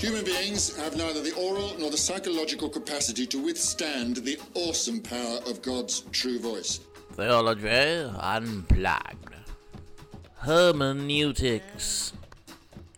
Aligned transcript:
Human 0.00 0.24
beings 0.24 0.74
have 0.78 0.96
neither 0.96 1.20
the 1.20 1.34
oral 1.34 1.74
nor 1.78 1.90
the 1.90 1.96
psychological 1.98 2.70
capacity 2.70 3.26
to 3.26 3.38
withstand 3.38 4.16
the 4.16 4.38
awesome 4.54 4.98
power 5.02 5.40
of 5.46 5.60
God's 5.60 6.00
true 6.10 6.38
voice. 6.38 6.80
Theology 7.12 7.68
Unplugged. 8.18 9.34
Hermeneutics. 10.36 12.14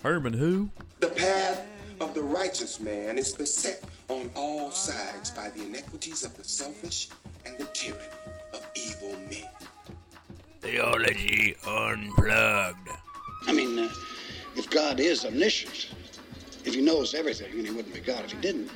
Herman 0.05 0.35
who? 0.35 0.71
The 1.01 1.09
path 1.09 1.67
of 2.01 2.15
the 2.15 2.23
righteous 2.23 2.79
man 2.79 3.19
is 3.19 3.33
beset 3.33 3.83
on 4.07 4.31
all 4.37 4.71
sides 4.71 5.33
by 5.33 5.51
the 5.51 5.65
iniquities 5.65 6.23
of 6.23 6.37
the 6.37 6.45
selfish 6.45 7.09
and 7.45 7.59
the 7.59 7.65
tyranny 7.73 7.99
of 8.55 8.65
evil 8.77 9.17
men. 9.29 9.49
Theology 10.61 11.57
Unplugged. 11.67 12.91
I 13.49 13.53
mean, 13.53 13.77
uh, 13.77 13.89
if 14.55 14.71
God 14.71 15.01
is 15.01 15.25
omniscient, 15.25 15.89
if 16.65 16.75
he 16.75 16.81
knows 16.81 17.15
everything, 17.15 17.51
and 17.53 17.67
he 17.67 17.73
wouldn't 17.73 17.95
be 17.95 18.01
God 18.01 18.25
if 18.25 18.33
he 18.33 18.41
didn't, 18.41 18.71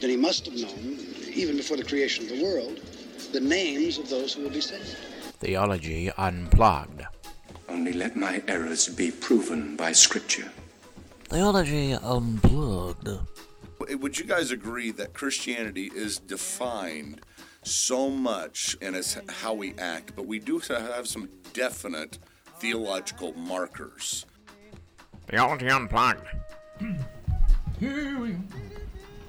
then 0.00 0.10
he 0.10 0.16
must 0.16 0.46
have 0.46 0.54
known, 0.54 0.98
even 1.32 1.56
before 1.56 1.76
the 1.76 1.84
creation 1.84 2.24
of 2.24 2.30
the 2.30 2.42
world, 2.42 2.80
the 3.32 3.40
names 3.40 3.98
of 3.98 4.08
those 4.08 4.34
who 4.34 4.42
will 4.42 4.50
be 4.50 4.60
saved. 4.60 4.96
Theology 5.40 6.10
Unplugged. 6.16 7.02
Only 7.68 7.92
let 7.92 8.16
my 8.16 8.42
errors 8.46 8.88
be 8.88 9.10
proven 9.10 9.76
by 9.76 9.92
Scripture. 9.92 10.50
Theology 11.24 11.94
Unplugged. 11.94 13.08
Would 13.90 14.18
you 14.18 14.24
guys 14.24 14.50
agree 14.50 14.92
that 14.92 15.12
Christianity 15.12 15.90
is 15.94 16.18
defined 16.18 17.20
so 17.62 18.08
much 18.08 18.76
in 18.80 18.94
its 18.94 19.18
how 19.28 19.54
we 19.54 19.74
act, 19.78 20.14
but 20.14 20.26
we 20.26 20.38
do 20.38 20.58
have 20.60 21.08
some 21.08 21.28
definite 21.52 22.18
theological 22.58 23.32
markers? 23.34 24.26
Theology 25.26 25.68
Unplugged. 25.68 26.26
Here 27.78 28.18
we 28.18 28.36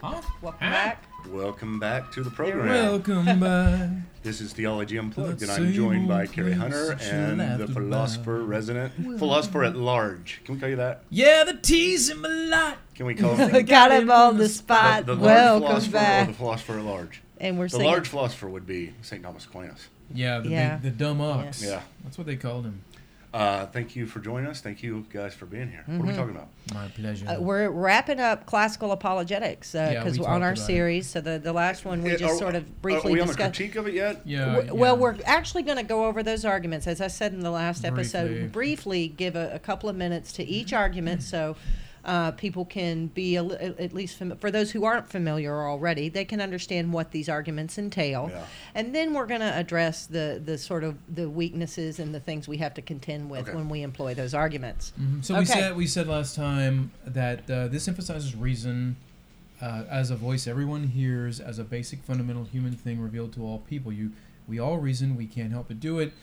Huh? 0.01 0.21
Welcome 0.41 0.59
back. 0.59 1.03
Welcome 1.29 1.79
back 1.79 2.11
to 2.13 2.23
the 2.23 2.29
program. 2.31 2.67
Welcome 2.67 3.39
back. 3.39 3.89
This 4.23 4.41
is 4.41 4.53
Theology 4.53 4.97
Unplugged, 4.97 5.41
and 5.43 5.51
I'm 5.51 5.71
joined 5.73 6.07
by 6.07 6.25
Carrie 6.27 6.53
Hunter 6.53 6.97
and 7.01 7.39
the 7.39 7.63
about. 7.65 7.69
philosopher 7.69 8.43
resident, 8.43 8.93
philosopher 9.19 9.63
at 9.63 9.75
large. 9.75 10.41
Can 10.45 10.55
we 10.55 10.59
call 10.61 10.69
you 10.69 10.75
that? 10.77 11.03
Yeah, 11.09 11.43
the 11.43 11.53
tea's 11.55 12.09
in 12.09 12.21
my 12.21 12.29
lot. 12.29 12.77
Can 12.95 13.05
we 13.05 13.15
call 13.15 13.35
him 13.35 13.65
Got 13.65 13.91
him 13.91 14.09
on 14.11 14.37
the 14.37 14.49
spot. 14.49 15.05
the, 15.05 15.15
the 15.15 15.21
large 15.23 15.35
Welcome 15.61 15.61
philosopher 15.67 15.89
or 15.97 15.99
back. 15.99 16.27
the 16.27 16.33
philosopher 16.33 16.79
at 16.79 16.85
large? 16.85 17.21
And 17.39 17.59
we're 17.59 17.65
The 17.65 17.69
singing. 17.71 17.87
large 17.87 18.07
philosopher 18.07 18.49
would 18.49 18.65
be 18.67 18.93
St. 19.01 19.21
Thomas 19.23 19.45
Aquinas. 19.45 19.87
Yeah, 20.13 20.39
the 20.39 20.49
Yeah. 20.49 20.75
big, 20.77 20.97
the 20.97 21.03
dumb 21.03 21.21
ox. 21.21 21.63
Yeah. 21.63 21.81
That's 22.03 22.17
what 22.17 22.25
they 22.27 22.35
called 22.37 22.65
him. 22.65 22.81
Uh, 23.35 23.65
thank 23.65 23.97
you 23.97 24.05
for 24.05 24.21
joining 24.21 24.49
us. 24.49 24.61
Thank 24.61 24.81
you 24.81 25.05
guys 25.11 25.33
for 25.33 25.45
being 25.45 25.69
here. 25.69 25.83
What 25.87 26.05
are 26.05 26.07
we 26.09 26.13
talking 26.13 26.33
about? 26.33 26.47
My 26.73 26.87
pleasure. 26.87 27.27
Uh, 27.27 27.41
we're 27.41 27.69
wrapping 27.69 28.21
up 28.21 28.45
classical 28.45 28.93
apologetics 28.93 29.73
Yeah, 29.75 29.89
because 29.95 30.17
we 30.17 30.23
we're 30.23 30.31
on 30.31 30.41
our 30.41 30.51
about 30.53 30.61
it. 30.61 30.65
series. 30.65 31.09
So 31.09 31.19
the, 31.19 31.37
the 31.37 31.51
last 31.51 31.83
one 31.83 32.01
we 32.01 32.13
Uh, 32.13 32.17
just 32.17 32.35
are- 32.35 32.37
sort 32.37 32.55
of 32.55 32.63
Are 32.63 32.71
briefly 32.81 33.11
we 33.11 33.19
on 33.19 33.27
the 33.27 33.33
discussed. 33.33 33.57
critique 33.57 33.75
of 33.75 33.87
it 33.89 33.93
yet? 33.93 34.21
yeah, 34.23 34.45
W- 34.45 34.65
yeah. 34.67 34.71
Well, 34.71 34.95
we're 34.95 35.17
actually 35.25 35.63
going 35.63 35.75
to 35.79 35.83
go 35.83 36.05
over 36.05 36.23
those 36.23 36.45
arguments, 36.45 36.87
as 36.87 37.01
I 37.01 37.07
said 37.07 37.33
in 37.33 37.41
the 37.41 37.51
last 37.51 37.83
episode. 37.83 38.29
Briefly. 38.29 38.47
Briefly, 38.47 39.07
give 39.09 39.35
a, 39.35 39.51
a 39.53 39.59
couple 39.59 39.89
of 39.89 39.97
minutes 39.97 40.31
to 40.31 40.43
each 40.45 40.71
argument, 40.71 41.21
so 41.21 41.57
uh, 42.05 42.31
people 42.31 42.65
can 42.65 43.07
be 43.07 43.35
a, 43.35 43.43
at 43.43 43.93
least 43.93 44.17
fam- 44.17 44.37
for 44.37 44.51
those 44.51 44.71
who 44.71 44.85
aren't 44.85 45.09
familiar 45.09 45.53
already, 45.67 46.07
they 46.09 46.23
can 46.25 46.39
understand 46.39 46.93
what 46.93 47.11
these 47.11 47.27
arguments 47.27 47.77
entail. 47.77 48.29
Yeah. 48.31 48.45
And 48.75 48.93
then 48.93 49.13
we're 49.13 49.25
going 49.25 49.41
to 49.41 49.57
address 49.57 50.05
the 50.05 50.41
the 50.43 50.57
sort 50.57 50.83
of 50.83 50.97
the 51.13 51.29
weaknesses 51.29 51.99
and 51.99 52.13
the 52.13 52.19
things 52.19 52.47
we 52.47 52.57
have 52.57 52.73
to 52.75 52.81
contend 52.81 53.29
with 53.29 53.47
Okay. 53.47 53.55
when 53.55 53.69
we 53.69 53.81
employ 53.81 54.13
those 54.13 54.33
arguments. 54.33 54.93
Mhm. 55.01 55.25
So 55.25 55.37
we 55.39 55.45
said 55.45 55.75
we 55.75 55.87
said 55.87 56.07
last 56.07 56.35
time 56.35 56.91
that 57.05 57.49
uh, 57.49 57.67
this 57.67 57.87
emphasizes 57.87 58.35
reason 58.35 58.95
uh, 59.61 59.83
as 59.89 60.11
a 60.11 60.15
voice 60.15 60.45
everyone 60.47 60.83
hears 60.87 61.39
as 61.39 61.57
a 61.59 61.63
basic 61.63 62.03
fundamental 62.03 62.43
human 62.43 62.73
thing 62.73 63.01
revealed 63.01 63.33
to 63.33 63.41
all 63.43 63.59
people. 63.59 63.91
You 63.91 64.11
we 64.47 64.59
all 64.59 64.77
reason, 64.77 65.15
we 65.17 65.25
can't 65.25 65.51
help 65.51 65.69
but 65.69 65.79
do 65.79 65.97
it. 65.97 66.13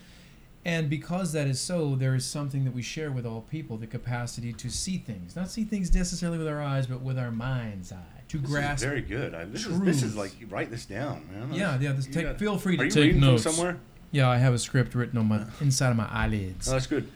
And 0.64 0.88
because 0.88 1.32
that 1.32 1.48
is 1.48 1.60
so, 1.60 1.96
there 1.96 2.14
is 2.14 2.24
something 2.24 2.64
that 2.64 2.72
we 2.72 2.82
share 2.82 3.10
with 3.10 3.26
all 3.26 3.40
people, 3.42 3.76
the 3.78 3.86
capacity 3.88 4.52
to 4.52 4.70
see 4.70 4.96
things. 4.98 5.34
Not 5.34 5.50
see 5.50 5.64
things 5.64 5.92
necessarily 5.92 6.38
with 6.38 6.46
our 6.46 6.62
eyes, 6.62 6.86
but 6.86 7.00
with 7.02 7.18
our 7.18 7.32
mind's 7.32 7.90
eye. 7.92 7.96
To 8.28 8.38
This 8.38 8.50
grasp 8.50 8.84
very 8.84 9.02
good. 9.02 9.34
I, 9.34 9.44
this 9.44 9.66
is 9.66 9.78
this 9.80 10.02
is 10.02 10.16
like 10.16 10.30
write 10.48 10.70
this 10.70 10.86
down, 10.86 11.28
man. 11.32 11.52
Yeah, 11.52 11.78
yeah. 11.80 11.92
This 11.92 12.06
take, 12.06 12.24
got- 12.24 12.38
feel 12.38 12.56
free 12.56 12.76
to 12.78 12.88
take 12.88 13.16
notes. 13.16 13.42
somewhere? 13.42 13.78
Yeah, 14.12 14.28
I 14.30 14.38
have 14.38 14.54
a 14.54 14.58
script 14.58 14.94
written 14.94 15.18
on 15.18 15.26
my 15.26 15.44
inside 15.60 15.90
of 15.90 15.96
my 15.96 16.08
eyelids. 16.10 16.68
Oh, 16.68 16.72
that's 16.72 16.86
good. 16.86 17.10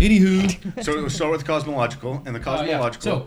Anywho, 0.00 0.82
So 0.84 0.94
we'll 0.96 1.08
start 1.10 1.30
with 1.30 1.44
cosmological, 1.46 2.22
and 2.26 2.34
the 2.34 2.40
Uh, 2.40 2.62
yeah. 2.64 2.78
cosmological. 2.80 3.02
So, 3.02 3.26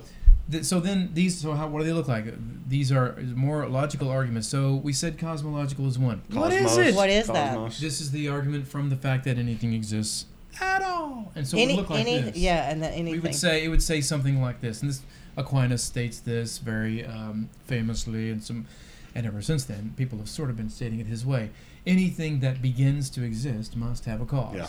so 0.62 0.80
then 0.80 1.10
these. 1.14 1.40
So 1.40 1.54
how? 1.54 1.68
What 1.68 1.80
do 1.80 1.86
they 1.86 1.94
look 1.94 2.08
like? 2.08 2.26
These 2.68 2.92
are 2.92 3.16
more 3.36 3.68
logical 3.68 4.10
arguments. 4.10 4.48
So 4.48 4.76
we 4.76 4.94
said 4.94 5.18
cosmological 5.18 5.88
is 5.88 5.98
one. 5.98 6.22
what 6.32 6.54
is 6.54 6.64
Cosmos, 6.64 6.88
it? 6.88 6.96
What 6.96 7.10
is 7.10 7.28
that? 7.28 7.56
Cosmos. 7.56 7.80
This 7.80 8.02
is 8.02 8.12
the 8.12 8.30
argument 8.30 8.68
from 8.68 8.90
the 8.90 8.96
fact 8.96 9.24
that 9.26 9.38
anything 9.38 9.74
exists 9.74 10.26
at 10.62 10.82
all, 10.84 11.32
and 11.36 11.48
so 11.48 11.58
it 11.58 11.62
any 11.62 11.76
would 11.76 11.82
look 11.82 11.90
like 11.90 12.08
any 12.08 12.22
this. 12.22 12.38
yeah, 12.38 12.70
and 12.70 12.82
the, 12.82 12.88
anything. 12.90 13.14
We 13.14 13.20
would 13.20 13.36
say 13.36 13.64
it 13.64 13.70
would 13.70 13.84
say 13.84 14.02
something 14.02 14.42
like 14.42 14.62
this, 14.62 14.82
and 14.82 14.90
this 14.90 15.02
Aquinas 15.38 15.84
states 15.84 16.20
this 16.20 16.60
very 16.60 17.06
um, 17.06 17.50
famously, 17.66 18.30
and 18.30 18.44
some, 18.44 18.68
and 19.14 19.26
ever 19.26 19.42
since 19.42 19.66
then, 19.66 19.94
people 19.98 20.20
have 20.20 20.30
sort 20.30 20.50
of 20.50 20.58
been 20.58 20.70
stating 20.70 21.00
it 21.00 21.08
his 21.08 21.26
way. 21.26 21.50
Anything 21.88 22.40
that 22.40 22.62
begins 22.62 23.10
to 23.12 23.24
exist 23.24 23.76
must 23.76 24.06
have 24.06 24.22
a 24.22 24.26
cause. 24.26 24.56
Yeah. 24.56 24.68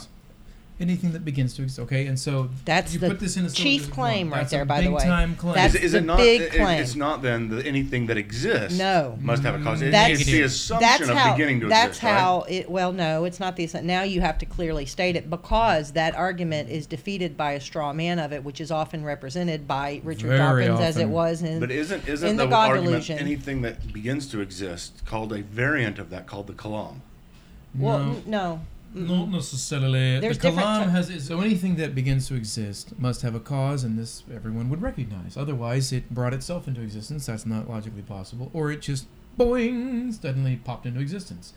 Anything 0.79 1.13
that 1.13 1.25
begins 1.25 1.55
to 1.55 1.63
exist, 1.63 1.81
okay, 1.81 2.07
and 2.07 2.19
so 2.21 2.51
That's 2.67 2.93
you 2.93 3.01
the 3.01 3.09
put 3.09 3.19
this 3.19 3.39
in 3.39 3.47
a 3.47 3.51
chief 3.51 3.91
claim 3.91 4.31
right 4.31 4.47
there, 4.47 4.67
by 4.67 4.83
the 4.83 4.91
way. 4.91 5.03
time 5.03 5.35
claim. 5.35 5.55
That's 5.55 5.75
is, 5.75 5.85
is 5.85 5.93
the 5.93 5.99
it 5.99 6.05
not? 6.05 6.19
big 6.19 6.41
it- 6.43 6.53
claim. 6.53 6.83
It's 6.83 6.95
not 6.95 7.23
then 7.23 7.49
the, 7.49 7.65
anything 7.67 8.09
that 8.09 8.19
exists. 8.19 8.79
No. 8.79 9.17
must 9.23 9.43
have 9.43 9.59
a 9.59 9.65
cause. 9.65 9.81
It- 9.81 9.93
That's- 9.93 10.21
it's 10.21 10.27
the 10.31 10.43
assumption 10.43 10.87
that's 10.87 11.09
of 11.09 11.17
how 11.17 11.33
beginning 11.33 11.61
to 11.61 11.69
that's 11.69 11.87
exist. 11.97 12.01
how 12.03 12.41
right? 12.43 12.51
it 12.53 12.71
well 12.71 12.93
no 12.93 13.25
it's 13.25 13.41
not 13.41 13.57
the 13.57 13.65
assumption. 13.65 13.87
now 13.87 14.03
you 14.03 14.21
have 14.21 14.37
to 14.37 14.45
clearly 14.45 14.85
state 14.85 15.17
it 15.17 15.31
because 15.31 15.93
that 15.93 16.15
argument 16.15 16.69
is 16.69 16.85
defeated 16.87 17.39
by 17.39 17.53
a 17.53 17.61
straw 17.61 17.95
man 17.95 18.19
of 18.19 18.33
it 18.35 18.45
which 18.45 18.61
is 18.61 18.71
often 18.71 19.03
represented 19.03 19.67
by 19.67 20.03
richard 20.05 20.29
Very 20.29 20.67
dawkins 20.67 20.81
as 20.81 20.97
it 20.99 21.09
was 21.09 21.41
in 21.43 21.59
But 21.59 21.71
isn't 21.71 22.07
isn't 22.07 22.29
in 22.29 22.37
the, 22.37 22.45
the 22.45 22.51
God 22.51 22.69
argument 22.71 22.91
delusion. 22.93 23.19
anything 23.19 23.63
that 23.63 23.95
begins 23.95 24.27
to 24.29 24.41
exist 24.43 25.07
called 25.07 25.33
a 25.33 25.41
variant 25.43 25.99
of 25.99 26.11
that 26.11 26.27
called 26.27 26.49
the 26.49 26.53
kalam? 26.53 26.97
well 27.75 28.21
No. 28.27 28.53
n- 28.53 28.61
no 28.97 29.19
Not 29.19 29.29
necessarily. 29.31 30.19
There's 30.21 30.39
the 30.39 30.51
different 30.51 30.67
kalam 30.67 30.85
ty- 30.85 30.91
has 30.91 31.25
so 31.27 31.41
anything 31.41 31.77
that 31.77 31.95
begins 31.95 32.27
to 32.29 32.35
exist 32.35 32.99
must 32.99 33.23
have 33.23 33.35
a 33.35 33.41
cause, 33.41 33.85
and 33.85 33.99
this 33.99 34.23
everyone 34.35 34.71
would 34.71 34.81
recognize. 34.83 35.37
Otherwise, 35.37 35.93
it 35.93 36.11
brought 36.11 36.33
itself 36.33 36.67
into 36.67 36.81
existence. 36.81 37.27
That's 37.27 37.47
not 37.47 37.69
logically 37.69 38.03
possible, 38.03 38.51
or 38.55 38.73
it 38.73 38.81
just 38.81 39.07
boing 39.39 40.13
suddenly 40.13 40.57
popped 40.57 40.87
into 40.87 41.01
existence. 41.01 41.53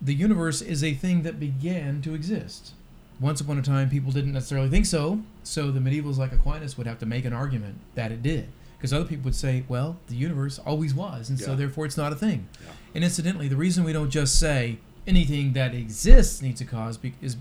The 0.00 0.14
universe 0.14 0.60
is 0.60 0.82
a 0.82 0.94
thing 0.94 1.22
that 1.22 1.38
began 1.38 2.02
to 2.02 2.14
exist. 2.14 2.72
Once 3.20 3.40
upon 3.40 3.56
a 3.56 3.62
time, 3.62 3.88
people 3.88 4.10
didn't 4.10 4.32
necessarily 4.32 4.68
think 4.68 4.86
so. 4.86 5.20
So 5.44 5.70
the 5.70 5.78
medievals, 5.78 6.18
like 6.18 6.32
Aquinas, 6.32 6.76
would 6.76 6.88
have 6.88 6.98
to 6.98 7.06
make 7.06 7.24
an 7.24 7.32
argument 7.32 7.76
that 7.94 8.10
it 8.10 8.20
did, 8.22 8.48
because 8.76 8.92
other 8.92 9.04
people 9.04 9.24
would 9.26 9.36
say, 9.36 9.64
"Well, 9.68 9.98
the 10.08 10.16
universe 10.16 10.58
always 10.58 10.92
was, 10.94 11.30
and 11.30 11.38
so 11.38 11.54
therefore 11.54 11.86
it's 11.86 11.96
not 11.96 12.12
a 12.12 12.16
thing." 12.16 12.48
Yeah. 12.60 12.72
And 12.96 13.04
incidentally, 13.04 13.46
the 13.46 13.56
reason 13.56 13.84
we 13.84 13.92
don't 13.92 14.10
just 14.10 14.40
say 14.40 14.78
anything 15.06 15.52
that 15.54 15.74
exists 15.74 16.42
needs 16.42 16.60
a 16.60 16.64
cause 16.64 16.96
be- 16.96 17.14
is 17.20 17.36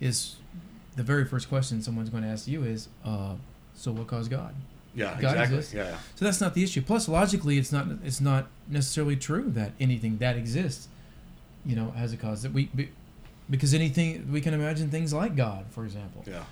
is 0.00 0.36
the 0.96 1.02
very 1.02 1.24
first 1.24 1.48
question 1.48 1.82
someone's 1.82 2.10
going 2.10 2.22
to 2.22 2.28
ask 2.28 2.48
you 2.48 2.64
is, 2.64 2.88
uh, 3.04 3.34
so 3.74 3.92
what 3.92 4.06
caused 4.06 4.30
God? 4.30 4.54
Yeah, 4.94 5.10
God 5.20 5.32
exactly. 5.32 5.42
exists. 5.56 5.74
Yeah, 5.74 5.84
yeah. 5.90 5.98
So 6.16 6.24
that's 6.24 6.40
not 6.40 6.54
the 6.54 6.62
issue. 6.64 6.82
Plus, 6.82 7.08
logically, 7.08 7.58
it's 7.58 7.70
not 7.72 7.86
it's 8.04 8.20
not 8.20 8.48
necessarily 8.68 9.16
true 9.16 9.44
that 9.50 9.72
anything 9.78 10.18
that 10.18 10.36
exists, 10.36 10.88
you 11.64 11.76
know, 11.76 11.90
has 11.92 12.12
a 12.12 12.16
cause. 12.16 12.42
That 12.42 12.52
we 12.52 12.66
be, 12.74 12.90
because 13.48 13.72
anything 13.74 14.30
we 14.32 14.40
can 14.40 14.52
imagine 14.54 14.90
things 14.90 15.12
like 15.12 15.36
God, 15.36 15.66
for 15.70 15.84
example, 15.84 16.24
Yeah. 16.26 16.44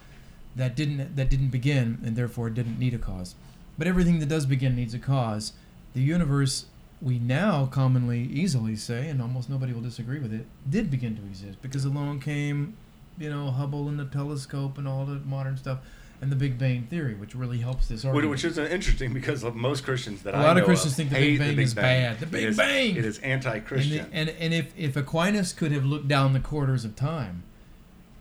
that 0.57 0.77
didn't 0.77 1.17
that 1.17 1.29
didn't 1.31 1.49
begin 1.49 1.99
and 2.05 2.15
therefore 2.15 2.49
didn't 2.51 2.79
need 2.79 2.95
a 2.95 2.99
cause. 2.99 3.35
But 3.77 3.87
everything 3.89 4.19
that 4.21 4.29
does 4.29 4.47
begin 4.47 4.77
needs 4.77 4.95
a 4.95 4.99
cause. 4.99 5.53
The 5.95 6.01
universe 6.03 6.67
we 7.01 7.19
now 7.19 7.67
commonly 7.67 8.21
easily 8.23 8.77
say, 8.77 9.09
and 9.09 9.23
almost 9.23 9.49
nobody 9.49 9.73
will 9.73 9.81
disagree 9.81 10.19
with 10.19 10.33
it, 10.33 10.47
did 10.69 10.91
begin 10.91 11.17
to 11.17 11.23
exist 11.23 11.61
because 11.63 11.85
along 11.85 12.21
came, 12.21 12.77
you 13.19 13.31
know, 13.31 13.51
Hubble 13.51 13.89
and 13.89 13.99
the 13.99 14.05
telescope 14.05 14.79
and 14.79 14.89
all 14.89 15.05
the 15.07 15.21
modern 15.21 15.57
stuff, 15.57 15.79
and 16.21 16.33
the 16.33 16.37
Big 16.37 16.59
Bang 16.59 16.83
theory, 16.91 17.15
which 17.15 17.37
really 17.37 17.59
helps 17.59 17.87
this 17.87 18.05
argument. 18.05 18.31
which 18.31 18.45
is 18.45 18.59
interesting 18.59 19.15
because 19.15 19.45
most 19.45 19.85
Christians 19.85 20.23
that 20.23 20.35
A 20.35 20.39
I 20.39 20.43
lot 20.43 20.59
of 20.59 20.65
Christians 20.65 20.97
think 20.97 21.11
the 21.11 21.15
Big 21.17 21.39
Bang 21.39 21.59
is 21.59 21.75
bad. 21.75 22.19
The 22.19 22.27
Big 22.27 22.43
It 22.43 22.49
is- 22.49 22.57
Bang! 22.57 22.97
It 22.97 23.05
is 23.05 23.19
anti-Christian. 23.19 23.99
it- 24.07 24.09
and 24.13 24.29
and 24.31 24.53
if 24.53 24.73
if 24.77 24.97
Aquinas 24.97 25.53
could 25.53 25.71
have 25.71 25.85
looked 25.85 26.09
down 26.09 26.33
the 26.33 26.41
quarters 26.41 26.85
of 26.85 26.97
time, 26.97 27.45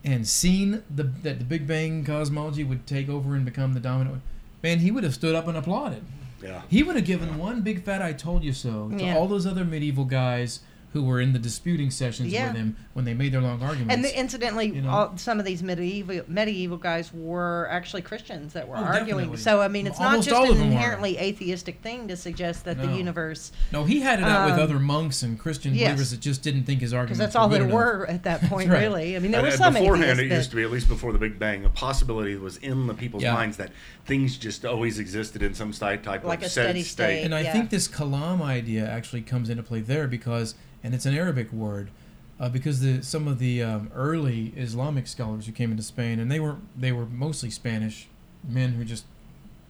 and 0.04 0.28
seen 0.28 0.84
the 0.96 1.04
that 1.24 1.40
the 1.40 1.46
Big 1.46 1.66
Bang 1.66 2.04
cosmology 2.06 2.64
would 2.64 2.86
take 2.86 3.10
over 3.10 3.34
and 3.36 3.44
become 3.44 3.74
the 3.74 3.80
dominant, 3.80 4.22
man, 4.62 4.78
he 4.80 4.92
would 4.92 5.04
have 5.04 5.16
stood 5.16 5.34
up 5.34 5.48
and 5.48 5.58
applauded. 5.58 6.04
Yeah. 6.44 6.62
He 6.70 6.84
would 6.84 6.96
have 6.96 7.06
given 7.06 7.38
one 7.38 7.62
big 7.62 7.84
fat 7.84 8.02
"I 8.02 8.14
told 8.14 8.44
you 8.44 8.54
so" 8.54 8.90
to 8.90 9.04
Yeah. 9.04 9.16
all 9.16 9.28
those 9.28 9.46
other 9.46 9.66
medieval 9.66 10.06
guys 10.06 10.60
who 10.98 11.04
were 11.04 11.22
in 11.22 11.32
the 11.34 11.38
disputing 11.40 11.92
sessions 11.92 12.30
Yeah. 12.34 12.48
with 12.48 12.58
him 12.58 12.76
when 12.94 13.06
they 13.06 13.14
made 13.14 13.32
their 13.32 13.42
long 13.42 13.62
arguments. 13.62 13.94
And 13.94 14.04
the, 14.04 14.20
incidentally, 14.20 14.66
you 14.68 14.82
know? 14.82 14.90
all, 14.90 15.18
some 15.18 15.38
of 15.40 15.46
these 15.46 15.62
medieval 15.62 16.22
medieval 16.28 16.78
guys 16.78 17.14
were 17.14 17.68
actually 17.70 18.02
Christians 18.02 18.54
that 18.54 18.68
were 18.68 18.78
Oh, 18.78 18.84
arguing. 18.84 19.18
definitely. 19.26 19.38
So 19.38 19.62
I 19.62 19.68
mean, 19.68 19.86
it's 19.86 20.00
not 20.00 20.16
just 20.24 20.32
all 20.32 20.46
an 20.46 20.52
of 20.52 20.58
them 20.58 20.68
were. 20.70 20.74
inherently 20.74 21.18
atheistic 21.20 21.82
thing 21.82 22.08
to 22.08 22.18
suggest 22.18 22.66
that 22.66 22.82
the 22.82 22.88
universe, 22.96 23.52
no, 23.72 23.84
he 23.84 24.00
had 24.02 24.20
it 24.20 24.26
out 24.26 24.46
with 24.50 24.56
Um, 24.56 24.62
other 24.62 24.80
monks 24.80 25.22
and 25.22 25.38
Christian 25.38 25.76
yes. 25.76 25.90
believers 25.90 26.10
that 26.12 26.20
just 26.20 26.42
didn't 26.42 26.64
think 26.64 26.82
his 26.82 26.94
arguments 26.94 27.20
because 27.20 27.34
that's 27.34 27.36
all 27.36 27.48
were 27.48 27.58
good 27.60 27.62
there 27.62 27.68
enough. 27.70 28.00
were 28.00 28.10
at 28.10 28.24
that 28.24 28.42
point, 28.50 28.72
right. 28.72 28.82
really. 28.82 29.16
I 29.16 29.20
mean, 29.20 29.32
there 29.32 29.40
And- 29.42 29.46
were 29.46 29.52
and 29.54 29.58
some 29.58 29.74
beforehand, 29.76 30.20
it 30.20 30.30
that, 30.30 30.36
used 30.38 30.50
to 30.50 30.56
be 30.56 30.64
at 30.64 30.72
least 30.72 30.88
before 30.88 31.14
the 31.14 31.20
Big 31.20 31.38
Bang, 31.38 31.64
a 31.66 31.70
possibility 31.70 32.36
was 32.36 32.58
in 32.58 32.88
the 32.88 32.96
people's 32.96 33.22
Yeah. 33.22 33.34
minds 33.34 33.58
that 33.58 33.72
things 34.06 34.36
just 34.38 34.66
always 34.66 34.98
existed 34.98 35.44
in 35.44 35.54
some 35.54 35.72
sty- 35.74 35.98
type 35.98 36.24
Like 36.24 36.40
of 36.40 36.46
a 36.46 36.50
set 36.50 36.64
steady 36.64 36.82
state. 36.84 37.24
And 37.24 37.36
I 37.36 37.42
Yeah. 37.42 37.54
think 37.54 37.70
this 37.70 37.88
kalam 37.88 38.42
idea 38.42 38.90
actually 38.90 39.22
comes 39.22 39.50
into 39.52 39.62
play 39.64 39.82
there 39.82 40.08
because, 40.08 40.56
and 40.88 40.96
it's 40.96 41.06
an 41.06 41.14
Arabic 41.14 41.52
word, 41.52 41.92
uh, 42.40 42.48
because 42.48 42.80
the 42.80 43.04
some 43.04 43.28
of 43.28 43.40
the 43.40 43.62
um, 43.62 43.92
early 43.94 44.54
Islamic 44.56 45.06
scholars 45.06 45.46
who 45.46 45.52
came 45.52 45.70
into 45.70 45.84
Spain, 45.84 46.18
and 46.18 46.32
they 46.32 46.40
were 46.40 46.56
they 46.78 46.94
were 46.94 47.06
mostly 47.06 47.50
Spanish 47.50 48.08
men 48.48 48.72
who 48.72 48.86
just 48.86 49.04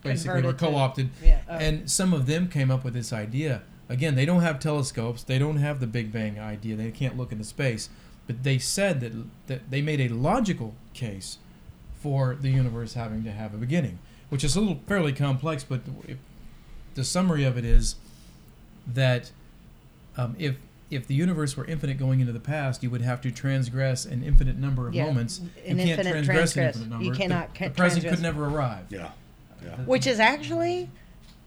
basically 0.04 0.44
were 0.44 0.54
Converted 0.54 0.60
to- 0.60 0.66
co-opted, 0.66 1.10
yeah, 1.24 1.40
oh. 1.50 1.56
and 1.56 1.90
some 1.90 2.14
of 2.14 2.28
them 2.28 2.48
came 2.48 2.69
up 2.69 2.84
with 2.84 2.94
this 2.94 3.12
idea. 3.12 3.64
Again, 3.90 4.14
they 4.14 4.25
don't 4.25 4.44
have 4.44 4.60
telescopes, 4.60 5.24
they 5.24 5.40
don't 5.40 5.58
have 5.58 5.80
the 5.80 5.88
Big 5.88 6.12
Bang 6.12 6.40
idea, 6.40 6.75
they 6.75 6.92
can't 6.92 7.18
look 7.18 7.31
into 7.31 7.44
space, 7.44 7.90
but 8.28 8.44
they 8.44 8.60
said 8.60 9.00
that 9.00 9.14
that 9.48 9.72
they 9.72 9.81
made 9.81 10.00
a 10.00 10.10
logical 10.10 10.75
case 10.94 11.40
for 12.00 12.38
the 12.40 12.52
universe 12.52 12.94
having 12.94 13.24
to 13.24 13.31
have 13.31 13.56
a 13.56 13.58
beginning, 13.58 13.98
which 14.30 14.44
is 14.44 14.56
a 14.56 14.60
little 14.60 14.81
fairly 14.86 15.14
complex, 15.14 15.64
but 15.64 15.81
if, 16.08 16.18
the 16.94 17.04
summary 17.04 17.44
of 17.44 17.58
it 17.58 17.66
is 17.66 17.96
that 18.86 19.31
um, 20.16 20.36
if 20.38 20.58
if 20.89 21.06
the 21.07 21.13
universe 21.16 21.57
were 21.57 21.66
infinite 21.66 21.98
going 21.98 22.19
into 22.22 22.31
the 22.31 22.39
past, 22.39 22.81
you 22.84 22.89
would 22.89 23.01
have 23.01 23.19
to 23.22 23.31
transgress 23.31 24.06
an 24.06 24.24
infinite 24.24 24.57
number 24.57 24.88
of 24.88 24.94
Yeah, 24.95 25.06
moments. 25.06 25.39
an 25.39 25.50
you 25.80 25.86
can't 25.86 25.89
infinite 26.00 26.12
transgress 26.25 26.56
an 26.56 26.63
infinite 26.63 26.89
number. 26.89 27.06
You 27.06 27.12
The- 27.12 27.18
cannot 27.18 27.54
The, 27.54 27.60
ca- 27.60 27.69
present 27.72 28.06
could 28.07 28.22
never 28.22 28.45
arrive. 28.45 28.86
Yeah. 28.89 29.10
Yeah. 29.63 29.75
which 29.86 30.06
is 30.07 30.19
actually 30.19 30.89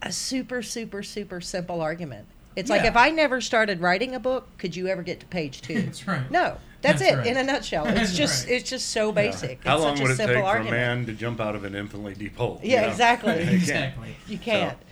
a 0.03 0.11
super, 0.13 0.63
super, 0.63 1.03
super 1.03 1.41
simple 1.41 1.81
argument. 1.81 2.27
It's 2.57 2.69
like 2.69 2.85
if 2.85 2.97
I 2.97 3.11
never 3.11 3.41
started 3.41 3.81
writing 3.81 4.15
a 4.15 4.21
book, 4.21 4.49
could 4.59 4.75
you 4.77 4.89
ever 4.89 5.03
get 5.03 5.21
to 5.21 5.27
page 5.27 5.63
two? 5.63 5.81
That's 5.87 6.07
right. 6.09 6.29
No, 6.31 6.59
that's, 6.83 7.01
That's 7.01 7.13
it 7.13 7.17
right. 7.19 7.27
in 7.29 7.37
a 7.37 7.45
nutshell. 7.45 7.87
It's 7.89 7.95
That's 7.97 8.17
just 8.17 8.47
right. 8.47 8.55
it's 8.57 8.69
just 8.71 8.89
so 8.91 9.13
basic. 9.13 9.63
How 9.65 9.77
it's 9.77 9.85
long 9.85 9.97
such 9.97 10.03
would 10.03 10.11
a 10.11 10.15
it 10.15 10.17
simple 10.17 10.35
take 10.43 10.63
for 10.63 10.69
a 10.69 10.71
man 10.71 11.07
to 11.07 11.13
jump 11.13 11.39
out 11.41 11.55
of 11.55 11.65
an 11.65 11.75
infinitely 11.77 12.15
deep 12.15 12.37
hole? 12.37 12.59
you 12.63 12.71
Yeah, 12.73 12.83
know? 12.83 12.89
exactly. 12.89 13.33
Exactly. 13.55 14.17
You 14.27 14.39
can't. 14.39 14.77
So 14.81 14.85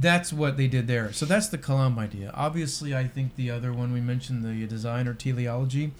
that's 0.00 0.32
what 0.32 0.56
they 0.56 0.68
did 0.68 0.86
there. 0.86 1.12
So 1.12 1.26
that's 1.26 1.48
the 1.48 1.58
Kalam 1.58 1.98
idea. 1.98 2.30
Obviously, 2.34 2.94
I 2.94 3.06
think 3.06 3.36
the 3.36 3.50
other 3.50 3.72
one 3.72 3.92
we 3.92 4.00
mentioned, 4.00 4.44
the 4.44 4.66
design 4.66 5.06
or 5.08 5.14
teleology, 5.14 5.92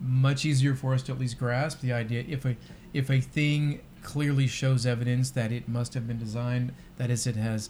much 0.00 0.44
easier 0.44 0.74
for 0.74 0.94
us 0.94 1.02
to 1.04 1.12
at 1.12 1.18
least 1.18 1.38
grasp 1.38 1.80
the 1.80 1.92
idea. 1.92 2.24
If 2.28 2.44
a 2.44 2.56
if 2.94 3.10
a 3.10 3.20
thing 3.20 3.80
clearly 4.02 4.46
shows 4.46 4.86
evidence 4.86 5.30
that 5.32 5.52
it 5.52 5.68
must 5.68 5.94
have 5.94 6.06
been 6.08 6.18
designed, 6.18 6.72
that 6.96 7.10
is, 7.10 7.26
it 7.26 7.36
has 7.36 7.68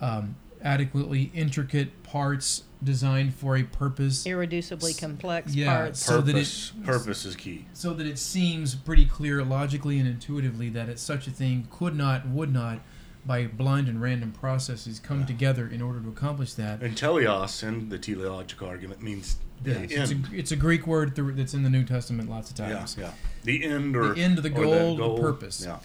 um, 0.00 0.34
adequately 0.62 1.30
intricate 1.34 2.02
parts 2.02 2.64
designed 2.82 3.32
for 3.34 3.56
a 3.56 3.62
purpose, 3.62 4.24
Irreducibly 4.26 4.98
complex 4.98 5.54
Yeah, 5.54 5.74
parts. 5.76 6.04
so 6.04 6.20
that 6.20 6.32
it- 6.32 6.34
Purpose, 6.34 6.72
purpose 6.84 7.24
is 7.24 7.36
key. 7.36 7.66
so 7.72 7.94
that 7.94 8.06
it 8.06 8.18
seems 8.18 8.74
pretty 8.74 9.06
clear 9.06 9.42
logically 9.44 9.98
and 9.98 10.08
intuitively 10.08 10.68
that 10.70 10.88
it, 10.88 10.98
such 10.98 11.26
a 11.28 11.30
thing 11.30 11.68
could 11.70 11.94
not, 11.96 12.26
would 12.28 12.52
not, 12.52 12.80
by 13.26 13.46
blind 13.46 13.88
and 13.88 14.00
random 14.00 14.32
processes, 14.32 14.98
come 14.98 15.24
together 15.26 15.66
in 15.66 15.80
order 15.80 16.00
to 16.00 16.08
accomplish 16.08 16.54
that. 16.54 16.82
And 16.82 16.94
teleos 16.96 17.62
in 17.66 17.88
the 17.88 17.98
teleological 17.98 18.68
argument 18.68 19.02
means 19.02 19.36
the 19.62 19.70
Yes, 19.72 19.90
it's, 19.90 20.10
end. 20.12 20.26
a, 20.32 20.36
it's 20.36 20.52
a 20.52 20.56
Greek 20.56 20.86
word 20.86 21.16
th- 21.16 21.28
that's 21.34 21.54
in 21.54 21.62
the 21.62 21.70
New 21.70 21.84
Testament 21.84 22.28
lots 22.28 22.50
of 22.50 22.56
times. 22.56 22.96
yeah. 22.98 23.12
The 23.44 23.64
end 23.64 23.96
or 23.96 24.14
The 24.14 24.20
end 24.22 24.36
of 24.38 24.44
the 24.44 24.52
or 24.52 24.64
goal, 24.64 24.96
the 25.16 25.20
purpose. 25.22 25.64
Yeah. 25.64 25.78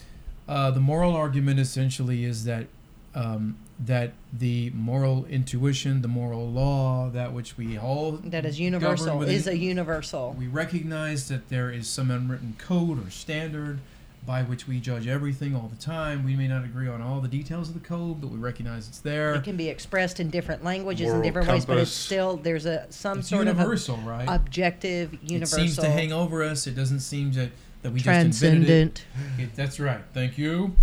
Uh, 0.48 0.72
the 0.72 0.80
moral 0.80 1.14
argument 1.16 1.60
essentially 1.60 2.26
is 2.26 2.44
that 2.46 2.68
um, 3.16 3.58
that 3.80 4.14
the 4.32 4.70
moral 4.76 5.26
intuition, 5.26 6.02
the 6.04 6.08
moral 6.08 6.48
law, 6.50 7.10
that 7.10 7.34
which 7.34 7.58
we 7.58 7.78
all 7.78 8.12
that 8.24 8.46
is 8.46 8.60
universal 8.60 9.18
within- 9.18 9.34
is 9.36 9.48
a 9.48 9.58
universal. 9.58 10.36
we 10.38 10.48
recognize 10.48 11.28
that 11.30 11.50
there 11.50 11.72
is 11.72 11.88
some 11.88 12.12
unwritten 12.12 12.56
code 12.60 13.06
or 13.06 13.10
standard 13.10 13.80
by 14.26 14.44
which 14.44 14.68
we 14.68 14.80
judge 14.80 15.08
everything 15.08 15.56
all 15.56 15.68
the 15.74 15.82
time. 15.82 16.24
We 16.24 16.36
may 16.36 16.48
not 16.48 16.64
agree 16.64 16.88
on 16.88 17.02
all 17.02 17.20
the 17.20 17.28
details 17.28 17.70
of 17.70 17.74
the 17.74 17.80
code, 17.80 18.22
but 18.22 18.30
we 18.30 18.38
recognize 18.38 18.88
it's 18.88 19.00
there. 19.00 19.34
It 19.36 19.44
can 19.44 19.58
be 19.58 19.70
expressed 19.70 20.20
in 20.20 20.30
different 20.30 20.64
languages 20.64 21.08
in 21.08 21.14
Moral 21.14 21.24
different 21.24 21.48
ways, 21.50 21.66
but 21.66 21.78
it's 21.78 21.92
still 21.92 22.38
there's 22.38 22.66
a 22.66 22.86
some 22.92 23.20
It's 23.20 23.30
sort 23.30 23.48
universal, 23.48 23.96
of 23.96 24.06
right? 24.06 24.28
a 24.28 24.36
objective, 24.36 25.14
It 25.14 25.24
universal, 25.24 25.58
seems 25.60 25.76
to 25.78 25.90
hang 25.90 26.12
over 26.12 26.44
us. 26.44 26.68
It 26.68 26.76
doesn't 26.76 27.00
seem 27.00 27.32
to 27.32 27.50
that 27.82 27.92
we 27.94 28.00
just 28.02 28.08
invented 28.08 28.68
transcendent. 28.68 29.06
it. 29.38 29.44
it. 29.44 29.56
That's 29.56 29.80
right. 29.80 30.02
Thank 30.14 30.38
you. 30.38 30.76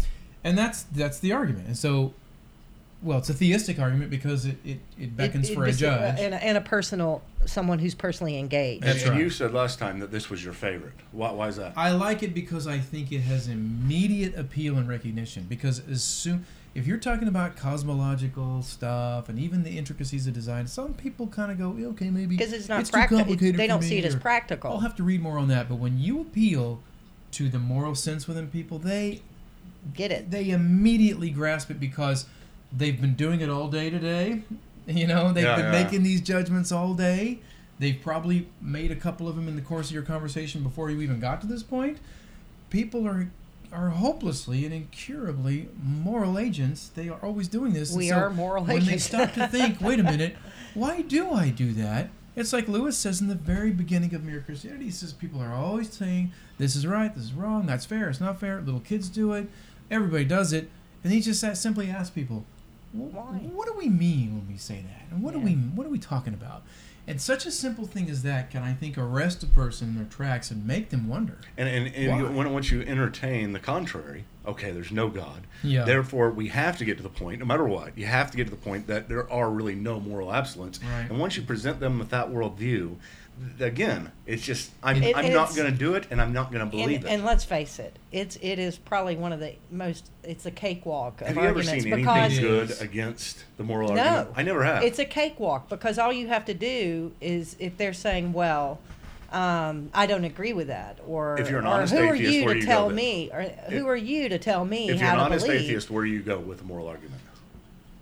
And 0.43 0.56
that's 0.56 0.83
that's 0.85 1.19
the 1.19 1.33
argument. 1.33 1.67
And 1.67 1.77
so, 1.77 2.15
well, 3.03 3.19
it's 3.19 3.29
a 3.31 3.35
theistic 3.35 3.79
argument 3.79 4.11
because 4.11 4.47
it, 4.47 4.57
it, 4.65 4.79
it 4.99 5.17
beckons 5.17 5.49
It- 5.49 5.53
it 5.53 5.55
for 5.55 5.65
a 5.67 5.69
uh, 5.69 5.73
judge. 5.73 6.19
and, 6.21 6.35
a- 6.35 6.43
and 6.43 6.57
a 6.57 6.61
personal 6.61 7.23
someone 7.45 7.79
who's 7.79 7.95
personally 7.95 8.39
engaged. 8.39 8.83
That's 8.83 9.03
and 9.03 9.13
right. 9.13 9.21
you 9.21 9.31
said 9.31 9.53
last 9.55 9.79
time 9.79 10.01
that 10.01 10.11
this 10.11 10.29
was 10.31 10.43
your 10.45 10.53
favorite. 10.55 10.95
Why, 11.13 11.31
why 11.31 11.49
is 11.49 11.57
that? 11.57 11.75
I 11.77 11.91
like 11.93 12.23
it 12.25 12.35
because 12.35 12.67
I 12.67 12.79
think 12.79 13.13
it 13.13 13.21
has 13.21 13.47
immediate 13.49 14.37
appeal 14.37 14.77
and 14.79 14.89
recognition. 14.89 15.45
Because 15.49 15.81
as 15.89 16.03
soon, 16.03 16.45
if 16.75 16.87
you're 16.89 16.97
talking 16.99 17.29
about 17.29 17.55
cosmological 17.57 18.63
stuff 18.63 19.29
and 19.29 19.39
even 19.39 19.63
the 19.63 19.79
intricacies 19.79 20.27
of 20.27 20.35
design, 20.35 20.67
some 20.67 20.93
people 20.95 21.29
kind 21.29 21.53
of 21.53 21.59
go, 21.59 21.89
okay, 21.91 22.11
maybe 22.11 22.37
because 22.37 22.53
it's 22.53 22.69
not 22.69 22.85
too 22.87 22.93
practical. 22.93 23.19
complicated 23.19 23.57
They 23.61 23.67
don't 23.69 23.81
me," 23.83 23.87
see 23.89 23.99
it 23.99 24.05
as 24.05 24.17
practical. 24.17 24.73
I'll 24.73 24.81
have 24.81 24.97
to 24.97 25.05
read 25.05 25.21
more 25.23 25.39
on 25.39 25.47
that. 25.49 25.69
But 25.69 25.77
when 25.77 25.99
you 26.01 26.21
appeal 26.23 26.81
to 27.33 27.49
the 27.49 27.59
moral 27.61 27.95
sense 27.95 28.27
within 28.27 28.49
people, 28.49 28.79
they 28.81 29.21
Get 29.95 30.11
it? 30.11 30.31
they 30.33 30.51
immediately 30.51 31.31
grasp 31.31 31.71
it 31.71 31.79
because 31.79 32.27
they've 32.73 33.01
been 33.01 33.15
doing 33.15 33.41
it 33.41 33.49
all 33.51 33.69
day 33.69 33.91
today. 33.91 34.43
You 34.87 35.07
know, 35.07 35.33
they've 35.33 35.45
Yeah, 35.45 35.57
been 35.57 35.73
yeah. 35.73 35.83
making 35.85 36.03
these 36.05 36.21
judgments 36.21 36.71
all 36.71 36.95
day. 36.95 37.41
They've 37.79 37.99
probably 38.01 38.49
made 38.61 38.91
a 38.91 38.97
couple 38.97 39.29
of 39.29 39.37
them 39.37 39.49
in 39.49 39.57
the 39.57 39.63
course 39.63 39.89
of 39.89 39.95
your 39.95 40.03
conversation 40.05 40.63
before 40.63 40.91
you 40.91 41.01
even 41.01 41.21
got 41.21 41.41
to 41.43 41.47
this 41.47 41.63
point. 41.63 41.99
People 42.71 43.07
are 43.07 43.29
are 43.73 43.89
hopelessly 43.91 44.65
and 44.65 44.73
incurably 44.73 45.69
moral 45.83 46.39
agents. 46.39 46.89
They 46.95 47.09
are 47.09 47.19
always 47.21 47.49
doing 47.49 47.73
this. 47.73 47.93
We 47.93 48.09
so 48.09 48.17
are 48.17 48.31
moral 48.31 48.65
when 48.65 48.79
they 48.81 48.93
agents. 48.93 49.05
stop 49.07 49.33
to 49.35 49.49
think, 49.51 49.81
wait 49.81 49.99
a 49.99 50.05
minute, 50.05 50.37
why 50.73 51.03
do 51.03 51.33
I 51.33 51.51
do 51.51 51.73
that? 51.73 52.11
It's 52.37 52.53
like 52.53 52.69
Lewis 52.69 52.97
says 52.97 53.21
in 53.21 53.27
the 53.29 53.35
very 53.35 53.73
beginning 53.73 54.15
of 54.15 54.23
Mere 54.23 54.41
Christianity. 54.41 54.85
He 54.85 54.91
says 54.93 55.12
people 55.12 55.43
are 55.43 55.53
always 55.53 55.91
saying 55.93 56.33
this 56.59 56.77
is 56.77 56.87
right, 56.87 57.12
this 57.15 57.25
is 57.25 57.33
wrong, 57.33 57.67
that's 57.67 57.85
fair, 57.85 58.09
it's 58.09 58.21
not 58.21 58.38
fair. 58.38 58.61
Little 58.61 58.81
kids 58.81 59.09
do 59.09 59.33
it, 59.33 59.49
everybody 59.90 60.25
does 60.25 60.52
it, 60.52 60.71
and 61.02 61.12
he 61.12 61.21
just 61.21 61.40
simply 61.61 61.90
asks 61.90 62.11
people, 62.11 62.45
"Wh- 62.45 62.56
Why? 62.93 63.23
What 63.52 63.66
do 63.66 63.75
we 63.76 63.88
mean 63.88 64.35
when 64.37 64.49
we 64.49 64.57
say 64.57 64.83
that? 64.83 65.07
And 65.11 65.23
what 65.23 65.35
Yeah. 65.35 65.40
do 65.40 65.47
we 65.47 65.52
what 65.55 65.87
are 65.87 65.90
we 65.90 65.99
talking 65.99 66.35
about? 66.35 66.62
And 67.09 67.21
such 67.21 67.47
a 67.47 67.52
simple 67.52 67.87
thing 67.87 68.11
as 68.11 68.23
that 68.25 68.50
can 68.50 68.64
I 68.64 68.73
think 68.73 68.99
arrest 68.99 69.40
a 69.45 69.47
person 69.47 69.88
in 69.90 69.95
their 69.95 70.07
tracks 70.07 70.50
and 70.50 70.66
make 70.66 70.90
them 70.90 71.07
wonder. 71.07 71.38
And, 71.57 71.69
and, 71.69 71.95
and 71.95 72.19
you, 72.19 72.26
when, 72.26 72.52
once 72.52 72.73
you 72.73 72.81
entertain 72.83 73.52
the 73.52 73.61
contrary, 73.61 74.25
okay, 74.45 74.73
there's 74.73 74.90
no 74.90 75.09
God. 75.09 75.47
Yeah. 75.62 75.85
Therefore, 75.85 76.31
we 76.31 76.49
have 76.49 76.76
to 76.78 76.85
get 76.85 76.97
to 76.97 77.05
the 77.05 77.09
point, 77.09 77.38
no 77.38 77.45
matter 77.47 77.62
what, 77.64 77.97
you 77.97 78.07
have 78.07 78.33
to 78.33 78.37
get 78.37 78.45
to 78.47 78.50
the 78.50 78.57
point 78.57 78.88
that 78.88 79.09
there 79.09 79.31
are 79.31 79.50
really 79.50 79.76
no 79.76 80.00
moral 80.00 80.35
absolutes. 80.35 80.81
Right. 80.83 81.09
And 81.09 81.21
once 81.21 81.37
you 81.37 81.45
present 81.45 81.78
them 81.78 82.00
with 82.00 82.09
that 82.11 82.28
worldview, 82.31 82.59
th- 82.59 82.99
again, 83.61 84.12
it's 84.26 84.43
just 84.43 84.71
I'm, 84.83 85.02
It- 85.02 85.16
I'm 85.16 85.33
not 85.33 85.55
going 85.55 85.71
to 85.71 85.76
do 85.76 85.95
it, 85.95 86.07
and 86.11 86.21
I'm 86.21 86.33
not 86.33 86.50
going 86.50 86.64
to 86.64 86.71
believe 86.71 86.99
and, 86.99 87.05
it. 87.05 87.09
and 87.09 87.25
let's 87.25 87.45
face 87.45 87.78
it, 87.78 87.99
it's 88.12 88.37
it 88.40 88.59
is 88.59 88.76
probably 88.76 89.16
one 89.16 89.33
of 89.33 89.40
the 89.40 89.55
most. 89.71 90.11
It's 90.23 90.47
a 90.47 90.50
cakewalk 90.50 91.21
of 91.21 91.28
have 91.28 91.37
you 91.37 91.43
ever 91.43 91.62
seen 91.62 91.93
anything 91.93 92.40
good 92.40 92.81
against 92.81 93.45
the 93.57 93.64
moral 93.64 93.95
no, 93.95 94.02
argument? 94.02 94.31
I 94.37 94.43
never 94.43 94.64
have. 94.64 94.83
It's 94.83 94.99
a 94.99 95.05
cakewalk 95.05 95.69
because 95.69 95.99
all 95.99 96.12
you 96.12 96.28
have 96.28 96.45
to 96.47 96.55
do 96.55 97.12
is 97.21 97.57
if 97.59 97.76
they're 97.76 97.93
saying, 97.93 98.33
"Well, 98.33 98.81
um, 99.33 99.90
I 99.95 100.07
don't 100.07 100.25
agree 100.25 100.52
with 100.52 100.69
that," 100.69 100.99
or 101.07 101.38
If 101.38 101.50
you're 101.50 101.61
an 101.61 101.66
honest 101.66 101.93
who 101.93 102.00
are 102.00 102.14
atheist, 102.14 102.33
you 102.33 102.45
where 102.45 102.55
to 102.55 102.61
you 102.61 102.66
go 102.66 102.73
tell 102.73 102.90
me, 102.90 103.31
or 103.33 103.43
who 103.43 103.87
are 103.87 103.97
you 103.97 104.28
to 104.28 104.38
tell 104.38 104.64
me 104.64 104.90
if 104.90 105.00
you're 105.00 105.11
an 105.11 105.19
honest 105.19 105.47
believe? 105.47 105.62
atheist, 105.62 105.90
where 105.90 106.05
do 106.05 106.11
you 106.11 106.23
go 106.23 106.38
with 106.38 106.59
the 106.59 106.64
moral 106.64 106.88
argument? 106.88 107.21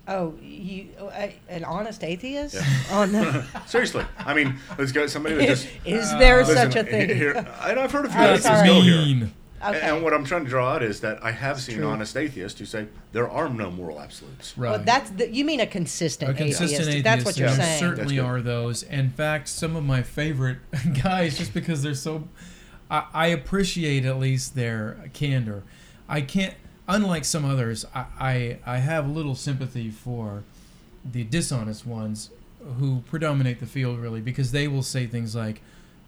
Oh, 0.07 0.35
you 0.41 0.89
uh, 0.99 1.27
an 1.49 1.63
honest 1.63 2.03
atheist? 2.03 2.55
Yeah. 2.55 2.63
On 2.91 3.11
the, 3.11 3.45
Seriously, 3.65 4.05
I 4.19 4.33
mean, 4.33 4.55
let's 4.77 4.91
go. 4.91 5.07
Somebody 5.07 5.35
that 5.35 5.49
is, 5.49 5.63
just 5.63 5.73
is 5.85 6.11
there 6.19 6.43
Listen, 6.43 6.71
such 6.71 6.75
a 6.75 6.83
thing? 6.83 7.09
Here, 7.09 7.31
and 7.33 7.79
I've 7.79 7.91
heard 7.91 8.05
a 8.05 8.09
few 8.09 8.19
Oh, 8.19 8.23
atheists 8.25 8.45
sorry. 8.45 8.67
go 8.67 8.81
here. 8.81 8.99
And- 8.99 9.31
Okay. 9.63 9.79
And 9.81 10.03
what 10.03 10.13
I'm 10.13 10.23
trying 10.25 10.43
to 10.43 10.49
draw 10.49 10.73
out 10.73 10.83
is 10.83 10.99
that 10.99 11.23
I 11.23 11.31
have 11.31 11.59
seen 11.59 11.77
true. 11.77 11.87
honest 11.87 12.15
atheists 12.15 12.59
who 12.59 12.65
say 12.65 12.85
there 13.13 13.27
are 13.27 13.49
no 13.49 13.71
moral 13.71 13.99
absolutes. 13.99 14.55
Right. 14.55 14.71
Well, 14.71 14.83
that's 14.85 15.09
the, 15.09 15.27
you 15.33 15.43
mean 15.43 15.59
a 15.59 15.65
consistent, 15.65 16.29
a 16.29 16.33
consistent 16.35 16.71
atheist. 16.71 16.89
atheist. 16.89 17.03
That's 17.03 17.25
what 17.25 17.37
you're 17.37 17.47
there 17.47 17.57
saying. 17.65 17.79
certainly 17.79 18.19
are 18.19 18.41
those. 18.41 18.83
In 18.83 19.09
fact, 19.09 19.47
some 19.47 19.75
of 19.75 19.83
my 19.83 20.03
favorite 20.03 20.59
guys, 21.03 21.35
just 21.39 21.51
because 21.51 21.81
they're 21.81 21.95
so, 21.95 22.27
I, 22.91 23.05
I 23.11 23.27
appreciate 23.27 24.05
at 24.05 24.19
least 24.19 24.53
their 24.55 25.09
candor. 25.13 25.63
I 26.07 26.21
can't, 26.21 26.53
unlike 26.87 27.25
some 27.25 27.45
others, 27.45 27.85
I, 27.93 28.05
I 28.19 28.57
I 28.65 28.77
have 28.77 29.09
little 29.09 29.35
sympathy 29.35 29.89
for 29.89 30.43
the 31.03 31.23
dishonest 31.23 31.85
ones 31.85 32.29
who 32.79 33.01
predominate 33.07 33.59
the 33.59 33.65
field 33.67 33.99
really 33.99 34.21
because 34.21 34.51
they 34.51 34.67
will 34.67 34.83
say 34.83 35.05
things 35.05 35.35
like 35.35 35.61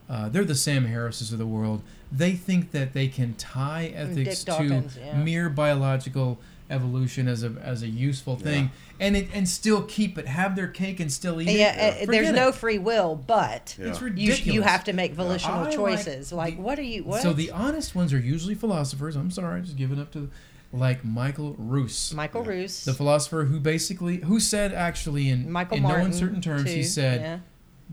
uh, 0.09 0.29
they're 0.29 0.45
the 0.45 0.55
Sam 0.55 0.85
Harrises 0.85 1.31
of 1.31 1.37
the 1.39 1.45
world. 1.45 1.81
They 2.11 2.33
think 2.33 2.71
that 2.71 2.93
they 2.93 3.07
can 3.07 3.33
tie 3.35 3.91
ethics 3.93 4.43
Dick 4.43 4.57
to 4.57 4.83
yeah. 4.99 5.17
mere 5.17 5.49
biological 5.49 6.39
evolution 6.69 7.27
as 7.27 7.43
a 7.43 7.53
as 7.61 7.81
a 7.81 7.87
useful 7.87 8.35
thing, 8.35 8.71
and 8.99 9.15
it 9.15 9.27
and 9.33 9.47
still 9.47 9.81
keep 9.83 10.17
it, 10.17 10.27
have 10.27 10.55
their 10.55 10.67
cake 10.67 10.99
and 10.99 11.11
still 11.11 11.41
eat 11.41 11.49
Yeah, 11.49 11.73
it. 11.73 11.77
Yeah, 11.77 11.91
Forget 12.05 12.07
there's 12.09 12.31
no 12.35 12.51
free 12.51 12.77
will, 12.77 13.15
but 13.15 13.75
Yeah. 13.79 13.87
It's 13.89 13.99
you 13.99 14.05
ridiculous. 14.07 14.45
you 14.47 14.61
have 14.61 14.83
to 14.85 14.93
make 14.93 15.13
volitional 15.13 15.59
I 15.59 15.63
like 15.63 15.75
choices. 15.75 16.31
Like, 16.31 16.55
the- 16.55 16.61
what 16.61 16.79
are 16.79 16.83
you? 16.83 17.03
What? 17.03 17.21
So 17.21 17.33
the 17.33 17.51
honest 17.51 17.93
ones 17.95 18.13
are 18.13 18.19
usually 18.19 18.55
philosophers. 18.55 19.15
I'm 19.15 19.31
sorry, 19.31 19.59
I 19.59 19.63
just 19.63 19.77
giving 19.77 19.99
up 19.99 20.11
to 20.13 20.29
like 20.71 21.03
Michael 21.03 21.55
Ruse. 21.57 22.13
Michael 22.13 22.43
Ruse, 22.43 22.85
the 22.85 22.93
philosopher 22.93 23.45
who 23.45 23.59
basically 23.59 24.17
who 24.17 24.39
said 24.39 24.73
actually 24.73 25.29
in 25.29 25.51
Michael 25.51 25.77
in 25.77 25.83
Martin, 25.83 26.01
no 26.01 26.05
uncertain 26.07 26.41
terms 26.41 26.71
he 26.71 26.83
said 26.83 27.21
yeah. 27.21 27.39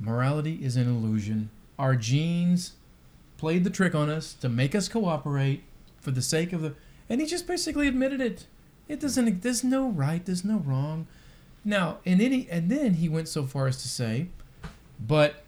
morality 0.00 0.64
is 0.64 0.76
an 0.76 0.88
illusion. 0.88 1.50
Our 1.78 1.96
genes 1.96 2.72
played 3.36 3.64
the 3.64 3.70
trick 3.70 3.94
on 3.94 4.10
us 4.10 4.34
to 4.34 4.48
make 4.48 4.74
us 4.74 4.88
cooperate 4.88 5.64
for 6.00 6.10
the 6.10 6.22
sake 6.22 6.52
of 6.52 6.62
the 6.62 6.74
and 7.08 7.20
he 7.20 7.26
just 7.26 7.46
basically 7.46 7.88
admitted 7.88 8.20
it. 8.20 8.46
It 8.88 9.00
doesn't 9.00 9.42
there's 9.42 9.64
no 9.64 9.88
right 9.88 10.24
there's 10.24 10.44
no 10.44 10.58
wrong. 10.58 11.06
Now 11.64 11.98
and 12.04 12.20
any 12.20 12.48
and 12.50 12.70
then 12.70 12.94
he 12.94 13.08
went 13.08 13.28
so 13.28 13.46
far 13.46 13.66
as 13.66 13.80
to 13.82 13.88
say 13.88 14.28
but 14.98 15.43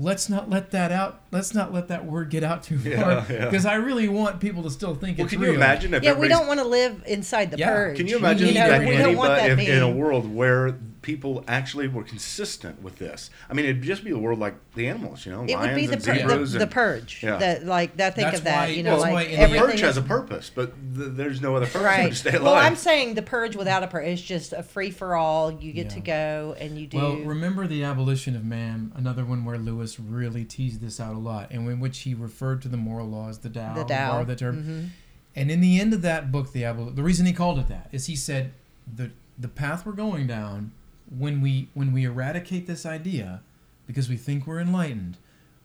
let's 0.00 0.28
not 0.28 0.48
let 0.48 0.70
that 0.70 0.92
out 0.92 1.22
let's 1.32 1.52
not 1.54 1.72
let 1.74 1.88
that 1.88 2.06
word 2.06 2.30
get 2.30 2.44
out 2.44 2.62
too 2.62 2.76
Yeah, 2.76 3.02
far 3.24 3.32
yeah. 3.34 3.44
because 3.46 3.66
i 3.66 3.74
really 3.74 4.08
want 4.08 4.38
people 4.38 4.62
to 4.62 4.70
still 4.70 4.94
think 4.94 5.18
Well, 5.18 5.24
it's 5.26 5.32
can 5.32 5.42
real 5.42 5.50
you 5.50 5.56
imagine 5.56 5.92
if 5.92 6.04
Yeah, 6.04 6.12
we 6.12 6.28
don't 6.28 6.46
want 6.46 6.60
to 6.60 6.66
live 6.66 7.02
inside 7.06 7.50
the 7.50 7.58
Yeah. 7.58 7.70
purge. 7.70 7.96
Can 7.96 8.06
you 8.06 8.16
imagine 8.16 8.48
You 8.48 8.54
know, 8.54 8.68
that 8.68 8.80
we 8.88 8.96
don't 8.96 9.16
want 9.16 9.30
that 9.30 9.50
if, 9.50 9.58
in 9.58 9.82
a 9.82 9.90
world 9.90 10.32
where 10.32 10.78
people 11.08 11.42
actually 11.48 11.88
were 11.88 12.02
consistent 12.02 12.82
with 12.82 12.98
this? 12.98 13.30
I 13.48 13.54
mean, 13.54 13.64
it'd 13.64 13.80
just 13.82 14.04
be 14.04 14.10
a 14.10 14.18
world 14.18 14.38
like 14.38 14.54
the 14.74 14.86
animals, 14.88 15.24
you 15.24 15.32
know, 15.32 15.38
It 15.48 15.58
would 15.58 15.74
be 15.74 15.86
lions 15.88 16.04
the, 16.04 16.10
and 16.12 16.20
pur- 16.20 16.28
zebras 16.28 16.52
the, 16.52 16.58
the 16.58 16.66
purge. 16.66 17.20
Yeah. 17.22 17.36
That 17.38 17.64
like 17.64 17.96
that. 17.96 18.14
Think 18.14 18.26
That's 18.26 18.38
of 18.40 18.44
that. 18.44 18.56
why- 18.58 18.66
you 18.74 18.82
know, 18.82 19.00
that's 19.00 19.10
like 19.12 19.28
the 19.30 19.36
the 19.36 19.40
everything 19.40 19.68
purge 19.70 19.80
has 19.80 19.96
a 19.96 20.02
purpose, 20.02 20.50
but 20.54 20.74
th- 20.94 21.12
there's 21.12 21.40
no 21.40 21.56
other 21.56 21.64
purpose 21.64 21.82
right. 21.82 22.10
to 22.10 22.14
stay 22.14 22.30
alive. 22.32 22.42
Well, 22.42 22.54
I'm 22.56 22.76
saying 22.76 23.14
the 23.14 23.22
purge 23.22 23.56
without 23.56 23.82
a 23.82 23.86
purge 23.86 24.06
is 24.08 24.20
just 24.22 24.52
a 24.52 24.62
free 24.62 24.90
for 24.90 25.16
all. 25.16 25.50
You 25.50 25.72
get 25.72 25.86
Yeah. 25.86 25.94
to 25.94 26.00
go 26.00 26.56
and 26.60 26.78
you 26.78 26.86
do. 26.86 26.98
Well, 26.98 27.16
remember 27.16 27.66
the 27.66 27.84
abolition 27.84 28.36
of 28.36 28.44
man, 28.44 28.92
another 28.94 29.24
one 29.24 29.46
where 29.46 29.56
Lewis 29.56 29.98
really 29.98 30.44
teased 30.44 30.82
this 30.82 31.00
out 31.00 31.14
a 31.14 31.18
lot, 31.18 31.50
and 31.50 31.66
in 31.70 31.80
which 31.80 32.00
he 32.00 32.12
referred 32.12 32.60
to 32.62 32.68
the 32.68 32.76
moral 32.76 33.06
laws, 33.08 33.38
the 33.38 33.48
Tao, 33.48 33.74
The 33.74 33.84
to 33.84 33.88
Tao, 33.94 34.12
borrow 34.12 34.24
the 34.26 34.36
term. 34.36 34.62
mhm. 34.62 34.88
And 35.34 35.50
in 35.50 35.60
the 35.62 35.80
end 35.80 35.94
of 35.94 36.02
that 36.02 36.30
book, 36.30 36.52
the 36.52 36.62
abol- 36.64 36.94
the 36.94 37.02
reason 37.02 37.24
he 37.24 37.32
called 37.32 37.58
it 37.58 37.68
that 37.68 37.88
is 37.92 38.04
he 38.06 38.14
said 38.16 38.52
the 38.92 39.10
the 39.40 39.46
path 39.48 39.86
we're 39.86 39.92
going 39.92 40.26
down 40.26 40.72
when 41.16 41.40
we 41.40 41.68
when 41.74 41.92
we 41.92 42.04
eradicate 42.04 42.66
this 42.66 42.84
idea 42.84 43.42
because 43.86 44.08
we 44.08 44.16
think 44.16 44.46
we're 44.46 44.60
enlightened, 44.60 45.16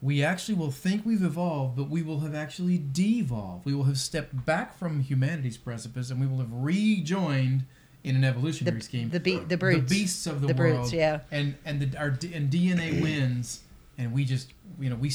we 0.01 0.23
actually 0.23 0.55
will 0.55 0.71
think 0.71 1.05
we've 1.05 1.23
evolved, 1.23 1.75
but 1.75 1.89
we 1.89 2.01
will 2.01 2.21
have 2.21 2.33
actually 2.35 2.77
devolved. 2.77 3.65
We 3.65 3.73
will 3.73 3.83
have 3.85 3.97
stepped 3.97 4.45
back 4.45 4.77
from 4.77 5.01
humanity's 5.01 5.57
precipice, 5.57 6.09
and 6.09 6.19
we 6.21 6.27
will 6.27 6.37
have 6.39 6.51
rejoined 6.51 7.65
in 8.03 8.17
an 8.17 8.23
evolutionary 8.25 8.81
scheme 8.81 9.09
the 9.09 9.19
be- 9.19 9.39
the 9.39 9.55
brutes. 9.57 9.89
the 9.89 9.99
beasts 9.99 10.27
of 10.27 10.41
the, 10.41 10.47
The 10.47 10.53
brutes, 10.53 10.77
world, 10.77 10.93
yeah. 10.93 11.19
and 11.31 11.55
and 11.65 11.81
the 11.81 11.97
our 11.97 12.07
and 12.33 12.49
DNA 12.51 13.01
wins, 13.01 13.61
and 13.97 14.11
we 14.13 14.25
just 14.25 14.51
you 14.79 14.89
know 14.89 14.95
we 14.95 15.11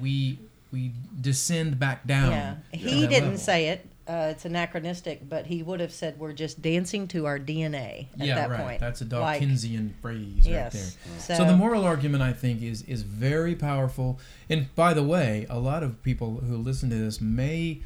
we 0.00 0.38
we 0.72 0.92
descend 1.20 1.78
back 1.78 2.06
down. 2.06 2.30
yeah, 2.32 2.54
he 2.72 3.06
didn't 3.06 3.24
level. 3.24 3.38
say 3.38 3.68
it. 3.68 3.86
Uh, 4.08 4.28
it's 4.30 4.44
anachronistic, 4.44 5.28
but 5.28 5.46
he 5.46 5.64
would 5.64 5.80
have 5.80 5.92
said 5.92 6.16
we're 6.16 6.32
just 6.32 6.62
dancing 6.62 7.08
to 7.08 7.26
our 7.26 7.40
DNA 7.40 8.06
at 8.20 8.26
yeah, 8.26 8.34
that 8.36 8.50
right. 8.50 8.60
point. 8.60 8.80
That's 8.80 9.00
a 9.00 9.04
Like, 9.04 9.42
Dawkinsian 9.42 9.94
phrase 10.00 10.46
Yes. 10.46 10.46
right 10.46 10.72
there. 11.12 11.20
So- 11.20 11.34
So, 11.38 11.44
the 11.44 11.56
moral 11.56 11.84
argument, 11.84 12.22
I 12.22 12.32
think, 12.32 12.62
is 12.62 12.82
is 12.82 13.02
very 13.02 13.56
powerful. 13.56 14.20
And 14.48 14.72
by 14.76 14.94
the 14.94 15.02
way, 15.02 15.44
a 15.50 15.58
lot 15.58 15.82
of 15.82 16.00
people 16.04 16.36
who 16.46 16.56
listen 16.56 16.88
to 16.90 16.96
this 16.96 17.20
may 17.20 17.80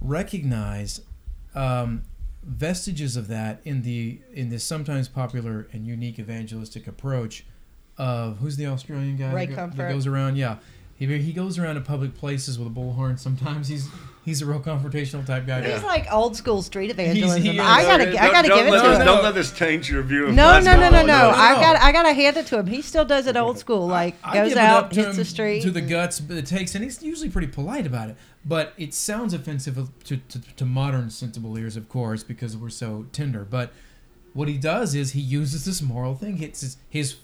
recognize 0.00 1.00
um, 1.54 2.02
vestiges 2.44 3.16
of 3.16 3.26
that 3.28 3.60
in 3.64 3.82
the 3.82 4.20
in 4.32 4.50
this 4.50 4.62
sometimes 4.62 5.08
popular 5.08 5.66
and 5.72 5.86
unique 5.86 6.18
evangelistic 6.18 6.86
approach 6.86 7.44
of 7.98 8.38
who's 8.38 8.56
the 8.56 8.66
Australian 8.66 9.16
guy 9.16 9.32
Ray 9.32 9.46
that, 9.46 9.56
go- 9.56 9.76
that 9.76 9.90
goes 9.92 10.06
around? 10.06 10.36
Yeah. 10.36 10.58
He, 10.98 11.06
he 11.18 11.32
goes 11.32 11.58
around 11.58 11.74
to 11.74 11.82
public 11.82 12.14
places 12.14 12.58
with 12.58 12.68
a 12.68 12.70
bullhorn. 12.70 13.18
Sometimes 13.18 13.68
he's 13.68 13.86
he's 14.24 14.40
a 14.40 14.46
real 14.46 14.60
confrontational 14.60 15.26
type 15.26 15.46
guy. 15.46 15.60
He's 15.70 15.82
like 15.82 16.10
old 16.10 16.36
school 16.36 16.62
street 16.62 16.86
He's- 16.96 16.98
evangelism. 16.98 17.42
he. 17.42 17.60
I 17.60 17.82
gotta, 17.82 18.06
Don't- 18.06 18.18
I 18.18 18.30
gotta 18.30 18.48
give 18.48 18.66
it 18.66 18.70
to 18.70 18.88
this, 18.88 18.98
him. 18.98 19.04
Don't 19.04 19.22
let 19.22 19.34
this 19.34 19.50
taint 19.52 19.90
your 19.90 20.02
view 20.02 20.28
of 20.28 20.34
No, 20.34 20.44
God's 20.44 20.64
no, 20.64 20.72
no, 20.72 20.78
no, 20.80 20.90
gospel. 20.90 21.06
no. 21.06 21.30
I 21.36 21.52
no. 21.54 21.60
got, 21.60 21.76
I 21.82 21.92
gotta 21.92 22.12
hand 22.14 22.36
it 22.38 22.46
to 22.46 22.58
him. 22.58 22.66
He 22.66 22.80
still 22.80 23.04
does 23.04 23.26
it 23.26 23.36
old 23.36 23.58
school. 23.58 23.86
Like 23.86 24.14
I 24.24 24.34
goes 24.34 24.56
out, 24.56 24.90
to 24.92 24.96
hits 24.96 25.10
him 25.10 25.16
the 25.16 25.24
street. 25.26 25.62
to 25.62 25.70
the 25.70 25.82
guts, 25.82 26.18
but 26.18 26.38
it 26.38 26.46
takes, 26.46 26.74
and 26.74 26.82
he's 26.82 27.02
usually 27.02 27.28
pretty 27.28 27.48
polite 27.48 27.86
about 27.86 28.08
it. 28.08 28.16
But 28.44 28.72
it 28.78 28.94
sounds 28.94 29.34
offensive 29.34 29.76
to, 30.04 30.16
to, 30.16 30.40
to 30.54 30.64
modern 30.64 31.10
sensible 31.10 31.58
ears, 31.58 31.76
of 31.76 31.88
course, 31.90 32.22
because 32.24 32.56
we're 32.56 32.70
so 32.70 33.04
tender. 33.12 33.44
But 33.44 33.70
what 34.32 34.48
he 34.48 34.56
does 34.56 34.94
is 34.94 35.12
he 35.12 35.20
uses 35.20 35.64
this 35.66 35.82
moral 35.82 36.14
thing. 36.14 36.36
Hits 36.38 36.60
his 36.62 36.76
his 36.88 37.16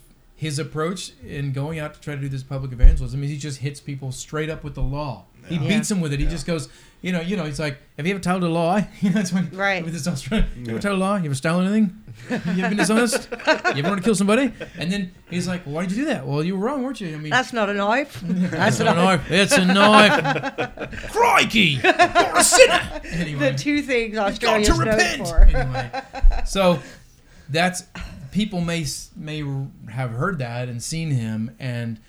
his 0.42 0.58
approach 0.58 1.12
in 1.24 1.52
going 1.52 1.78
out 1.78 1.94
to 1.94 2.00
try 2.00 2.16
to 2.16 2.20
do 2.20 2.28
this 2.28 2.42
public 2.42 2.72
evangelism 2.72 3.22
is 3.22 3.30
he 3.30 3.38
just 3.38 3.58
hits 3.58 3.78
people 3.78 4.10
straight 4.10 4.50
up 4.50 4.64
with 4.64 4.74
the 4.74 4.80
law. 4.82 5.24
He 5.48 5.56
beats 5.56 5.88
them 5.88 6.00
with 6.00 6.12
it. 6.12 6.18
He 6.18 6.26
just 6.26 6.46
goes, 6.46 6.68
you 7.00 7.12
know, 7.12 7.20
you 7.20 7.36
know. 7.36 7.44
He's 7.44 7.58
like, 7.60 7.78
"Have 7.96 8.06
you 8.06 8.14
ever 8.14 8.20
told 8.22 8.42
a 8.42 8.48
lie?" 8.48 8.88
You 9.00 9.10
know, 9.10 9.14
that's 9.14 9.32
when 9.32 9.50
Right. 9.50 9.84
with 9.84 9.92
this 9.92 10.06
Australian. 10.08 10.48
You 10.64 10.70
ever 10.72 10.80
told 10.80 10.96
a 10.96 11.00
lie? 11.00 11.18
You 11.18 11.26
ever 11.26 11.34
stolen 11.34 11.66
anything? 11.66 12.02
You 12.56 12.62
ever 12.64 12.68
been 12.70 12.78
dishonest? 12.78 13.28
You 13.30 13.38
ever 13.48 13.88
want 13.88 13.98
to 14.00 14.04
kill 14.04 14.14
somebody? 14.16 14.52
And 14.78 14.90
then 14.92 15.12
he's 15.30 15.46
like, 15.48 15.64
well, 15.66 15.76
"Why 15.76 15.82
did 15.86 15.92
you 15.92 15.98
do 15.98 16.04
that?" 16.06 16.26
Well, 16.26 16.42
you 16.44 16.56
were 16.56 16.64
wrong, 16.66 16.82
weren't 16.84 17.00
you? 17.00 17.08
I 17.14 17.18
mean, 17.18 17.30
That's 17.30 17.52
not 17.52 17.70
a 17.70 17.74
knife. 17.74 18.20
that's 18.24 18.78
not 18.80 18.96
a 18.96 19.00
knife. 19.00 19.30
It's 19.30 19.52
a 19.56 19.64
knife. 19.64 21.00
Crikey! 21.12 21.80
You're 21.82 22.36
a 22.36 22.44
sinner. 22.44 23.00
Anyway, 23.04 23.52
the 23.52 23.58
two 23.58 23.82
things 23.82 24.16
I've 24.18 24.38
got 24.40 24.64
to 24.64 24.72
repent. 24.74 25.26
for. 25.28 25.40
Anyway, 25.42 25.90
so 26.46 26.78
that's 27.48 27.82
people 28.32 28.60
may 28.60 28.84
may 29.14 29.44
have 29.90 30.10
heard 30.10 30.38
that 30.38 30.68
and 30.68 30.82
seen 30.82 31.12
him, 31.12 31.54
and 31.60 32.00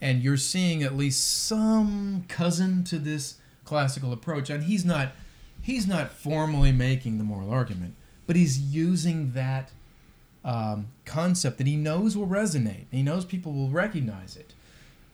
and 0.00 0.22
you're 0.22 0.36
seeing 0.36 0.84
at 0.84 0.96
least 0.96 1.46
some 1.46 2.24
cousin 2.28 2.84
to 2.84 2.98
this 2.98 3.38
classical 3.64 4.12
approach, 4.12 4.48
and 4.48 4.64
he's 4.64 4.84
not 4.84 5.12
he's 5.60 5.88
not 5.88 6.12
formally 6.12 6.70
making 6.70 7.18
the 7.18 7.24
moral 7.24 7.50
argument, 7.50 7.96
but 8.28 8.36
he's 8.36 8.60
using 8.60 9.32
that 9.32 9.72
um, 10.44 10.88
concept 11.04 11.58
that 11.58 11.66
he 11.66 11.76
knows 11.76 12.16
will 12.16 12.28
resonate. 12.28 12.84
He 12.90 13.02
knows 13.02 13.24
people 13.24 13.52
will 13.52 13.70
recognize 13.70 14.36
it. 14.36 14.54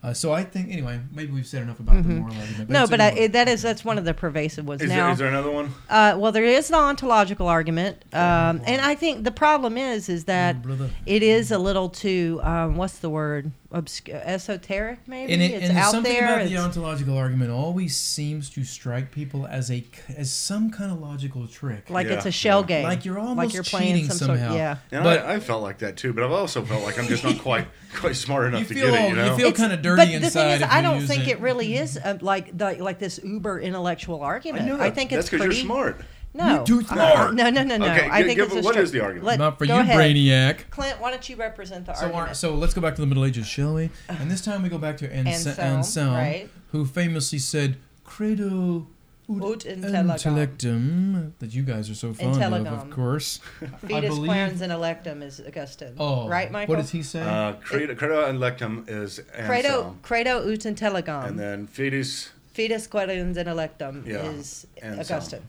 Uh, 0.06 0.14
so 0.14 0.32
I 0.32 0.44
think 0.44 0.70
anyway, 0.70 1.00
maybe 1.12 1.32
we've 1.32 1.46
said 1.46 1.62
enough 1.62 1.80
about 1.80 1.96
the 1.96 2.08
moral 2.08 2.32
argument. 2.32 2.56
Mm-hmm. 2.58 2.72
No, 2.72 2.86
but 2.86 3.00
I, 3.00 3.08
it, 3.08 3.32
that 3.32 3.48
is 3.48 3.60
that's 3.60 3.84
one 3.84 3.98
of 3.98 4.04
the 4.04 4.14
pervasive 4.14 4.64
ones. 4.64 4.80
Is, 4.80 4.88
now, 4.88 5.06
there, 5.06 5.12
is 5.12 5.18
there 5.18 5.26
another 5.26 5.50
one? 5.50 5.74
Uh, 5.90 6.14
well, 6.16 6.30
there 6.30 6.44
is 6.44 6.68
the 6.68 6.76
ontological 6.76 7.48
argument, 7.48 8.04
um, 8.12 8.62
and 8.64 8.80
I 8.80 8.94
think 8.94 9.24
the 9.24 9.32
problem 9.32 9.76
is 9.76 10.08
is 10.08 10.26
that 10.26 10.62
brother. 10.62 10.90
it 11.06 11.24
is 11.24 11.50
a 11.50 11.58
little 11.58 11.88
too 11.88 12.38
um, 12.44 12.76
what's 12.76 13.00
the 13.00 13.10
word 13.10 13.50
obscure, 13.76 14.16
esoteric 14.24 14.98
maybe. 15.06 15.32
and, 15.32 15.42
it, 15.42 15.50
it's 15.52 15.68
and 15.68 15.78
out 15.78 15.90
something 15.92 16.12
there. 16.12 16.34
about 16.36 16.48
the 16.48 16.56
ontological 16.56 17.16
argument 17.16 17.50
always 17.50 17.96
seems 17.96 18.48
to 18.50 18.64
strike 18.64 19.10
people 19.12 19.46
as 19.46 19.70
a 19.70 19.84
as 20.16 20.32
some 20.32 20.70
kind 20.70 20.90
of 20.90 20.98
logical 21.00 21.46
trick. 21.46 21.90
like 21.90 22.06
it's 22.06 22.26
a 22.26 22.30
shell 22.32 22.62
yeah. 22.62 22.66
game. 22.66 22.84
Like 22.84 23.04
you're 23.04 23.18
almost 23.18 23.36
like 23.38 23.52
you're 23.54 23.62
playing 23.62 23.94
cheating 23.94 24.10
some 24.10 24.16
sort. 24.28 24.38
somehow. 24.38 24.54
Yeah. 24.54 24.76
And 24.90 25.04
But- 25.04 25.24
I, 25.26 25.34
I 25.34 25.40
felt 25.40 25.62
like 25.62 25.78
that 25.78 25.96
too, 25.96 26.12
but 26.12 26.24
I've 26.24 26.32
also 26.32 26.64
felt 26.64 26.82
like 26.84 26.98
I'm 26.98 27.06
just 27.06 27.22
not 27.24 27.38
quite 27.38 27.66
quite 27.94 28.16
smart 28.16 28.46
enough 28.48 28.68
to 28.68 28.74
feel 28.74 28.90
get 28.90 28.94
it. 28.94 29.00
all- 29.00 29.08
You 29.10 29.16
you 29.16 29.28
know, 29.30 29.36
feel 29.36 29.52
kinda 29.52 29.76
dirty 29.76 29.96
but 30.12 30.20
the 30.22 30.30
thing 30.30 30.50
is, 30.50 30.62
I 30.62 30.80
don't 30.82 31.02
think 31.06 31.24
it. 31.28 31.32
it, 31.32 31.40
really 31.40 31.76
is 31.76 31.96
uh, 31.98 32.18
like 32.20 32.56
the, 32.56 32.74
like 32.82 32.98
this 32.98 33.20
uber 33.22 33.60
intellectual 33.60 34.20
argument. 34.22 34.64
I 34.64 34.66
know 34.66 34.74
I 34.76 34.78
that. 34.88 34.94
think 34.94 35.10
that's 35.10 35.26
it's 35.26 35.30
because 35.30 35.44
you're 35.56 35.64
smart. 35.64 36.00
No, 36.36 36.56
You're 36.56 36.64
too 36.64 36.80
Uh, 36.90 36.92
smart. 36.94 37.34
no, 37.34 37.48
no, 37.50 37.62
no, 37.62 37.76
no. 37.78 37.86
Okay, 37.86 38.08
I 38.10 38.22
think 38.22 38.36
give- 38.38 38.46
it's 38.52 38.56
a 38.56 38.60
what 38.62 38.76
stri- 38.76 38.80
is 38.82 38.92
the 38.92 39.00
argument? 39.00 39.24
Let- 39.26 39.38
Not 39.38 39.58
for 39.58 39.66
go 39.66 39.74
you, 39.74 39.80
ahead. 39.80 39.96
brainiac. 39.98 40.70
Clint, 40.70 41.00
why 41.00 41.10
don't 41.10 41.28
you 41.28 41.36
represent 41.36 41.86
the 41.86 41.94
So, 41.94 42.06
our, 42.06 42.12
argument? 42.12 42.36
so 42.36 42.54
let's 42.54 42.74
go 42.74 42.80
back 42.82 42.94
to 42.96 43.00
the 43.00 43.06
Middle 43.06 43.24
Ages, 43.24 43.46
shall 43.46 43.74
we? 43.74 43.90
And 44.08 44.30
this 44.30 44.42
time 44.42 44.62
we 44.62 44.68
go 44.68 44.78
back 44.78 44.96
to 44.98 45.06
Anse- 45.08 45.46
Anselm, 45.46 45.76
Anselm, 45.78 46.14
right. 46.14 46.48
who 46.72 46.84
famously 46.84 47.38
said, 47.38 47.76
"Credo 48.04 48.86
Ut 49.28 49.60
intelligam. 49.64 50.14
intellectum," 50.14 51.32
that 51.38 51.54
you 51.54 51.62
guys 51.62 51.88
are 51.90 51.94
so 51.94 52.12
fond 52.12 52.42
of, 52.42 52.66
of 52.66 52.90
course. 52.90 53.40
I 53.62 53.66
Fetus 53.86 54.10
believe- 54.14 54.30
querens 54.30 54.60
in 54.60 54.70
electum 54.70 55.22
is 55.22 55.40
Augustine. 55.46 55.94
Oh, 55.98 56.28
right, 56.28 56.50
Michael? 56.50 56.74
What 56.74 56.80
does 56.82 56.90
he 56.90 57.02
say? 57.02 57.22
Uh, 57.22 57.54
credo, 57.54 57.94
credo 57.94 58.26
and 58.28 58.38
lectum 58.38 58.88
is 58.88 59.20
Anselm, 59.34 59.98
credo 60.02 60.40
ut 60.52 60.60
intelligam. 60.60 61.26
and 61.28 61.38
then 61.38 61.66
fetus. 61.66 62.30
Fetus 62.52 62.86
quaerens 62.86 63.36
intellectum 63.36 64.06
Yeah, 64.06 64.22
is 64.30 64.66
Anselm. 64.80 65.00
Augustine. 65.00 65.42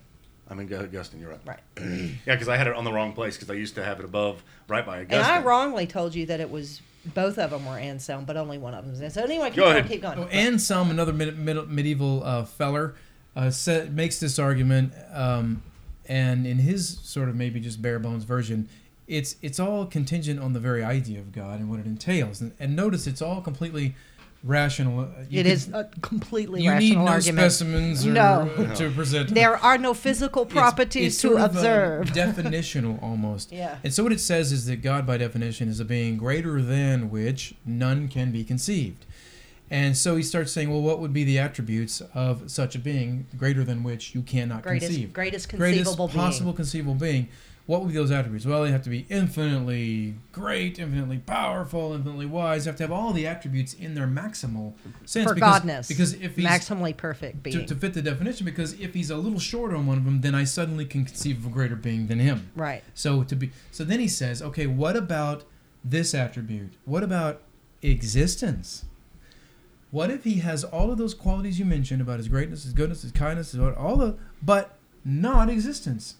I 0.49 0.53
mean, 0.53 0.67
Gu- 0.67 0.77
Augustine, 0.77 1.19
you're 1.19 1.31
right. 1.31 1.39
Right. 1.45 1.59
Yeah, 2.25 2.35
because 2.35 2.47
I 2.47 2.55
had 2.57 2.67
it 2.67 2.75
on 2.75 2.83
the 2.83 2.91
wrong 2.91 3.13
place 3.13 3.35
because 3.35 3.49
I 3.49 3.55
used 3.55 3.75
to 3.75 3.83
have 3.83 3.99
it 3.99 4.05
above, 4.05 4.43
right 4.67 4.85
by 4.85 5.01
Augustine. 5.01 5.19
And 5.19 5.27
I 5.27 5.41
wrongly 5.41 5.87
told 5.87 6.15
you 6.15 6.25
that 6.27 6.39
it 6.39 6.49
was 6.49 6.81
both 7.13 7.37
of 7.37 7.51
them 7.51 7.65
were 7.65 7.77
Anselm, 7.77 8.25
but 8.25 8.35
only 8.37 8.57
one 8.57 8.73
of 8.73 8.83
them 8.83 8.91
was 8.91 9.01
Anselm. 9.01 9.27
So 9.27 9.31
anyway, 9.31 9.49
keep 9.49 9.57
Go 9.57 9.63
going, 9.65 9.77
ahead. 9.77 9.89
keep 9.91 10.01
going. 10.01 10.17
So 10.17 10.27
Anselm, 10.27 10.89
another 10.91 11.13
mid, 11.13 11.37
mid, 11.37 11.69
medieval 11.69 12.23
uh, 12.23 12.43
feller, 12.45 12.95
uh, 13.35 13.49
sa 13.49 13.85
makes 13.91 14.19
this 14.19 14.39
argument, 14.39 14.93
um, 15.13 15.61
and 16.07 16.47
in 16.47 16.57
his 16.59 16.97
sort 17.03 17.29
of 17.29 17.35
maybe 17.35 17.59
just 17.59 17.81
bare 17.81 17.99
bones 17.99 18.23
version, 18.23 18.67
it's 19.07 19.35
it's 19.41 19.59
all 19.59 19.85
contingent 19.85 20.39
on 20.39 20.53
the 20.53 20.59
very 20.59 20.83
idea 20.83 21.19
of 21.19 21.31
God 21.31 21.59
and 21.59 21.69
what 21.69 21.79
it 21.79 21.85
entails. 21.85 22.41
And, 22.41 22.53
and 22.59 22.75
notice 22.75 23.05
it's 23.07 23.21
all 23.21 23.41
completely 23.41 23.95
rational. 24.43 25.01
Uh, 25.01 25.05
you 25.29 25.39
It 25.39 25.43
could- 25.43 25.51
is 25.51 25.69
a 25.73 25.89
completely 26.01 26.61
You 26.63 26.69
need 26.75 26.89
rational 26.95 27.05
no 27.05 27.11
argument. 27.11 27.51
specimens 27.51 28.05
or, 28.05 28.11
No. 28.11 28.51
uh, 28.57 28.75
to 28.75 28.89
present. 28.91 29.33
There 29.33 29.57
are 29.57 29.77
no 29.77 29.93
physical 29.93 30.45
properties 30.45 31.13
it's 31.13 31.21
to 31.23 31.29
sort 31.29 31.41
of, 31.41 31.55
uh, 31.55 31.59
observe. 31.59 32.05
definitional 32.13 33.01
almost. 33.01 33.51
Yeah. 33.51 33.75
And 33.83 33.93
so 33.93 34.03
what 34.03 34.11
it 34.13 34.19
says 34.19 34.51
is 34.51 34.65
that 34.67 34.81
God, 34.81 35.05
by 35.05 35.17
definition, 35.17 35.67
is 35.69 35.79
a 35.79 35.85
being 35.85 36.17
greater 36.17 36.61
than 36.61 37.09
which 37.09 37.55
none 37.65 38.07
can 38.07 38.31
be 38.31 38.43
conceived. 38.43 39.05
And 39.69 39.97
so 39.97 40.15
he 40.15 40.23
starts 40.23 40.51
saying, 40.53 40.69
well, 40.69 40.81
what 40.81 40.99
would 40.99 41.11
be 41.13 41.23
the 41.25 41.39
attributes 41.39 42.01
of 42.13 42.49
such 42.49 42.73
a 42.75 42.79
being 42.79 43.27
greater 43.37 43.63
than 43.65 43.83
which 43.83 44.15
you 44.15 44.21
cannot 44.21 44.63
Greatest- 44.63 44.87
conceive? 44.91 45.13
greatest 45.13 45.49
greatest 45.49 45.77
conceivable 45.83 46.07
being. 46.07 46.17
possible 46.19 46.53
conceivable 46.53 46.95
being. 46.95 47.27
What 47.65 47.81
would 47.81 47.89
be 47.89 47.95
those 47.95 48.11
attributes? 48.11 48.45
Well, 48.45 48.63
they 48.63 48.71
have 48.71 48.83
to 48.83 48.89
be 48.89 49.05
infinitely 49.09 50.15
great, 50.31 50.79
infinitely 50.79 51.17
powerful, 51.17 51.91
infinitely 51.93 52.25
wise. 52.25 52.63
They 52.63 52.69
have 52.69 52.77
to 52.77 52.83
have 52.83 52.93
all 52.93 53.11
the 53.11 53.27
attributes 53.27 53.73
in 53.73 53.93
their 53.93 54.07
maximal 54.07 54.73
sense. 55.03 55.27
for 55.27 55.35
because, 55.35 55.61
godness. 55.63 55.87
Because 55.89 56.13
if 56.13 56.37
he's 56.37 56.45
maximally 56.45 56.95
perfect 56.95 57.43
being. 57.43 57.59
to, 57.59 57.65
to 57.65 57.75
fit 57.75 57.93
the 57.93 58.01
definition 58.01 58.45
because 58.45 58.79
if 58.79 58.93
he's 58.93 59.09
a 59.09 59.17
little 59.17 59.37
short 59.39 59.73
on 59.73 59.85
one 59.85 59.97
of 59.97 60.05
them 60.05 60.21
then 60.21 60.33
i 60.33 60.45
suddenly 60.45 60.85
can 60.85 61.03
conceive 61.03 61.39
of 61.39 61.47
a 61.47 61.49
greater 61.49 61.75
being 61.75 62.07
than 62.07 62.19
him 62.19 62.49
Right. 62.55 62.83
so 62.93 63.23
to 63.23 63.35
be 63.35 63.51
so 63.71 63.83
then 63.83 63.99
he 63.99 64.07
says 64.07 64.41
okay 64.41 64.65
what 64.65 64.95
about 64.95 65.43
this 65.83 66.13
attribute 66.15 66.73
what 66.85 67.03
about 67.03 67.41
existence 67.81 68.85
what 69.91 70.09
if 70.11 70.23
he 70.23 70.35
has 70.39 70.63
all 70.63 70.91
of 70.91 70.97
those 70.97 71.13
qualities 71.13 71.59
you 71.59 71.65
mentioned 71.65 72.01
about 72.01 72.17
his 72.17 72.27
greatness 72.27 72.63
his 72.63 72.73
goodness 72.73 73.01
his 73.03 73.11
kindness 73.11 73.51
his, 73.51 73.61
all 73.61 73.95
the 73.95 74.17
but 74.41 74.77
not 75.05 75.49
existence 75.49 76.15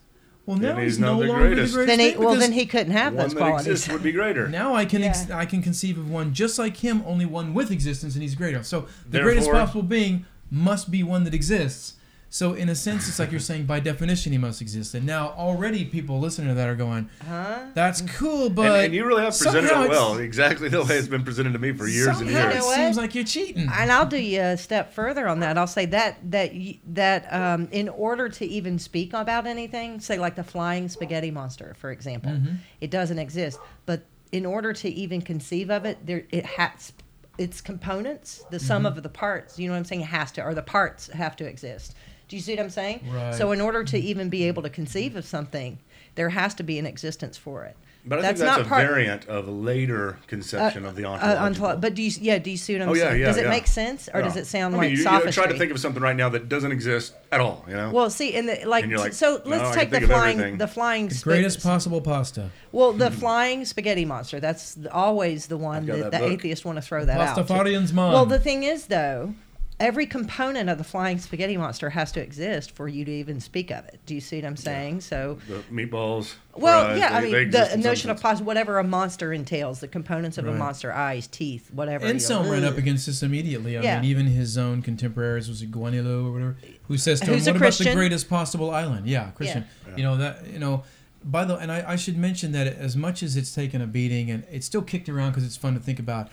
well 0.46 0.56
now 0.58 0.76
Then 0.76 0.84
he's, 0.84 0.94
he's 0.94 1.00
no 1.00 1.20
the 1.20 1.28
longer 1.28 1.48
greatest. 1.48 1.74
the 1.74 1.78
greatest 1.86 1.98
then 1.98 2.12
he, 2.12 2.18
well, 2.18 2.36
then 2.36 2.52
he 2.54 2.66
couldn't 2.66 2.94
have 2.94 3.14
One 3.14 3.24
those 3.24 3.34
that 3.34 3.40
qualities. 3.40 3.68
exists 3.68 3.92
would 3.92 4.02
be 4.04 4.14
greater. 4.14 4.48
now 4.62 4.74
I 4.74 4.86
can 4.86 5.04
ex- 5.04 5.30
I 5.30 5.46
can 5.46 5.62
conceive 5.62 5.98
of 5.98 6.10
one 6.10 6.34
just 6.34 6.58
like 6.58 6.78
him, 6.78 7.04
only 7.06 7.26
one 7.26 7.54
with 7.54 7.70
existence, 7.70 8.14
and 8.14 8.22
he's 8.22 8.34
greater. 8.36 8.64
So 8.64 8.88
the 9.10 9.20
greatest 9.20 9.52
possible 9.52 9.84
being 9.84 10.26
must 10.50 10.90
be 10.90 11.04
one 11.04 11.26
that 11.26 11.34
exists. 11.34 11.96
So 12.30 12.54
in 12.54 12.68
a 12.68 12.76
sense, 12.76 13.08
it's 13.08 13.20
like 13.20 13.32
you're 13.32 13.40
saying 13.40 13.66
by 13.68 13.80
definition 13.80 14.34
he 14.34 14.38
must 14.38 14.62
exist. 14.62 14.94
And 14.94 15.06
now 15.06 15.30
already 15.38 15.86
people 15.86 16.20
listening 16.20 16.50
to 16.50 16.54
that 16.56 16.68
are 16.68 16.76
going, 16.76 17.10
Huh? 17.26 17.60
"That's 17.74 18.02
cool," 18.02 18.50
but 18.50 18.66
and, 18.66 18.86
and 18.88 18.94
you 18.94 19.06
really 19.06 19.24
have 19.24 19.32
presented 19.38 19.72
it 19.72 19.90
well, 19.90 20.18
exactly 20.18 20.68
the 20.68 20.84
way 20.84 20.98
it's 20.98 21.08
been 21.08 21.24
presented 21.24 21.54
to 21.54 21.60
me 21.60 21.72
for 21.72 21.88
years 21.88 22.20
and 22.20 22.30
years. 22.30 22.54
You 22.54 22.60
It 22.60 22.64
what? 22.64 22.76
seems 22.76 22.98
like 22.98 23.16
you're 23.16 23.24
cheating. 23.24 23.70
And 23.74 23.92
I'll 23.92 24.06
do 24.06 24.18
you 24.18 24.42
a 24.42 24.58
step 24.58 24.94
further 24.94 25.28
on 25.28 25.40
that. 25.40 25.58
I'll 25.58 25.68
say 25.68 25.86
that 25.88 26.18
that 26.32 26.52
that 26.94 27.34
um, 27.34 27.70
in 27.72 27.88
order 27.88 28.28
to 28.28 28.46
even 28.46 28.78
speak 28.78 29.14
about 29.14 29.48
anything, 29.48 30.02
say 30.02 30.20
like 30.20 30.36
the 30.36 30.44
flying 30.44 30.90
spaghetti 30.90 31.32
monster, 31.32 31.76
for 31.80 31.92
example, 31.92 32.32
Mm-hmm. 32.32 32.56
it 32.82 32.92
doesn't 32.92 33.20
exist. 33.20 33.58
But 33.86 34.04
in 34.34 34.46
order 34.46 34.74
to 34.74 34.90
even 34.90 35.22
conceive 35.22 35.70
of 35.72 35.86
it, 35.86 36.06
there 36.06 36.26
it 36.32 36.46
has 36.46 36.92
its 37.38 37.62
components, 37.62 38.44
the 38.52 38.60
sum 38.60 38.84
Mm-hmm. 38.84 38.98
of 38.98 39.04
the 39.04 39.10
parts. 39.10 39.58
You 39.58 39.68
know 39.68 39.74
what 39.74 39.78
I'm 39.80 39.86
saying? 39.86 40.02
It 40.02 40.08
has 40.08 40.32
to, 40.34 40.44
or 40.44 40.54
the 40.54 40.62
parts 40.62 41.08
have 41.08 41.38
to 41.38 41.46
exist. 41.46 41.96
Do 42.28 42.36
you 42.36 42.42
see 42.42 42.56
what 42.56 42.64
I'm 42.64 42.70
saying? 42.70 43.02
Right. 43.10 43.34
So 43.36 43.52
in 43.52 43.62
order 43.62 43.84
to 43.86 43.98
even 43.98 44.30
be 44.30 44.44
able 44.44 44.64
to 44.64 44.70
conceive 44.70 45.16
of 45.16 45.26
something, 45.26 45.80
there 46.16 46.30
has 46.30 46.54
to 46.56 46.64
be 46.64 46.78
an 46.80 46.86
existence 46.86 47.38
for 47.38 47.64
it. 47.66 47.76
But 48.06 48.20
I 48.20 48.22
think 48.22 48.38
that's 48.38 48.58
not 48.58 48.62
a 48.62 48.70
part- 48.70 48.88
variant 48.88 49.28
of 49.28 49.50
a 49.50 49.52
later 49.52 50.18
conception 50.28 50.86
of 50.86 50.96
the 50.96 51.04
uh, 51.04 51.10
ontological. 51.10 51.68
ontolo- 51.68 51.82
but 51.82 51.94
do 51.94 52.02
you 52.02 52.12
yeah? 52.22 52.38
Do 52.38 52.50
you 52.50 52.56
see 52.56 52.74
what 52.76 52.84
I'm 52.84 52.90
oh 52.90 52.94
yeah, 52.94 53.10
saying? 53.10 53.20
yeah. 53.20 53.26
Does 53.28 53.38
it 53.38 53.44
yeah. 53.44 53.50
make 53.50 53.68
sense, 53.68 54.08
or 54.14 54.20
Yeah. 54.22 54.26
does 54.28 54.38
it 54.38 54.46
sound 54.48 54.76
I 54.76 54.78
like 54.78 54.82
mean, 54.86 54.92
you, 54.92 54.98
you 55.00 55.04
sophistry? 55.04 55.44
try 55.44 55.52
to 55.52 55.58
think 55.58 55.72
of 55.72 55.80
something 55.80 56.02
right 56.02 56.16
now 56.16 56.30
that 56.30 56.48
doesn't 56.48 56.72
exist 56.72 57.14
at 57.34 57.42
all. 57.42 57.66
You 57.68 57.74
know. 57.74 57.92
Well, 57.92 58.10
see, 58.10 58.34
and 58.36 58.48
the, 58.48 58.62
like, 58.66 58.86
And 58.86 58.96
like, 58.96 59.12
so 59.12 59.42
let's 59.44 59.76
I 59.76 59.76
take 59.76 59.90
the 59.90 60.00
flying, 60.08 60.38
everything. 60.40 60.58
the 60.58 60.68
flying, 60.70 61.10
the 61.10 61.16
spa- 61.16 61.32
greatest 61.32 61.62
possible 61.62 62.00
pasta. 62.00 62.50
well, 62.72 62.94
the 62.94 63.12
flying 63.12 63.66
spaghetti 63.66 64.06
monster. 64.06 64.40
That's 64.40 64.78
always 64.90 65.48
the 65.48 65.58
one 65.58 65.86
that, 65.88 66.12
that 66.12 66.22
the 66.22 66.28
atheists 66.28 66.64
want 66.64 66.78
to 66.78 66.82
throw 66.82 67.04
that 67.04 67.20
out. 67.20 67.36
Pastafarian's 67.38 67.92
mom. 67.92 68.14
Well, 68.14 68.26
the 68.26 68.40
thing 68.40 68.64
is, 68.64 68.86
though, 68.88 69.34
every 69.80 70.08
component 70.08 70.70
of 70.70 70.78
the 70.80 70.84
flying 70.84 71.20
spaghetti 71.20 71.56
monster 71.56 71.92
has 71.92 72.12
to 72.12 72.20
exist 72.22 72.72
for 72.72 72.88
you 72.88 73.06
to 73.06 73.12
even 73.12 73.40
speak 73.40 73.70
of 73.70 73.86
it. 73.86 74.00
Do 74.08 74.16
you 74.16 74.22
see 74.22 74.38
what 74.38 74.46
I'm 74.46 74.58
saying? 74.58 75.02
So, 75.02 75.38
the 75.48 75.60
meatballs. 75.72 76.34
well, 76.56 76.86
fries, 76.86 77.00
yeah, 77.00 77.16
I 77.16 77.22
they- 77.22 77.32
they 77.32 77.40
mean, 77.44 77.52
the 77.52 77.78
notion 77.78 78.10
of 78.10 78.20
pos- 78.20 78.42
whatever 78.42 78.80
a 78.80 78.84
monster 78.84 79.32
entails, 79.34 79.80
the 79.80 79.88
components 79.88 80.40
of 80.40 80.48
a 80.48 80.52
monster, 80.54 80.92
eyes, 80.92 81.28
teeth, 81.28 81.70
whatever. 81.72 82.08
and 82.08 82.20
some 82.22 82.50
ran 82.50 82.64
up 82.64 82.78
against 82.78 83.06
this 83.06 83.22
immediately. 83.22 83.78
I 83.78 83.82
Yeah. 83.84 84.02
mean, 84.02 84.10
even 84.10 84.26
his 84.26 84.58
own 84.58 84.82
contemporaries 84.82 85.48
was 85.48 85.62
it 85.62 85.72
Gaunilo 85.72 86.26
or 86.26 86.32
whatever, 86.32 86.58
who 86.88 86.98
says 86.98 87.20
to 87.20 87.28
Who's 87.28 87.46
him, 87.48 87.54
"What 87.54 87.62
about 87.68 87.74
the 87.78 87.94
greatest 87.94 88.28
possible 88.30 88.72
island?" 88.72 89.06
Yeah, 89.08 89.30
Christian. 89.36 89.66
Yeah. 89.88 89.98
You 89.98 90.04
know 90.04 90.18
that. 90.18 90.48
You 90.52 90.58
know, 90.60 90.84
by 91.24 91.46
the 91.46 91.56
and 91.58 91.72
I, 91.72 91.84
I 91.92 91.96
should 91.98 92.18
mention 92.18 92.52
that 92.54 92.66
as 92.68 92.96
much 92.96 93.22
as 93.22 93.38
it's 93.38 93.54
taken 93.54 93.82
a 93.82 93.88
beating 93.88 94.32
and 94.32 94.44
it's 94.52 94.66
still 94.66 94.82
kicked 94.82 95.08
around 95.10 95.32
because 95.32 95.46
it's 95.46 95.58
fun 95.58 95.76
to 95.76 95.80
think 95.80 96.00
about. 96.00 96.30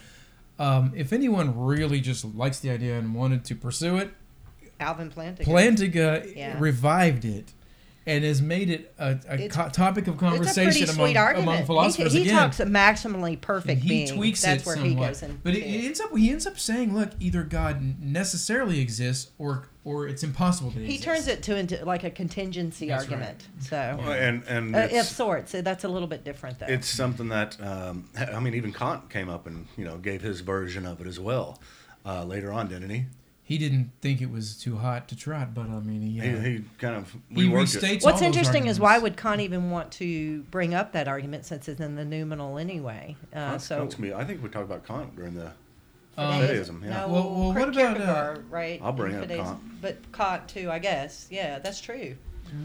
Um, 0.59 0.93
if 0.95 1.13
anyone 1.13 1.59
really 1.59 2.01
just 2.01 2.25
likes 2.25 2.61
the 2.61 2.71
idea 2.71 2.99
and 2.99 3.15
wanted 3.15 3.45
to 3.47 3.55
pursue 3.55 3.97
it, 3.97 4.11
Alvin 4.81 5.11
Plantinga. 5.11 5.45
Plantinga 5.45 6.37
Yeah. 6.37 6.59
revived 6.59 7.25
it 7.25 7.53
and 8.07 8.23
has 8.25 8.43
made 8.43 8.69
it 8.71 8.95
a, 8.99 9.19
a 9.29 9.49
co- 9.49 9.69
topic 9.71 10.07
of 10.09 10.15
It's 10.15 10.23
a 10.23 10.27
conversation 10.27 10.85
among, 10.91 11.07
sweet 11.07 11.17
argument. 11.17 11.49
among 11.49 11.59
He- 11.61 11.65
philosophers 11.67 12.13
he, 12.13 12.23
again. 12.23 12.35
talks 12.37 12.61
a 12.61 12.67
maximally 12.67 13.41
perfect 13.41 13.81
he 13.83 13.89
being. 13.89 14.09
tweaks 14.17 14.43
That's 14.43 14.63
it 14.63 14.67
where 14.67 14.77
somewhat. 14.77 14.91
he 14.91 14.95
goes 14.97 15.23
in. 15.23 15.41
but 15.43 15.55
it, 15.55 15.61
it 15.63 15.85
ends 15.87 16.01
up 16.01 16.17
he 16.17 16.31
ends 16.31 16.47
up 16.47 16.59
saying, 16.59 16.95
look, 16.95 17.11
either 17.21 17.43
God 17.45 17.99
necessarily 18.01 18.81
exists 18.81 19.31
or 19.39 19.69
or 19.85 20.09
it's 20.09 20.23
impossible 20.23 20.71
to 20.71 20.77
exist. 20.81 20.89
He 20.91 20.95
exist. 20.97 21.05
turns 21.27 21.29
it 21.29 21.43
to 21.45 21.57
into 21.57 21.85
like 21.85 22.05
a 22.05 22.11
contingency 22.11 22.89
That's 22.89 23.05
right. 23.05 23.13
argument. 23.13 23.49
So, 23.61 23.77
and 23.77 24.43
and 24.45 24.75
uh, 24.75 24.89
of 25.01 25.07
sorts. 25.07 25.53
That's 25.53 25.85
a 25.85 25.89
little 25.89 26.09
bit 26.09 26.25
different, 26.25 26.59
though. 26.59 26.67
it's 26.67 26.89
something 26.89 27.29
that 27.29 27.57
um, 27.63 28.09
I 28.17 28.39
mean, 28.41 28.55
even 28.55 28.73
Kant 28.73 29.11
came 29.11 29.29
up 29.29 29.47
and 29.47 29.67
you 29.77 29.85
know 29.85 29.97
gave 29.99 30.21
his 30.23 30.41
version 30.41 30.87
of 30.87 31.01
it 31.01 31.07
as 31.07 31.19
well. 31.21 31.61
Uh, 32.07 32.23
later 32.25 32.53
on, 32.53 32.69
didn't 32.69 32.91
he? 32.91 33.07
He 33.47 33.59
didn't 33.59 33.91
think 34.01 34.23
it 34.23 34.31
was 34.31 34.57
too 34.57 34.77
hot 34.77 35.07
to 35.09 35.17
trot, 35.17 35.53
but 35.55 35.67
I 35.67 35.79
mean, 35.81 36.01
he, 36.01 36.19
uh, 36.19 36.25
He, 36.25 36.51
he 36.51 36.65
kind 36.79 36.97
of 36.97 37.15
he 37.29 37.43
reworked 37.47 37.77
it. 37.77 37.83
restates 37.83 38.03
all 38.03 38.07
What's 38.11 38.21
those 38.21 38.27
interesting 38.27 38.67
is 38.69 38.81
why 38.81 38.97
would 38.99 39.19
Kant 39.19 39.43
even 39.43 39.71
want 39.71 39.93
to 39.93 40.43
bring 40.45 40.73
up 40.73 40.93
that 40.93 41.09
argument 41.09 41.45
since 41.45 41.69
it's 41.69 41.81
in 41.81 41.95
the 41.95 42.07
noumenal 42.07 42.57
anyway? 42.59 43.17
Uh, 43.35 43.51
Kant's- 43.51 43.67
so 43.67 43.77
Kant's 43.79 43.95
gonna 43.97 44.09
be- 44.09 44.15
I 44.15 44.25
think 44.25 44.43
we 44.43 44.49
talked 44.49 44.65
about 44.65 44.87
Kant 44.87 45.15
during 45.15 45.35
the 45.35 45.53
Um, 46.17 46.41
Fideism. 46.41 46.83
Yeah. 46.83 46.91
No, 47.01 47.09
Well- 47.09 47.35
well, 47.35 47.53
what 47.55 47.69
about, 47.69 48.01
uh, 48.01 48.41
right? 48.49 48.81
I'll 48.83 48.93
bring 48.93 49.15
and 49.15 49.31
up 49.31 49.47
Kant. 49.47 49.61
But 49.83 50.13
Kant 50.13 50.49
too, 50.49 50.71
I 50.71 50.79
guess. 50.79 51.27
Yeah, 51.31 51.59
that's 51.59 51.81
true. 51.83 52.15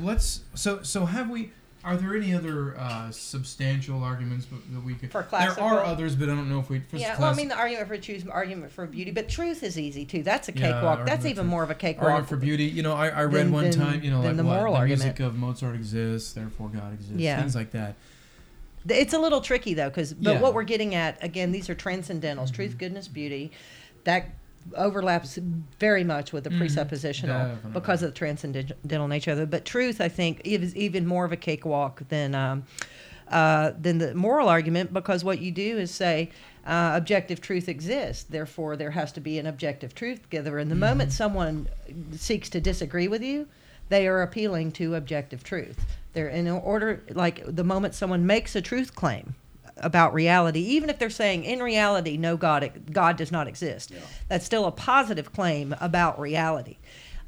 Let's 0.02 0.42
so 0.54 0.82
so 0.84 1.06
have 1.08 1.30
we. 1.30 1.52
Are 1.84 1.96
there 1.96 2.14
any 2.16 2.34
other 2.34 2.78
uh, 2.78 3.10
substantial 3.10 4.04
arguments 4.04 4.48
that 4.74 4.84
we 4.84 4.96
could? 4.96 5.12
For 5.14 5.26
there 5.32 5.58
are 5.60 5.84
others, 5.84 6.14
but 6.16 6.28
I 6.30 6.36
don't 6.36 6.50
know 6.50 6.60
if 6.60 6.70
we. 6.70 6.80
For 6.82 6.98
yeah, 6.98 7.18
well, 7.18 7.32
I 7.32 7.36
mean, 7.36 7.48
the 7.48 7.56
argument 7.56 7.88
for 7.88 7.98
choose 7.98 8.28
argument 8.28 8.74
for 8.74 8.86
beauty, 8.86 9.12
but 9.12 9.30
truth 9.30 9.64
is 9.64 9.80
easy 9.80 10.04
too. 10.04 10.22
That's 10.22 10.50
a 10.50 10.54
Yeah, 10.54 10.74
cakewalk. 10.74 11.06
That's 11.06 11.26
even 11.26 11.48
more 11.48 11.64
of 11.64 11.70
a 11.70 11.76
cakewalk. 11.76 12.06
argument 12.10 12.30
for 12.30 12.36
beauty. 12.36 12.66
You 12.66 12.84
know, 12.84 12.94
I, 12.94 13.08
I 13.08 13.22
read 13.24 13.46
Than- 13.46 13.52
one 13.54 13.64
than- 13.70 13.80
time. 13.80 14.04
You 14.04 14.12
know, 14.12 14.20
like 14.22 14.36
the 14.36 14.44
what 14.44 14.58
moral 14.58 14.74
the 14.74 14.80
argument. 14.80 15.04
music 15.04 15.20
of 15.22 15.38
Mozart 15.38 15.76
exists, 15.76 16.34
therefore 16.34 16.68
God 16.68 16.94
exists. 16.94 17.16
Yeah. 17.16 17.40
Things 17.40 17.56
like 17.56 17.72
that. 17.72 17.96
It's 18.88 19.14
a 19.14 19.20
little 19.20 19.40
tricky 19.42 19.74
though, 19.74 19.90
because 19.90 20.14
but 20.14 20.22
Yeah. 20.24 20.34
Mm-hmm. 20.36 20.44
what 20.44 20.54
we're 20.54 20.64
getting 20.64 20.96
at 20.96 21.24
again, 21.24 21.52
these 21.54 21.70
are 21.70 21.76
transcendentals: 21.76 22.52
truth, 22.54 22.78
goodness, 22.78 23.08
beauty. 23.08 23.52
That 24.04 24.30
overlaps 24.76 25.38
very 25.80 26.04
much 26.04 26.32
with 26.34 26.44
the 26.44 26.50
Mhm. 26.50 26.60
presuppositional 26.62 27.28
Definitely. 27.28 27.72
because 27.74 28.04
of 28.04 28.10
the 28.12 28.16
transcendental 28.16 29.08
nature 29.08 29.32
of 29.32 29.40
it. 29.40 29.50
But 29.50 29.66
truth, 29.66 30.00
I 30.02 30.10
think, 30.10 30.42
is 30.44 30.76
even 30.76 31.06
more 31.08 31.26
of 31.26 31.32
a 31.32 31.38
cakewalk 31.38 32.04
than 32.10 32.36
um, 32.36 32.64
uh, 33.30 33.72
than 33.80 34.00
the 34.00 34.14
moral 34.16 34.50
argument 34.50 34.92
because 34.94 35.24
what 35.24 35.40
you 35.40 35.52
do 35.52 35.78
is 35.78 35.92
say. 35.92 36.30
Uh, 36.68 36.92
objective 36.96 37.42
truth 37.42 37.68
exists, 37.68 38.24
therefore 38.24 38.76
there 38.76 38.92
has 38.92 39.12
to 39.12 39.20
be 39.22 39.40
an 39.40 39.48
objective 39.48 39.96
truth 39.96 40.22
together. 40.24 40.60
And 40.60 40.70
the 40.70 40.76
moment 40.76 41.12
someone 41.12 41.68
seeks 42.12 42.48
to 42.50 42.60
disagree 42.62 43.08
with 43.08 43.24
you, 43.24 43.48
they 43.88 44.08
are 44.08 44.22
appealing 44.22 44.74
to 44.74 44.94
objective 44.94 45.44
truth. 45.44 45.84
They're 46.14 46.28
in 46.28 46.48
order, 46.48 47.02
like 47.12 47.44
the 47.56 47.64
moment 47.64 47.96
someone 47.96 48.26
makes 48.28 48.56
a 48.56 48.62
truth 48.62 48.94
claim 48.94 49.34
about 49.82 50.14
reality, 50.14 50.60
even 50.60 50.90
if 50.90 51.00
they're 51.00 51.10
saying 51.10 51.44
in 51.44 51.60
reality, 51.62 52.18
no 52.18 52.38
God, 52.38 52.72
God 52.92 53.18
does 53.18 53.32
not 53.32 53.48
exist, 53.48 53.92
that's 54.28 54.46
still 54.46 54.66
a 54.66 54.72
positive 54.72 55.32
claim 55.34 55.76
about 55.80 56.20
reality. 56.20 56.78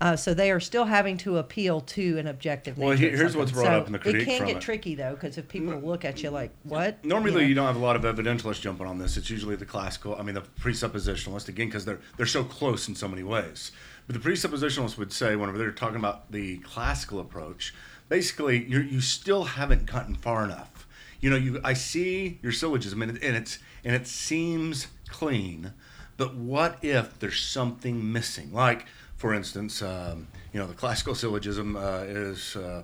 Uh, 0.02 0.16
so 0.16 0.34
they 0.34 0.50
are 0.50 0.60
still 0.60 0.86
having 0.86 1.16
to 1.16 1.38
appeal 1.38 1.80
to 1.80 2.18
an 2.18 2.26
objective. 2.26 2.76
Well, 2.76 2.98
here's 2.98 3.38
what's 3.38 3.52
brought 3.52 3.66
So 3.68 3.72
up 3.72 3.86
in 3.86 3.94
the 3.94 4.00
critique 4.00 4.24
It 4.24 4.26
can 4.26 4.48
get 4.48 4.58
it. 4.58 4.62
tricky 4.62 4.96
though, 4.96 5.14
because 5.14 5.38
if 5.38 5.48
people 5.48 5.76
look 5.80 6.04
at 6.04 6.24
you 6.24 6.32
like, 6.32 6.50
"What?" 6.64 7.06
Normally, 7.06 7.42
know? 7.42 7.48
you 7.48 7.54
don't 7.54 7.68
have 7.68 7.76
a 7.76 7.80
lot 7.80 7.96
of 7.96 8.02
evidentialists 8.02 8.62
jumping 8.62 8.88
on 8.88 8.98
this. 8.98 9.16
It's 9.16 9.30
usually 9.30 9.56
the 9.56 9.66
classical, 9.66 10.16
I 10.16 10.24
mean, 10.24 10.34
the 10.34 10.42
presuppositionalist 10.42 11.50
again, 11.50 11.68
because 11.68 11.86
they're 11.86 12.00
they're 12.18 12.26
so 12.26 12.44
close 12.44 12.88
in 12.88 12.96
so 12.96 13.08
many 13.08 13.22
ways. 13.22 13.72
But 14.08 14.20
the 14.20 14.28
presuppositionalists 14.28 14.98
would 14.98 15.14
say, 15.14 15.36
whenever 15.36 15.60
they're 15.60 15.72
talking 15.72 15.98
about 15.98 16.32
the 16.32 16.58
classical 16.60 17.20
approach, 17.20 17.72
basically, 18.10 18.66
you 18.66 18.80
you 18.80 19.02
still 19.02 19.44
haven't 19.44 19.86
gotten 19.86 20.16
far 20.16 20.44
enough. 20.44 20.81
You 21.22 21.30
know, 21.30 21.36
you 21.36 21.62
I 21.64 21.74
see 21.74 22.40
your 22.42 22.52
syllogism, 22.52 23.02
and, 23.02 23.16
it, 23.16 23.24
and 23.24 23.36
it's 23.36 23.60
and 23.86 23.96
it 23.96 24.08
seems 24.08 24.88
clean, 25.08 25.74
but 26.18 26.36
what 26.36 26.78
if 26.82 27.20
there's 27.20 27.40
something 27.42 28.12
missing? 28.12 28.52
Like, 28.52 28.86
for 29.18 29.34
instance, 29.34 29.82
um, 29.82 30.28
you 30.52 30.60
know, 30.60 30.68
the 30.68 30.74
classical 30.74 31.14
syllogism 31.16 31.76
uh, 31.76 32.00
is 32.08 32.56
uh, 32.56 32.84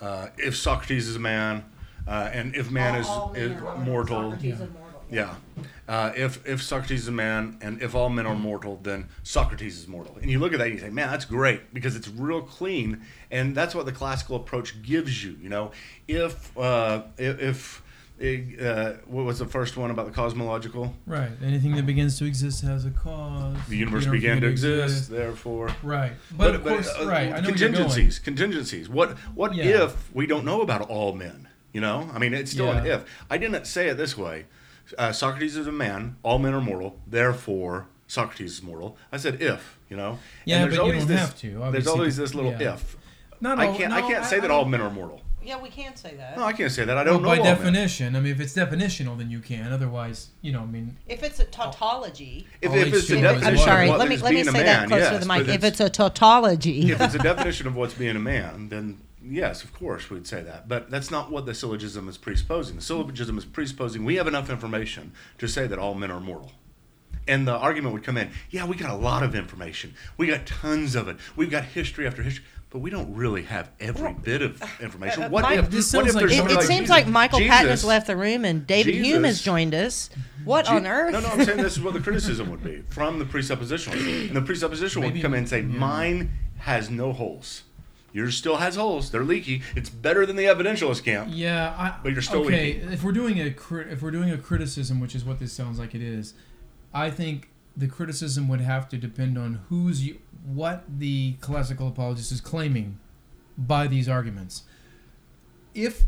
uh, 0.00 0.28
if 0.38 0.56
Socrates 0.56 1.08
is 1.08 1.16
a 1.16 1.20
man, 1.20 1.64
Uh, 2.06 2.28
and 2.34 2.54
if 2.54 2.70
man 2.70 3.00
is, 3.00 3.06
All 3.06 3.32
is 3.34 3.52
mortal, 3.86 4.32
is 4.34 4.58
mortal. 4.58 4.68
Yeah. 5.14 5.34
Uh, 5.86 6.12
if 6.16 6.46
if 6.46 6.62
Socrates 6.62 7.02
is 7.02 7.08
a 7.08 7.12
man 7.12 7.58
and 7.60 7.80
if 7.82 7.94
all 7.94 8.08
men 8.08 8.26
are 8.26 8.34
mortal, 8.34 8.80
then 8.82 9.08
Socrates 9.22 9.78
is 9.78 9.86
mortal. 9.86 10.16
And 10.20 10.30
you 10.30 10.38
look 10.38 10.52
at 10.52 10.58
that 10.58 10.66
and 10.66 10.74
you 10.74 10.80
say, 10.80 10.90
man, 10.90 11.10
that's 11.10 11.26
great 11.26 11.72
because 11.74 11.94
it's 11.94 12.08
real 12.08 12.40
clean, 12.42 13.02
and 13.30 13.54
that's 13.54 13.74
what 13.74 13.84
the 13.86 13.92
classical 13.92 14.36
approach 14.36 14.82
gives 14.82 15.22
you. 15.22 15.36
You 15.42 15.50
know, 15.50 15.72
if 16.08 16.56
uh, 16.56 17.02
if, 17.18 17.82
uh, 18.20 18.92
what 19.06 19.24
was 19.24 19.38
the 19.40 19.46
first 19.46 19.76
one 19.76 19.90
about 19.90 20.06
the 20.06 20.12
cosmological? 20.12 20.94
Right. 21.06 21.30
Anything 21.42 21.74
that 21.76 21.84
begins 21.84 22.18
to 22.20 22.24
exist 22.24 22.62
has 22.62 22.86
a 22.86 22.90
cause. 22.90 23.56
The 23.68 23.76
universe 23.76 24.06
began 24.06 24.36
to 24.36 24.48
begin 24.48 24.52
exist, 24.52 25.10
therefore. 25.10 25.68
Right. 25.82 26.12
But, 26.30 26.54
of 26.54 26.64
course, 26.64 26.88
uh, 26.88 27.06
right. 27.06 27.08
I 27.08 27.24
know 27.24 27.32
where 27.32 27.34
you're 27.34 27.42
going. 27.42 27.56
contingencies. 27.58 28.18
Contingencies. 28.20 28.88
What 28.88 29.18
what 29.34 29.54
Yeah. 29.54 29.84
if 29.84 30.14
we 30.14 30.26
don't 30.26 30.44
know 30.44 30.62
about 30.62 30.88
all 30.88 31.12
men? 31.12 31.48
You 31.74 31.80
know, 31.80 32.08
I 32.14 32.20
mean, 32.20 32.32
it's 32.34 32.52
still 32.52 32.70
an 32.70 32.86
if. 32.86 33.04
I 33.28 33.36
didn't 33.36 33.66
say 33.66 33.88
it 33.88 33.96
this 33.96 34.16
way. 34.16 34.46
Uh, 34.98 35.12
Socrates 35.12 35.56
is 35.56 35.66
a 35.66 35.72
man. 35.72 36.16
All 36.22 36.38
men 36.38 36.52
are 36.54 36.60
mortal. 36.60 36.98
Therefore, 37.06 37.86
Socrates 38.06 38.52
is 38.54 38.62
mortal. 38.62 38.96
I 39.12 39.16
said 39.16 39.40
if. 39.40 39.78
You 39.88 39.96
know. 39.96 40.18
Yeah, 40.44 40.56
And 40.56 40.64
there's 40.64 40.76
but 40.78 40.84
you 40.86 40.92
always 40.92 40.98
don't 41.06 41.08
this, 41.08 41.20
have 41.20 41.38
to, 41.40 41.70
There's 41.72 41.86
always 41.86 42.16
this 42.16 42.34
little 42.34 42.52
yeah. 42.52 42.74
if. 42.74 42.96
Not 43.40 43.58
I 43.58 43.76
can't. 43.76 43.92
I 43.92 44.00
can't 44.00 44.24
say 44.24 44.36
I- 44.36 44.40
that 44.40 44.50
I 44.50 44.54
all 44.54 44.64
men 44.64 44.80
are 44.80 44.90
mortal. 44.90 45.20
Yeah, 45.42 45.60
we 45.60 45.68
can't 45.68 45.98
say 45.98 46.14
that. 46.16 46.38
No, 46.38 46.44
I 46.44 46.54
can't 46.54 46.72
say 46.72 46.86
that. 46.86 46.96
I 46.96 47.04
don't 47.04 47.22
Well, 47.22 47.36
know 47.36 47.42
by 47.42 47.48
all 47.50 47.54
men. 47.56 47.56
definition, 47.58 48.16
I 48.16 48.20
mean, 48.20 48.32
if 48.32 48.40
it's 48.40 48.54
definitional, 48.54 49.18
then 49.18 49.30
you 49.30 49.40
can. 49.40 49.72
Otherwise, 49.74 50.28
you 50.40 50.52
know, 50.52 50.60
I 50.62 50.64
mean, 50.64 50.96
If 51.06 51.22
it's 51.22 51.38
a 51.38 51.44
tautology. 51.44 52.46
If, 52.62 52.72
if 52.72 52.94
it's 52.94 53.08
the 53.08 53.20
definition 53.20 53.48
I'm 53.52 53.58
sorry. 53.58 53.84
of 53.84 53.90
what 53.90 53.98
Let 53.98 54.08
me 54.08 54.16
let 54.16 54.30
me 54.30 54.36
being 54.42 54.44
say 54.54 54.62
a 54.62 54.64
that 54.64 54.80
man, 54.80 54.88
closer 54.88 55.02
yes, 55.02 55.12
to 55.12 55.18
the 55.18 55.26
mic. 55.26 55.42
If 55.42 55.48
it's- 55.56 55.64
it's 55.72 55.80
a 55.80 55.90
tautology. 55.90 56.90
if 56.92 56.98
it's 56.98 57.14
a 57.14 57.18
definition 57.30 57.66
of 57.66 57.76
what's 57.76 57.92
being 57.92 58.16
a 58.16 58.20
man, 58.20 58.70
then 58.70 59.02
yes, 59.28 59.62
of 59.64 59.72
course 59.72 60.10
we'd 60.10 60.26
say 60.26 60.42
that. 60.42 60.68
But 60.68 60.90
that's 60.90 61.10
not 61.10 61.30
what 61.30 61.46
the 61.46 61.54
syllogism 61.54 62.08
is 62.08 62.16
presupposing. 62.18 62.76
The 62.76 62.82
syllogism 62.82 63.38
is 63.38 63.44
presupposing 63.44 64.04
we 64.04 64.16
have 64.16 64.26
enough 64.26 64.50
information 64.50 65.12
to 65.38 65.48
say 65.48 65.66
that 65.66 65.78
all 65.78 65.94
men 65.94 66.10
are 66.10 66.20
mortal. 66.20 66.52
And 67.26 67.48
the 67.48 67.52
argument 67.56 67.94
would 67.94 68.04
come 68.04 68.18
in, 68.18 68.30
yeah, 68.50 68.66
we 68.66 68.76
got 68.76 68.90
a 68.90 68.96
lot 68.96 69.22
of 69.22 69.34
information. 69.34 69.94
We 70.18 70.26
got 70.26 70.44
tons 70.44 70.94
of 70.94 71.08
it. 71.08 71.16
We've 71.36 71.50
got 71.50 71.64
history 71.64 72.06
after 72.06 72.22
history, 72.22 72.44
but 72.68 72.80
we 72.80 72.90
don't 72.90 73.14
really 73.14 73.44
have 73.44 73.70
every 73.80 74.12
bit 74.12 74.42
of 74.42 74.62
information. 74.78 75.22
uh, 75.22 75.28
what 75.30 75.42
Mike- 75.44 75.58
if 75.60 75.70
This 75.70 75.94
what 75.94 76.06
if 76.06 76.14
like- 76.14 76.26
there's 76.28 76.38
It, 76.38 76.50
it 76.50 76.54
like 76.56 76.64
seems 76.66 76.80
Jesus? 76.80 76.90
like 76.90 77.06
Michael 77.06 77.38
Patton 77.40 77.70
has 77.70 77.82
left 77.82 78.08
the 78.08 78.16
room 78.16 78.44
and 78.44 78.66
David 78.66 78.96
Hume 78.96 79.24
has 79.24 79.40
joined 79.40 79.74
us. 79.74 80.10
What 80.44 80.66
Je- 80.66 80.72
on 80.72 80.86
earth? 80.86 81.12
No, 81.12 81.20
no, 81.20 81.28
I'm 81.28 81.42
saying 81.46 81.62
this 81.62 81.78
is 81.78 81.82
what 81.82 81.94
the 81.94 82.00
criticism 82.00 82.50
would 82.50 82.62
be 82.62 82.82
from 82.90 83.18
the 83.18 83.24
presuppositional. 83.24 84.28
And 84.28 84.36
the 84.36 84.42
presuppositional 84.42 85.10
would 85.10 85.22
come 85.22 85.32
in 85.32 85.38
and 85.38 85.48
say, 85.48 85.60
yeah. 85.60 85.66
mine 85.78 86.30
has 86.58 86.90
no 86.90 87.14
holes. 87.14 87.62
Yours 88.14 88.36
still 88.36 88.56
has 88.58 88.76
holes. 88.76 89.10
They're 89.10 89.24
leaky. 89.24 89.60
It's 89.74 89.90
better 89.90 90.24
than 90.24 90.36
the 90.36 90.44
evidentialist 90.44 91.04
camp. 91.04 91.28
yeah. 91.32 91.74
I, 91.76 91.98
But 92.00 92.12
you're 92.12 92.22
still 92.22 92.42
okay. 92.46 92.74
leaking. 92.74 92.92
If 92.92 93.02
we're 93.02 93.12
doing 93.12 93.40
a 93.40 93.50
cri- 93.50 93.90
if 93.90 94.00
we're 94.02 94.12
doing 94.12 94.30
a 94.30 94.38
criticism, 94.38 95.00
which 95.00 95.14
is 95.16 95.24
what 95.24 95.40
this 95.40 95.52
sounds 95.52 95.78
like 95.80 95.94
it 95.96 96.00
is, 96.00 96.32
I 96.94 97.10
think 97.10 97.50
the 97.76 97.88
criticism 97.88 98.46
would 98.48 98.60
have 98.60 98.88
to 98.90 98.96
depend 98.96 99.36
on 99.36 99.60
who's 99.68 100.06
you, 100.06 100.18
what 100.46 100.84
the 100.88 101.32
classical 101.40 101.88
apologist 101.88 102.30
is 102.30 102.40
claiming 102.40 103.00
by 103.58 103.88
these 103.88 104.08
arguments. 104.08 104.62
If 105.74 106.04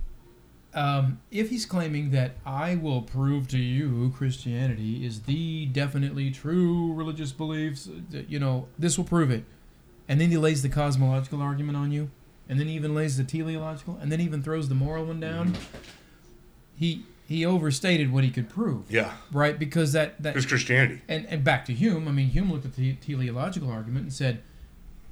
um, 0.74 1.20
if 1.32 1.50
he's 1.50 1.66
claiming 1.66 2.10
that 2.10 2.36
I 2.44 2.76
will 2.76 3.02
prove 3.02 3.48
to 3.48 3.58
you 3.58 4.12
Christianity 4.16 5.04
is 5.04 5.22
the 5.22 5.66
definitely 5.66 6.30
true 6.30 6.92
religious 6.92 7.32
beliefs, 7.32 7.88
that, 8.10 8.28
you 8.30 8.38
know, 8.38 8.68
this 8.78 8.96
will 8.98 9.06
prove 9.06 9.30
it, 9.30 9.44
and 10.08 10.20
then 10.20 10.30
he 10.30 10.36
lays 10.36 10.62
the 10.62 10.68
cosmological 10.68 11.40
argument 11.42 11.76
on 11.76 11.90
you, 11.92 12.10
and 12.48 12.58
then 12.60 12.66
he 12.68 12.74
even 12.74 12.94
lays 12.94 13.16
the 13.16 13.24
teleological, 13.24 13.98
and 14.00 14.10
then 14.12 14.20
even 14.20 14.42
throws 14.42 14.68
the 14.68 14.74
moral 14.74 15.04
one 15.06 15.20
down. 15.20 15.54
He 16.76 17.04
he 17.28 17.44
overstated 17.44 18.12
what 18.12 18.22
he 18.22 18.30
could 18.30 18.48
prove, 18.48 18.84
Yeah. 18.88 19.14
right? 19.32 19.58
Because 19.58 19.92
that 19.92 20.22
that 20.22 20.36
It's 20.36 20.46
Christianity. 20.46 21.00
and 21.08 21.26
and 21.26 21.42
back 21.42 21.64
to 21.66 21.72
Hume. 21.72 22.06
I 22.08 22.12
mean, 22.12 22.28
Hume 22.28 22.52
looked 22.52 22.64
at 22.66 22.74
the 22.76 22.94
teleological 22.94 23.70
argument 23.70 24.04
and 24.04 24.12
said, 24.12 24.42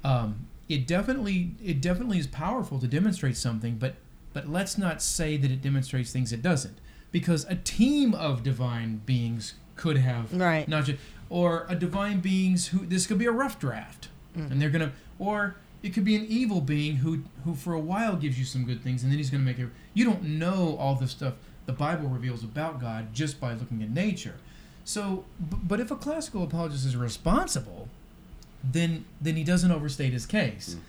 um, 0.03 0.47
it 0.69 0.87
definitely 0.87 1.51
it 1.63 1.81
definitely 1.81 2.17
is 2.19 2.27
powerful 2.27 2.79
to 2.79 2.87
demonstrate 2.87 3.35
something, 3.37 3.75
but 3.77 3.95
but 4.33 4.47
let's 4.49 4.77
not 4.77 5.01
say 5.01 5.37
that 5.37 5.49
it 5.51 5.61
demonstrates 5.61 6.11
things 6.11 6.31
it 6.33 6.41
doesn't, 6.41 6.77
because 7.11 7.45
a 7.49 7.55
team 7.55 8.13
of 8.13 8.43
divine 8.43 9.01
beings 9.05 9.55
could 9.75 9.97
have 9.97 10.33
Right. 10.33 10.67
not 10.69 10.85
just 10.85 10.99
or 11.29 11.65
a 11.67 11.75
divine 11.75 12.19
beings 12.21 12.67
who 12.67 12.85
this 12.85 13.07
could 13.07 13.17
be 13.17 13.25
a 13.25 13.31
rough 13.31 13.59
draft, 13.59 14.09
Mm-hmm. 14.35 14.51
and 14.51 14.61
they're 14.61 14.69
gonna 14.69 14.91
or 15.19 15.55
it 15.81 15.93
could 15.93 16.03
be 16.03 16.15
an 16.15 16.25
evil 16.27 16.61
being 16.61 16.97
who 16.97 17.23
who 17.43 17.53
for 17.55 17.73
a 17.73 17.79
while 17.79 18.15
gives 18.15 18.39
you 18.39 18.45
some 18.45 18.65
good 18.65 18.81
things, 18.81 19.03
and 19.03 19.11
then 19.11 19.17
he's 19.17 19.29
gonna 19.29 19.43
make 19.43 19.59
it. 19.59 19.69
You 19.93 20.05
don't 20.05 20.23
know 20.23 20.75
all 20.79 20.95
the 20.95 21.07
stuff 21.07 21.33
the 21.65 21.73
Bible 21.73 22.09
reveals 22.09 22.43
about 22.43 22.79
God 22.79 23.13
just 23.13 23.39
by 23.39 23.53
looking 23.53 23.81
at 23.81 23.89
nature. 23.89 24.35
So, 24.83 25.25
but 25.39 25.79
if 25.79 25.89
a 25.91 25.95
classical 25.95 26.43
apologist 26.43 26.85
is 26.85 26.95
responsible, 26.95 27.89
then 28.63 29.05
then 29.21 29.35
he 29.35 29.43
doesn't 29.43 29.71
overstate 29.71 30.13
his 30.13 30.25
case, 30.25 30.75
mm. 30.75 30.81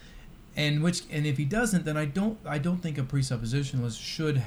and 0.57 0.83
which 0.83 1.03
and 1.11 1.27
if 1.27 1.37
he 1.39 1.45
doesn't, 1.45 1.85
then 1.85 1.97
I 1.97 2.05
don't 2.05 2.39
I 2.47 2.59
don't 2.59 2.79
think 2.79 2.99
a 2.99 3.03
presuppositionalist 3.03 4.01
should 4.01 4.43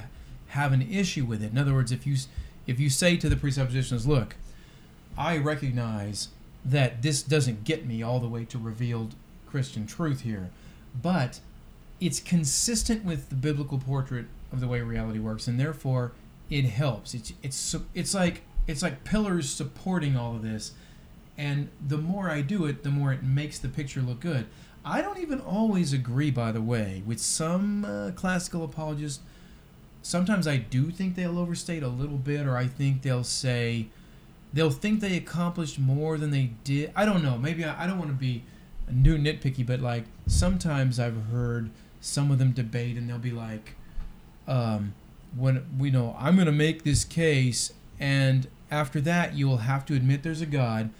have 0.48 0.72
an 0.72 0.82
issue 0.82 1.24
with 1.24 1.42
it. 1.42 1.52
In 1.52 1.58
other 1.58 1.74
words, 1.74 1.92
if 1.92 2.06
you 2.06 2.16
if 2.66 2.78
you 2.78 2.90
say 2.90 3.16
to 3.16 3.28
the 3.28 3.36
presuppositionalist, 3.36 4.06
look, 4.06 4.36
I 5.16 5.36
recognize 5.36 6.28
that 6.64 7.02
this 7.02 7.22
doesn't 7.22 7.64
get 7.64 7.86
me 7.86 8.02
all 8.02 8.20
the 8.20 8.28
way 8.28 8.44
to 8.46 8.58
revealed 8.58 9.14
Christian 9.46 9.86
truth 9.86 10.20
here, 10.20 10.50
but 11.00 11.40
it's 12.00 12.20
consistent 12.20 13.04
with 13.04 13.28
the 13.28 13.34
biblical 13.34 13.78
portrait 13.78 14.26
of 14.52 14.60
the 14.60 14.68
way 14.68 14.80
reality 14.80 15.18
works, 15.18 15.46
and 15.46 15.58
therefore 15.58 16.12
it 16.48 16.64
helps. 16.64 17.14
It's 17.14 17.32
it's 17.42 17.76
it's 17.94 18.14
like 18.14 18.42
it's 18.66 18.82
like 18.82 19.04
pillars 19.04 19.48
supporting 19.50 20.16
all 20.16 20.34
of 20.34 20.42
this, 20.42 20.72
and 21.36 21.68
the 21.86 21.98
more 21.98 22.30
I 22.30 22.42
do 22.42 22.66
it, 22.66 22.82
the 22.82 22.90
more 22.90 23.12
it 23.12 23.22
makes 23.22 23.58
the 23.58 23.68
picture 23.68 24.00
look 24.00 24.20
good. 24.20 24.46
I 24.84 25.02
don't 25.02 25.18
even 25.18 25.40
always 25.40 25.92
agree, 25.92 26.30
by 26.30 26.52
the 26.52 26.62
way, 26.62 27.02
with 27.06 27.20
some 27.20 27.84
uh, 27.84 28.12
classical 28.12 28.64
apologists. 28.64 29.22
Sometimes 30.02 30.46
I 30.46 30.56
do 30.56 30.90
think 30.90 31.14
they'll 31.14 31.38
overstate 31.38 31.82
a 31.82 31.88
little 31.88 32.16
bit, 32.16 32.46
or 32.46 32.56
I 32.56 32.66
think 32.66 33.02
they'll 33.02 33.24
say 33.24 33.88
they'll 34.52 34.70
think 34.70 35.00
they 35.00 35.16
accomplished 35.16 35.78
more 35.78 36.18
than 36.18 36.30
they 36.30 36.50
did. 36.64 36.92
I 36.96 37.04
don't 37.04 37.22
know. 37.22 37.38
Maybe 37.38 37.64
I, 37.64 37.84
I 37.84 37.86
don't 37.86 37.98
want 37.98 38.10
to 38.10 38.16
be 38.16 38.42
a 38.88 38.92
new 38.92 39.16
nitpicky, 39.18 39.64
but 39.66 39.80
like 39.80 40.04
sometimes 40.26 40.98
I've 40.98 41.16
heard 41.30 41.70
some 42.00 42.30
of 42.30 42.38
them 42.38 42.52
debate, 42.52 42.96
and 42.96 43.08
they'll 43.08 43.18
be 43.18 43.30
like, 43.30 43.74
um, 44.48 44.94
"When 45.36 45.64
we 45.78 45.90
know 45.90 46.16
I'm 46.18 46.34
going 46.34 46.46
to 46.46 46.52
make 46.52 46.82
this 46.84 47.04
case, 47.04 47.72
and 47.98 48.48
after 48.70 49.00
that 49.02 49.34
you'll 49.34 49.58
have 49.58 49.84
to 49.86 49.94
admit 49.94 50.22
there's 50.22 50.40
a 50.40 50.46
God." 50.46 50.90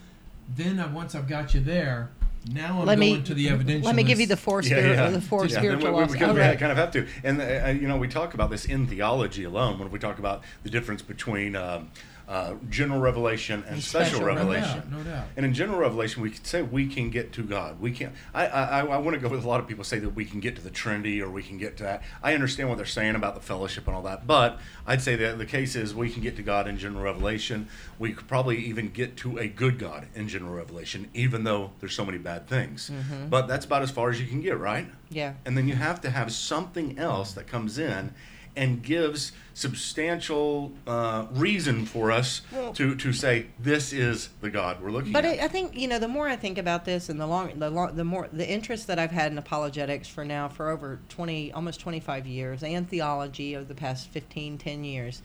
Then 0.56 0.80
I, 0.80 0.86
once 0.86 1.14
I've 1.14 1.28
got 1.28 1.54
you 1.54 1.60
there, 1.60 2.10
now 2.52 2.80
I'm 2.80 2.86
let 2.86 2.98
going 2.98 3.18
me 3.18 3.22
to 3.22 3.34
the 3.34 3.48
evidential. 3.48 3.86
let 3.86 3.94
me 3.94 4.02
give 4.02 4.18
you 4.20 4.26
the 4.26 4.36
four 4.36 4.62
spirit, 4.62 5.12
the 5.12 5.20
four 5.20 5.46
Yeah, 5.46 5.58
spiritual 5.58 5.86
and 5.86 5.94
we, 5.94 6.00
laws. 6.00 6.10
we, 6.10 6.18
because 6.18 6.30
Oh, 6.30 6.34
we 6.34 6.40
right. 6.40 6.58
kind 6.58 6.72
of 6.72 6.78
have 6.78 6.90
to. 6.92 7.06
And, 7.22 7.40
uh, 7.40 7.44
uh, 7.44 7.68
you 7.68 7.86
know, 7.86 7.96
we 7.98 8.08
talk 8.08 8.34
about 8.34 8.50
this 8.50 8.64
in 8.64 8.86
theology 8.88 9.44
alone 9.44 9.78
when 9.78 9.90
we 9.92 9.98
talk 10.00 10.18
about 10.18 10.42
the 10.64 10.70
difference 10.70 11.02
between 11.02 11.54
um, 11.54 11.90
uh, 12.30 12.54
general 12.68 13.00
revelation 13.00 13.64
and 13.66 13.82
special, 13.82 14.18
special 14.18 14.24
revelation. 14.24 14.84
No 14.88 14.98
doubt, 14.98 15.04
no 15.04 15.10
doubt. 15.10 15.26
And 15.36 15.44
in 15.44 15.52
general 15.52 15.80
revelation, 15.80 16.22
we 16.22 16.30
can 16.30 16.44
say 16.44 16.62
we 16.62 16.86
can 16.86 17.10
get 17.10 17.32
to 17.32 17.42
God. 17.42 17.80
We 17.80 17.90
can. 17.90 18.12
I 18.32 18.46
I, 18.46 18.80
I 18.82 18.98
want 18.98 19.14
to 19.14 19.20
go 19.20 19.28
with 19.28 19.44
a 19.44 19.48
lot 19.48 19.58
of 19.58 19.66
people 19.66 19.82
say 19.82 19.98
that 19.98 20.10
we 20.10 20.24
can 20.24 20.38
get 20.38 20.54
to 20.54 20.62
the 20.62 20.70
Trinity 20.70 21.20
or 21.20 21.28
we 21.28 21.42
can 21.42 21.58
get 21.58 21.76
to 21.78 21.82
that. 21.82 22.04
I 22.22 22.34
understand 22.34 22.68
what 22.68 22.76
they're 22.76 22.86
saying 22.86 23.16
about 23.16 23.34
the 23.34 23.40
fellowship 23.40 23.88
and 23.88 23.96
all 23.96 24.02
that, 24.02 24.28
but 24.28 24.60
I'd 24.86 25.02
say 25.02 25.16
that 25.16 25.38
the 25.38 25.46
case 25.46 25.74
is 25.74 25.92
we 25.92 26.08
can 26.08 26.22
get 26.22 26.36
to 26.36 26.42
God 26.42 26.68
in 26.68 26.78
general 26.78 27.02
revelation. 27.02 27.66
We 27.98 28.12
could 28.12 28.28
probably 28.28 28.58
even 28.58 28.90
get 28.90 29.16
to 29.18 29.38
a 29.38 29.48
good 29.48 29.80
God 29.80 30.06
in 30.14 30.28
general 30.28 30.54
revelation, 30.54 31.10
even 31.12 31.42
though 31.42 31.72
there's 31.80 31.94
so 31.94 32.06
many 32.06 32.18
bad 32.18 32.46
things. 32.46 32.92
But 33.28 33.48
that's 33.48 33.64
about 33.66 33.82
as 33.82 33.90
far 33.90 34.08
as 34.08 34.20
you 34.20 34.28
can 34.28 34.40
get, 34.40 34.56
right? 34.56 34.86
Yeah. 35.08 35.34
And 35.44 35.58
then 35.58 35.66
you 35.66 35.74
have 35.74 36.00
to 36.02 36.10
have 36.10 36.30
something 36.30 36.96
else 36.96 37.32
that 37.32 37.48
comes 37.48 37.76
in 37.76 38.14
and 38.56 38.82
gives 38.82 39.32
substantial 39.54 40.72
uh, 40.86 41.26
reason 41.32 41.86
for 41.86 42.10
us 42.10 42.42
Well- 42.52 42.72
to, 42.74 42.94
to 42.96 43.12
say 43.12 43.46
this 43.58 43.92
is 43.92 44.30
the 44.40 44.50
God 44.50 44.80
we're 44.82 44.90
looking 44.90 45.12
But 45.12 45.24
at. 45.24 45.40
I 45.40 45.44
I 45.44 45.48
think 45.48 45.76
you 45.76 45.88
know 45.88 45.98
the 45.98 46.08
more 46.08 46.28
I 46.28 46.36
think 46.36 46.58
about 46.58 46.84
this, 46.84 47.08
and 47.08 47.20
the 47.20 47.26
long, 47.26 47.58
the 47.58 47.70
long, 47.70 47.94
the 47.94 48.04
more 48.04 48.28
the 48.32 48.48
interest 48.48 48.86
that 48.86 48.98
I've 48.98 49.10
had 49.10 49.32
in 49.32 49.38
apologetics 49.38 50.08
for 50.08 50.24
now 50.24 50.48
for 50.48 50.68
over 50.70 51.00
twenty, 51.08 51.52
almost 51.52 51.80
twenty 51.80 52.00
five 52.00 52.26
years, 52.26 52.62
and 52.62 52.88
theology 52.88 53.54
of 53.54 53.68
the 53.68 53.74
past 53.74 54.08
15, 54.08 54.58
10 54.58 54.84
years. 54.84 55.22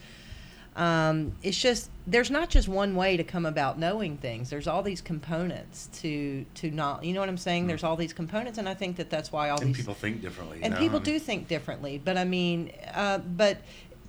Um, 0.76 1.32
it's 1.42 1.58
just 1.58 1.90
there's 2.06 2.30
not 2.30 2.50
just 2.50 2.68
one 2.68 2.94
way 2.94 3.16
to 3.16 3.24
come 3.24 3.46
about 3.46 3.78
knowing 3.78 4.18
things. 4.18 4.50
There's 4.50 4.66
all 4.66 4.82
these 4.82 5.00
components 5.00 5.88
to 6.00 6.44
to 6.56 6.70
not. 6.70 7.02
You 7.02 7.14
know 7.14 7.20
what 7.20 7.30
I'm 7.30 7.38
saying? 7.38 7.66
There's 7.66 7.82
all 7.82 7.96
these 7.96 8.12
components, 8.12 8.58
and 8.58 8.68
I 8.68 8.74
think 8.74 8.96
that 8.96 9.08
that's 9.08 9.32
why 9.32 9.48
all 9.48 9.60
and 9.60 9.70
these 9.70 9.78
people 9.78 9.94
think 9.94 10.20
differently. 10.20 10.60
and 10.62 10.74
know? 10.74 10.80
people 10.80 10.96
I 10.98 11.00
mean, 11.00 11.04
do 11.14 11.18
think 11.18 11.48
differently 11.48 12.00
but 12.04 12.16
i 12.16 12.24
mean 12.24 12.72
uh, 12.94 13.18
but 13.18 13.58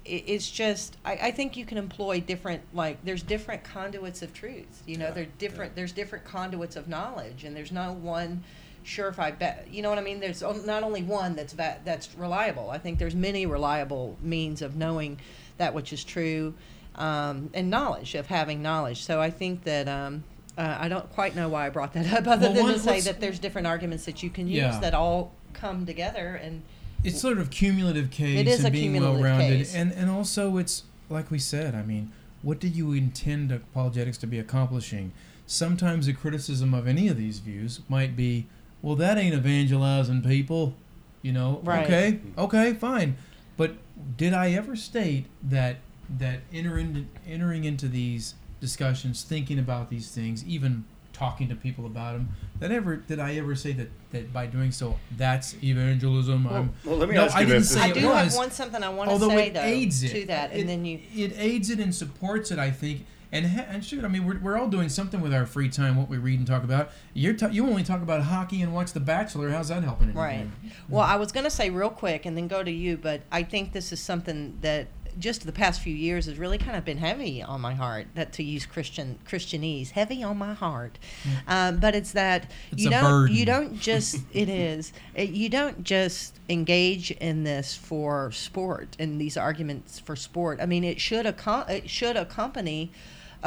it's 0.05 0.49
just 0.49 0.95
I, 1.03 1.13
I 1.23 1.31
think 1.31 1.57
you 1.57 1.65
can 1.65 1.77
employ 1.77 2.21
different 2.21 2.61
like 2.73 3.03
there's 3.03 3.23
different 3.23 3.63
conduits 3.63 4.21
of 4.21 4.33
truth 4.33 4.83
you 4.85 4.97
know 4.97 5.05
Yeah, 5.05 5.11
there's 5.11 5.27
different 5.37 5.75
there's 5.75 5.91
different 5.91 6.23
conduits 6.23 6.75
of 6.75 6.87
knowledge 6.87 7.43
and 7.43 7.55
there's 7.55 7.71
no 7.71 7.91
one 7.93 8.43
surefire 8.85 9.37
bet. 9.37 9.67
You 9.69 9.81
know 9.81 9.89
what 9.89 9.97
I 9.97 10.01
mean? 10.01 10.21
There's 10.21 10.41
not 10.41 10.81
only 10.81 11.03
one 11.03 11.35
that's 11.35 11.51
va- 11.51 11.79
that's 11.83 12.15
reliable. 12.15 12.69
I 12.69 12.77
think 12.77 12.99
there's 12.99 13.15
many 13.15 13.45
reliable 13.45 14.15
means 14.21 14.61
of 14.61 14.77
knowing 14.77 15.19
that 15.57 15.73
which 15.73 15.91
is 15.93 16.03
true, 16.03 16.53
um, 16.95 17.49
and 17.53 17.69
knowledge 17.69 18.15
of 18.15 18.27
having 18.27 18.61
knowledge. 18.61 19.03
So 19.03 19.19
I 19.21 19.29
think 19.29 19.63
that. 19.63 19.87
Um, 19.87 20.23
uh, 20.59 20.75
I 20.79 20.87
don't 20.89 21.07
quite 21.13 21.35
know 21.35 21.49
why 21.49 21.67
I 21.67 21.69
brought 21.69 21.93
that 21.93 22.11
up, 22.11 22.25
other 22.27 22.47
Well, 22.47 22.53
than 22.55 22.63
one- 22.63 22.73
to 22.73 22.79
say 22.79 22.99
that 23.01 23.19
there's 23.19 23.37
different 23.37 23.67
arguments 23.67 24.05
that 24.05 24.23
you 24.23 24.31
can 24.31 24.47
use 24.47 24.57
Yeah. 24.57 24.79
that 24.79 24.95
all 24.95 25.31
come 25.53 25.85
together 25.85 26.39
and 26.43 26.63
it's 27.03 27.21
sort 27.21 27.37
of 27.37 27.51
cumulative 27.51 28.09
case 28.09 28.39
It 28.39 28.47
is 28.47 28.59
and 28.61 28.69
a 28.69 28.71
being 28.71 28.93
cumulative 28.93 29.21
well 29.21 29.23
rounded 29.37 29.57
case. 29.59 29.75
and 29.75 29.91
and 29.91 30.09
also 30.09 30.57
it's 30.57 30.81
like 31.11 31.29
we 31.29 31.37
said 31.37 31.75
i 31.75 31.83
mean 31.83 32.11
what 32.41 32.59
do 32.59 32.67
you 32.67 32.91
intend 32.93 33.51
apologetics 33.51 34.17
to 34.19 34.25
be 34.27 34.39
accomplishing 34.39 35.11
sometimes 35.45 36.07
a 36.07 36.13
criticism 36.13 36.73
of 36.73 36.87
any 36.87 37.07
of 37.07 37.17
these 37.17 37.37
views 37.39 37.81
might 37.87 38.15
be 38.15 38.47
well 38.81 38.95
that 38.95 39.17
ain't 39.19 39.35
evangelizing 39.35 40.23
people 40.23 40.73
you 41.21 41.31
know 41.31 41.61
Right. 41.63 41.85
okay 41.85 42.19
okay 42.35 42.73
fine 42.73 43.15
but 43.57 43.75
did 44.15 44.33
i 44.33 44.51
ever 44.51 44.75
state 44.75 45.25
that 45.43 45.77
that 46.09 46.39
enter 46.53 46.77
into, 46.77 47.05
entering 47.27 47.65
into 47.65 47.87
these 47.87 48.35
discussions 48.61 49.23
thinking 49.23 49.59
about 49.59 49.89
these 49.89 50.09
things 50.11 50.43
even 50.45 50.85
talking 51.13 51.49
to 51.49 51.55
people 51.55 51.85
about 51.87 52.13
them 52.13 52.29
that 52.59 52.71
ever 52.71 52.95
did 52.95 53.19
i 53.19 53.35
ever 53.35 53.55
say 53.55 53.71
that 53.73 53.89
that 54.11 54.31
by 54.31 54.45
doing 54.45 54.71
so 54.71 54.97
that's 55.17 55.55
evangelism 55.63 56.45
i'm 56.47 56.71
well, 56.85 56.97
let 56.97 57.09
me 57.09 57.15
no, 57.15 57.25
ask 57.25 57.35
I 57.35 57.41
you 57.41 57.47
didn't 57.47 57.61
this. 57.63 57.71
say 57.73 57.81
I 57.81 57.91
do 57.91 58.07
was. 58.07 58.33
have 58.33 58.35
one 58.35 58.51
something 58.51 58.83
I 58.83 58.89
want 58.89 59.09
to 59.09 59.13
Although 59.13 59.29
say 59.29 59.47
it 59.47 59.53
though 59.55 59.61
aids 59.61 60.03
it 60.03 60.09
to 60.09 60.25
that, 60.27 60.51
and 60.51 60.61
it, 60.61 60.67
then 60.67 60.85
you 60.85 60.99
it 61.15 61.33
aids 61.37 61.69
it 61.71 61.79
and 61.79 61.93
supports 61.93 62.51
it. 62.51 62.59
I 62.59 62.69
think, 62.71 63.05
and 63.31 63.45
ha- 63.45 63.65
and 63.69 63.83
shoot, 63.83 64.03
I 64.05 64.07
mean, 64.07 64.25
we're, 64.25 64.39
we're 64.39 64.57
all 64.57 64.67
doing 64.69 64.89
something 64.89 65.21
with 65.21 65.33
our 65.33 65.45
free 65.45 65.69
time. 65.69 65.95
What 65.95 66.09
we 66.09 66.17
read 66.17 66.39
and 66.39 66.47
talk 66.47 66.63
about. 66.63 66.91
You're 67.13 67.33
ta- 67.33 67.47
you 67.47 67.65
only 67.67 67.83
talk 67.83 68.01
about 68.01 68.23
hockey 68.23 68.61
and 68.61 68.73
watch 68.73 68.93
The 68.93 68.99
Bachelor. 68.99 69.49
How's 69.49 69.69
that 69.69 69.83
helping? 69.83 70.09
Anything? 70.09 70.21
Right. 70.21 70.47
Well, 70.89 71.03
I 71.03 71.15
was 71.17 71.31
going 71.31 71.43
to 71.43 71.49
say 71.51 71.69
real 71.69 71.89
quick 71.89 72.25
and 72.25 72.37
then 72.37 72.47
go 72.47 72.63
to 72.63 72.71
you, 72.71 72.97
but 72.97 73.21
I 73.31 73.43
think 73.43 73.73
this 73.73 73.91
is 73.91 73.99
something 73.99 74.57
that 74.61 74.87
just 75.19 75.47
the 75.47 75.51
past 75.51 75.81
few 75.81 75.95
years 75.95 76.27
has 76.27 76.37
really 76.37 76.59
kind 76.59 76.77
of 76.77 76.85
been 76.85 76.99
heavy 76.99 77.41
on 77.41 77.59
my 77.59 77.73
heart. 77.73 78.05
That 78.13 78.31
to 78.33 78.43
use 78.43 78.67
Christian 78.67 79.17
Christianese, 79.27 79.89
heavy 79.89 80.21
on 80.21 80.37
my 80.37 80.53
heart. 80.53 80.99
Um, 81.47 81.77
but 81.79 81.95
it's 81.95 82.11
that 82.11 82.51
It's 82.71 82.83
you 82.83 82.91
don't 82.91 83.03
burden. 83.03 83.35
you 83.35 83.43
don't 83.45 83.79
just 83.79 84.17
it 84.33 84.47
is 84.47 84.93
it, 85.15 85.29
you 85.29 85.49
don't 85.49 85.83
just 85.83 86.39
engage 86.49 87.09
in 87.09 87.43
this 87.43 87.73
for 87.75 88.31
sport 88.31 88.95
and 88.99 89.19
these 89.19 89.37
arguments 89.37 89.99
for 89.99 90.15
sport. 90.15 90.59
I 90.61 90.67
mean, 90.67 90.83
it 90.83 91.01
should 91.01 91.25
accom- 91.25 91.67
it 91.67 91.89
should 91.89 92.15
accompany 92.15 92.91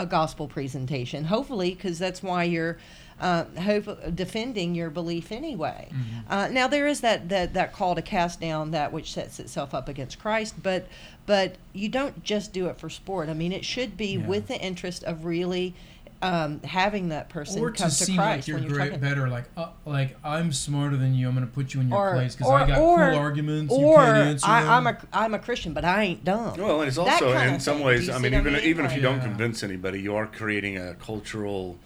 a 0.01 0.07
gospel 0.07 0.49
presentation, 0.49 1.25
hopefully, 1.25 1.75
because 1.75 1.99
that's 1.99 2.23
why 2.23 2.45
you're 2.45 2.79
uh, 3.21 3.45
hope, 3.61 4.15
defending 4.15 4.75
your 4.75 4.89
belief 4.89 5.31
anyway. 5.31 5.89
Mm-hmm. 5.91 6.33
Uh, 6.33 6.49
now 6.49 6.67
there 6.67 6.87
is 6.87 7.03
that, 7.03 7.29
that 7.29 7.53
that 7.53 7.73
call 7.75 7.95
to 7.95 8.03
cast 8.03 8.41
down 8.41 8.71
that 8.71 8.93
which 8.93 9.13
sets 9.13 9.39
itself 9.39 9.75
up 9.75 9.89
against 9.89 10.19
Christ, 10.19 10.55
but 10.63 10.87
but 11.27 11.57
you 11.75 11.89
don't 11.89 12.25
just 12.25 12.53
do 12.53 12.67
it 12.67 12.79
for 12.79 12.89
sport. 12.89 13.29
I 13.29 13.35
mean, 13.35 13.53
it 13.53 13.65
should 13.65 13.97
be 13.97 14.17
Yeah. 14.17 14.27
with 14.27 14.49
the 14.49 14.59
interest 14.59 15.05
of 15.05 15.27
really 15.27 15.75
um, 16.22 16.61
having 16.62 17.09
that 17.09 17.28
person 17.30 17.62
Or 17.62 17.70
come 17.70 17.88
to 17.90 17.96
to, 17.96 18.04
seem 18.04 18.16
Christ 18.16 18.37
like 18.40 18.46
you're 18.48 18.56
when 18.59 18.64
you're 18.68 18.72
great, 18.74 18.85
talking. 18.90 19.00
better, 19.00 19.28
like 19.28 19.44
uh, 19.56 19.68
like 19.87 20.16
I'm 20.22 20.52
smarter 20.52 20.96
than 20.96 21.14
you. 21.14 21.26
I'm 21.28 21.35
going 21.35 21.46
to 21.46 21.52
put 21.52 21.72
you 21.72 21.80
in 21.80 21.88
your 21.88 21.96
Or, 21.98 22.12
place 22.14 22.37
because 22.37 22.50
I 22.50 22.66
got 22.66 22.78
or, 22.78 22.96
cool 23.11 23.16
arguments. 23.18 23.72
or 23.72 23.80
you 23.90 23.96
can't 23.96 24.16
answer 24.28 24.46
I, 24.46 24.61
them. 24.62 24.70
I'm 24.70 24.87
a 24.87 24.98
I'm 25.12 25.35
a 25.35 25.38
Christian, 25.38 25.72
but 25.72 25.85
I 25.85 26.02
ain't 26.02 26.24
dumb. 26.24 26.59
Well, 26.59 26.80
and 26.80 26.88
it's 26.88 26.98
also 26.98 27.33
in 27.33 27.59
some 27.61 27.80
ways. 27.80 28.09
I 28.11 28.18
mean, 28.18 28.35
even 28.35 28.52
mean? 28.52 28.62
even 28.64 28.85
if 28.85 28.94
you 28.94 29.00
don't 29.00 29.16
Yeah. 29.18 29.24
convince 29.28 29.62
anybody, 29.62 30.00
you 30.00 30.14
are 30.14 30.26
creating 30.26 30.76
a 30.76 30.94
cultural 30.94 31.78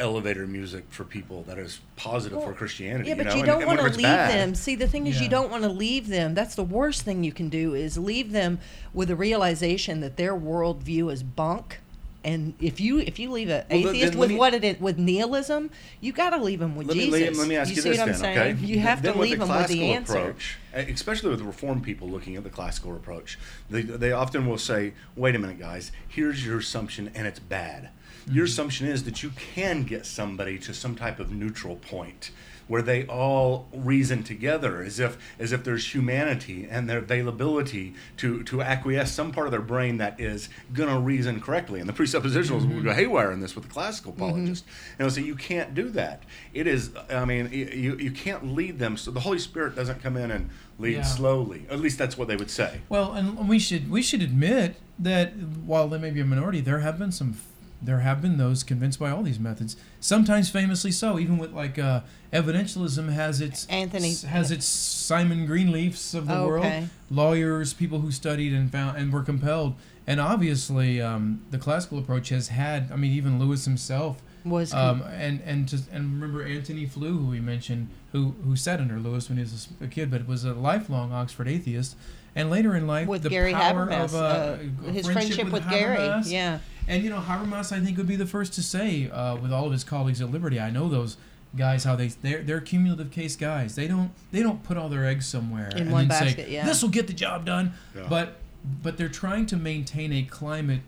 elevator 0.00 0.44
music 0.46 0.84
for 0.90 1.04
people 1.04 1.44
that 1.44 1.56
is 1.56 1.78
positive 1.94 2.42
for 2.42 2.52
Christianity. 2.52 3.08
Yeah, 3.10 3.14
but 3.14 3.26
know? 3.26 3.34
you 3.36 3.44
don't 3.46 3.64
want 3.64 3.78
to 3.78 3.84
leave 3.86 4.02
bad- 4.02 4.30
them. 4.32 4.54
See, 4.56 4.74
the 4.74 4.88
thing 4.88 5.06
is, 5.06 5.16
Yeah. 5.18 5.22
you 5.22 5.28
don't 5.28 5.50
want 5.52 5.62
to 5.62 5.68
leave 5.68 6.08
them. 6.08 6.34
That's 6.34 6.56
the 6.56 6.64
worst 6.64 7.02
thing 7.02 7.22
you 7.22 7.30
can 7.32 7.48
do 7.48 7.74
is 7.74 7.96
leave 7.96 8.32
them 8.32 8.58
with 8.92 9.06
the 9.08 9.14
realization 9.16 10.00
that 10.00 10.16
their 10.16 10.34
worldview 10.34 11.12
is 11.12 11.22
bunk. 11.22 11.78
And 12.24 12.54
if 12.58 12.80
you 12.80 12.98
if 13.00 13.18
you 13.18 13.30
leave 13.30 13.50
an 13.50 13.64
Well, 13.70 13.88
atheist 13.90 14.14
with 14.14 14.30
me- 14.30 14.36
what 14.36 14.54
it 14.54 14.64
is 14.64 14.80
with 14.80 14.98
nihilism, 14.98 15.70
you 16.00 16.12
got 16.12 16.30
to 16.30 16.38
leave 16.42 16.58
them 16.58 16.74
with 16.74 16.86
Let 16.88 16.96
me, 16.96 17.04
Jesus. 17.04 17.20
let, 17.20 17.36
let 17.36 17.48
me 17.48 17.56
ask 17.56 17.68
you, 17.74 17.82
see 17.82 17.90
this 17.90 17.98
what 17.98 18.02
I'm 18.08 18.12
then, 18.12 18.18
saying? 18.20 18.56
okay? 18.56 18.66
You 18.66 18.78
have 18.80 19.02
then 19.02 19.12
to 19.14 19.20
leave 19.20 19.38
the 19.38 19.44
them 19.44 19.56
with 19.56 19.68
the 19.68 19.92
answer. 19.92 20.16
approach, 20.18 20.58
eh, 20.72 20.86
especially 20.88 21.30
with 21.30 21.42
Reformed 21.42 21.82
people 21.82 22.08
looking 22.08 22.36
at 22.36 22.42
the 22.42 22.50
classical 22.50 22.96
approach. 22.96 23.38
They, 23.68 23.82
they 23.82 24.12
often 24.12 24.46
will 24.46 24.56
say, 24.58 24.94
"Wait 25.16 25.36
a 25.36 25.38
minute, 25.38 25.58
guys. 25.58 25.92
Here's 26.08 26.44
your 26.46 26.58
assumption, 26.58 27.10
and 27.14 27.26
it's 27.26 27.38
bad. 27.40 27.90
Your 28.30 28.46
assumption 28.46 28.86
is 28.86 29.04
that 29.04 29.22
you 29.22 29.30
can 29.54 29.82
get 29.82 30.06
somebody 30.06 30.58
to 30.60 30.72
some 30.72 30.96
type 30.96 31.20
of 31.20 31.30
neutral 31.30 31.76
point." 31.76 32.30
Where 32.66 32.82
they 32.82 33.06
all 33.06 33.68
reason 33.72 34.22
together, 34.22 34.82
as 34.82 34.98
if 34.98 35.18
as 35.38 35.52
if 35.52 35.64
there's 35.64 35.94
humanity 35.94 36.66
and 36.68 36.88
their 36.88 36.98
availability 36.98 37.94
to 38.18 38.42
to 38.44 38.62
acquiesce 38.62 39.12
some 39.12 39.32
part 39.32 39.46
of 39.46 39.50
their 39.50 39.60
brain 39.60 39.98
that 39.98 40.18
is 40.20 40.48
gonna 40.72 40.98
reason 40.98 41.40
correctly. 41.40 41.80
And 41.80 41.88
the 41.88 41.92
presuppositionalists 41.92 42.50
will 42.50 42.76
mm-hmm. 42.76 42.84
go 42.84 42.92
haywire 42.92 43.32
in 43.32 43.40
this 43.40 43.54
with 43.54 43.64
the 43.64 43.70
classical 43.70 44.12
mm-hmm. 44.12 44.22
apologists, 44.22 44.66
and 44.98 45.04
they'll 45.06 45.14
say 45.14 45.22
you 45.22 45.36
can't 45.36 45.74
do 45.74 45.90
that. 45.90 46.22
It 46.52 46.66
is, 46.66 46.90
I 47.10 47.24
mean, 47.24 47.50
you 47.52 47.96
you 47.96 48.10
can't 48.10 48.54
lead 48.54 48.78
them. 48.78 48.96
So 48.96 49.10
the 49.10 49.20
Holy 49.20 49.38
Spirit 49.38 49.76
doesn't 49.76 50.02
come 50.02 50.16
in 50.16 50.30
and 50.30 50.50
lead 50.78 50.94
Yeah. 50.94 51.02
slowly. 51.02 51.66
At 51.70 51.80
least 51.80 51.98
that's 51.98 52.16
what 52.16 52.28
they 52.28 52.36
would 52.36 52.50
say. 52.50 52.80
Well, 52.88 53.12
and 53.12 53.48
we 53.48 53.58
should 53.58 53.90
we 53.90 54.02
should 54.02 54.22
admit 54.22 54.76
that 54.98 55.34
while 55.36 55.88
there 55.88 56.00
may 56.00 56.10
be 56.10 56.20
a 56.20 56.24
minority, 56.24 56.60
there 56.60 56.80
have 56.80 56.98
been 56.98 57.12
some 57.12 57.36
there 57.84 58.00
have 58.00 58.22
been 58.22 58.38
those 58.38 58.62
convinced 58.62 58.98
by 58.98 59.10
all 59.10 59.22
these 59.22 59.38
methods. 59.38 59.76
Sometimes 60.00 60.48
famously 60.50 60.90
so, 60.90 61.18
even 61.18 61.38
with 61.38 61.52
like 61.52 61.78
uh, 61.78 62.00
evidentialism 62.32 63.12
has 63.12 63.40
its 63.40 63.66
Anthony- 63.66 64.14
has 64.28 64.50
its 64.50 64.66
Simon 64.66 65.46
Greenleafs 65.46 66.14
of 66.14 66.26
the 66.26 66.34
world, 66.46 66.88
lawyers, 67.10 67.72
people 67.72 68.00
who 68.00 68.10
studied 68.10 68.52
and 68.52 68.70
found 68.70 68.96
and 68.96 69.12
were 69.12 69.22
compelled. 69.22 69.74
And 70.06 70.20
obviously, 70.20 71.00
um, 71.00 71.42
the 71.50 71.58
classical 71.58 71.98
approach 71.98 72.28
has 72.28 72.48
had. 72.48 72.90
I 72.92 72.96
mean, 72.96 73.12
even 73.12 73.38
Lewis 73.38 73.64
himself 73.64 74.20
Was 74.44 74.74
um, 74.74 75.02
and 75.02 75.40
and 75.46 75.66
just 75.66 75.88
and 75.90 76.20
remember 76.20 76.44
Antony 76.44 76.84
Flew, 76.86 77.16
who 77.16 77.26
we 77.30 77.40
mentioned, 77.40 77.88
who 78.12 78.34
who 78.44 78.56
sat 78.56 78.80
under 78.80 78.98
Lewis 78.98 79.28
when 79.28 79.38
he 79.38 79.44
was 79.44 79.68
a 79.80 79.86
kid, 79.86 80.10
but 80.10 80.26
was 80.28 80.44
a 80.44 80.52
lifelong 80.52 81.12
Oxford 81.12 81.48
atheist, 81.48 81.96
and 82.36 82.50
later 82.50 82.76
in 82.76 82.86
life 82.86 83.08
with 83.08 83.22
the 83.22 83.30
Gary 83.30 83.52
power 83.54 83.86
Habermas, 83.86 84.04
of 84.04 84.14
uh, 84.14 84.18
uh, 84.18 84.92
his 84.92 85.06
friendship 85.06 85.50
with, 85.50 85.68
Gary, 85.70 86.22
yeah. 86.26 86.58
And 86.86 87.02
you 87.02 87.10
know 87.10 87.20
Habermas, 87.20 87.72
I 87.72 87.80
think 87.80 87.96
would 87.96 88.06
be 88.06 88.16
the 88.16 88.26
first 88.26 88.52
to 88.54 88.62
say, 88.62 89.10
uh, 89.10 89.36
with 89.36 89.52
all 89.52 89.66
of 89.66 89.72
his 89.72 89.84
colleagues 89.84 90.20
at 90.20 90.30
Liberty, 90.30 90.60
I 90.60 90.70
know 90.70 90.88
those 90.88 91.16
guys 91.56 91.84
how 91.84 91.96
they 91.96 92.08
they're, 92.08 92.42
they're 92.42 92.60
cumulative 92.60 93.10
case 93.10 93.36
guys. 93.36 93.74
They 93.74 93.88
don't 93.88 94.10
they 94.32 94.42
don't 94.42 94.62
put 94.62 94.76
all 94.76 94.88
their 94.88 95.06
eggs 95.06 95.26
somewhere 95.26 95.68
In 95.68 95.82
and 95.82 95.92
one 95.92 96.08
then 96.08 96.20
basket, 96.20 96.46
say 96.46 96.52
yeah. 96.52 96.66
this 96.66 96.82
will 96.82 96.90
get 96.90 97.06
the 97.06 97.12
job 97.12 97.44
done. 97.44 97.72
Yeah. 97.96 98.06
But 98.08 98.36
but 98.82 98.96
they're 98.96 99.08
trying 99.08 99.46
to 99.46 99.56
maintain 99.56 100.12
a 100.12 100.22
climate 100.22 100.80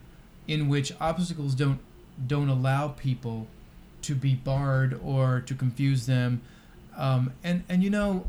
in 0.49 0.69
which 0.69 0.93
obstacles 1.01 1.55
don't 1.55 1.81
don't 2.27 2.49
allow 2.49 2.89
people 2.89 3.47
to 4.03 4.15
be 4.15 4.35
barred 4.35 4.99
or 5.05 5.41
to 5.47 5.55
confuse 5.55 6.07
them. 6.07 6.43
Um, 6.97 7.33
and 7.45 7.65
and 7.69 7.83
you 7.83 7.91
know, 7.91 8.27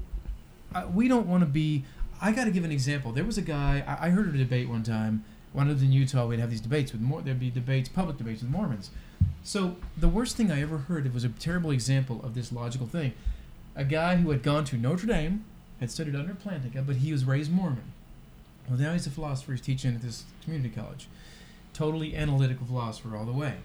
I, 0.74 0.86
we 0.86 1.08
don't 1.08 1.28
want 1.28 1.42
to 1.42 1.48
be. 1.48 1.86
I 2.20 2.32
got 2.32 2.46
to 2.46 2.52
give 2.52 2.66
an 2.66 2.72
example. 2.72 3.12
There 3.12 3.24
was 3.24 3.38
a 3.38 3.44
guy 3.44 3.84
I, 3.88 4.08
I 4.08 4.10
heard 4.10 4.34
a 4.34 4.38
debate 4.38 4.68
one 4.68 4.84
time. 4.84 5.24
When 5.58 5.66
I 5.66 5.70
lived 5.72 5.82
in 5.82 5.92
Utah, 5.92 6.28
we'd 6.28 6.40
have 6.40 6.52
these 6.52 6.62
debates 6.62 6.92
with 6.92 7.02
more. 7.02 7.24
There'd 7.24 7.40
be 7.40 7.50
debates, 7.50 7.90
public 7.90 8.20
debates 8.20 8.44
with 8.44 8.52
Mormons. 8.52 8.92
So 9.42 9.78
the 9.98 10.08
worst 10.08 10.38
thing 10.38 10.52
I 10.52 10.62
ever 10.62 10.78
heard 10.78 11.08
it 11.08 11.16
was 11.16 11.24
a 11.24 11.30
terrible 11.30 11.72
example 11.72 12.22
of 12.24 12.36
this 12.36 12.52
logical 12.52 12.86
thing. 12.86 13.14
A 13.76 13.84
guy 13.84 14.18
who 14.18 14.30
had 14.30 14.44
gone 14.44 14.66
to 14.66 14.78
Notre 14.78 15.08
Dame, 15.08 15.46
had 15.80 15.90
studied 15.90 16.16
under 16.16 16.36
Plantinga, 16.36 16.86
but 16.86 16.98
he 16.98 17.12
was 17.12 17.26
raised 17.26 17.52
Mormon. 17.52 17.92
Well, 18.70 18.78
now 18.78 18.94
he's 18.94 19.08
a 19.08 19.10
philosopher. 19.10 19.54
He's 19.54 19.62
teaching 19.62 19.96
at 19.96 20.04
this 20.04 20.26
community 20.44 20.70
college. 20.70 21.08
Totally 21.74 22.16
analytical 22.16 22.68
philosopher 22.68 23.18
all 23.18 23.26
the 23.26 23.32
way. 23.32 23.56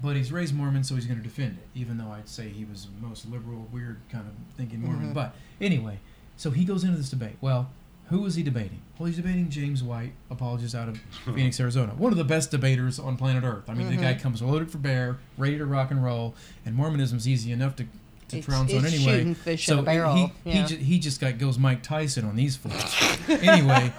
But 0.00 0.14
he's 0.14 0.30
raised 0.30 0.54
Mormon, 0.54 0.84
so 0.84 0.94
he's 0.94 1.06
going 1.06 1.18
to 1.18 1.24
defend 1.24 1.58
it, 1.58 1.66
even 1.76 1.98
though 1.98 2.12
I'd 2.12 2.28
say 2.28 2.50
he 2.50 2.64
was 2.64 2.86
the 2.86 3.04
most 3.04 3.28
liberal, 3.28 3.66
weird 3.72 3.98
kind 4.12 4.28
of 4.28 4.34
thinking 4.56 4.80
Mormon. 4.80 5.10
Mhm. 5.10 5.14
But 5.14 5.34
anyway, 5.60 5.98
so 6.36 6.52
he 6.52 6.64
goes 6.64 6.84
into 6.84 6.98
this 6.98 7.10
debate. 7.10 7.38
Well, 7.40 7.68
who 8.12 8.20
was 8.20 8.34
he 8.34 8.42
debating? 8.42 8.80
Well, 8.98 9.06
he's 9.08 9.16
debating 9.16 9.48
James 9.50 9.82
White, 9.82 10.12
apologist 10.30 10.74
out 10.74 10.88
of 10.88 10.98
Phoenix, 11.24 11.58
Arizona. 11.58 11.92
One 11.96 12.12
of 12.12 12.18
the 12.18 12.24
best 12.24 12.50
debaters 12.50 12.98
on 12.98 13.16
planet 13.16 13.42
Earth. 13.44 13.68
I 13.68 13.74
mean, 13.74 13.88
the 13.90 13.96
guy 13.96 14.14
comes 14.14 14.40
loaded 14.42 14.70
for 14.70 14.78
bear, 14.78 15.18
ready 15.38 15.58
to 15.58 15.64
rock 15.66 15.90
and 15.90 16.04
roll, 16.04 16.34
and 16.64 16.74
Mormonism's 16.76 17.26
easy 17.26 17.50
enough 17.52 17.74
to, 17.76 17.84
to 18.28 18.36
It's- 18.38 18.44
trounce 18.44 18.72
on 18.74 18.84
anyway. 18.86 19.34
fish 19.34 19.66
so 19.66 19.74
in 19.74 19.78
a 19.80 19.82
barrel, 19.82 20.14
He, 20.14 20.32
yeah. 20.44 20.52
he, 20.52 20.64
ju- 20.76 20.76
he 20.82 20.98
just 20.98 21.20
got, 21.20 21.38
goes 21.38 21.58
Mike 21.58 21.82
Tyson 21.82 22.24
on 22.24 22.36
these 22.36 22.54
fools. 22.56 22.94
anyway, 23.28 23.92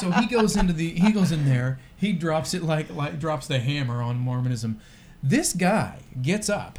so 0.00 0.10
he 0.12 0.26
goes 0.26 0.56
into 0.56 0.72
the 0.72 0.90
he 0.90 1.12
goes 1.12 1.30
in 1.32 1.44
there. 1.44 1.78
He 1.96 2.12
drops 2.12 2.54
it 2.54 2.62
like 2.62 2.88
like 2.94 3.18
drops 3.18 3.46
the 3.48 3.58
hammer 3.58 4.00
on 4.00 4.18
Mormonism. 4.18 4.80
This 5.22 5.52
guy 5.52 5.98
gets 6.22 6.48
up, 6.48 6.78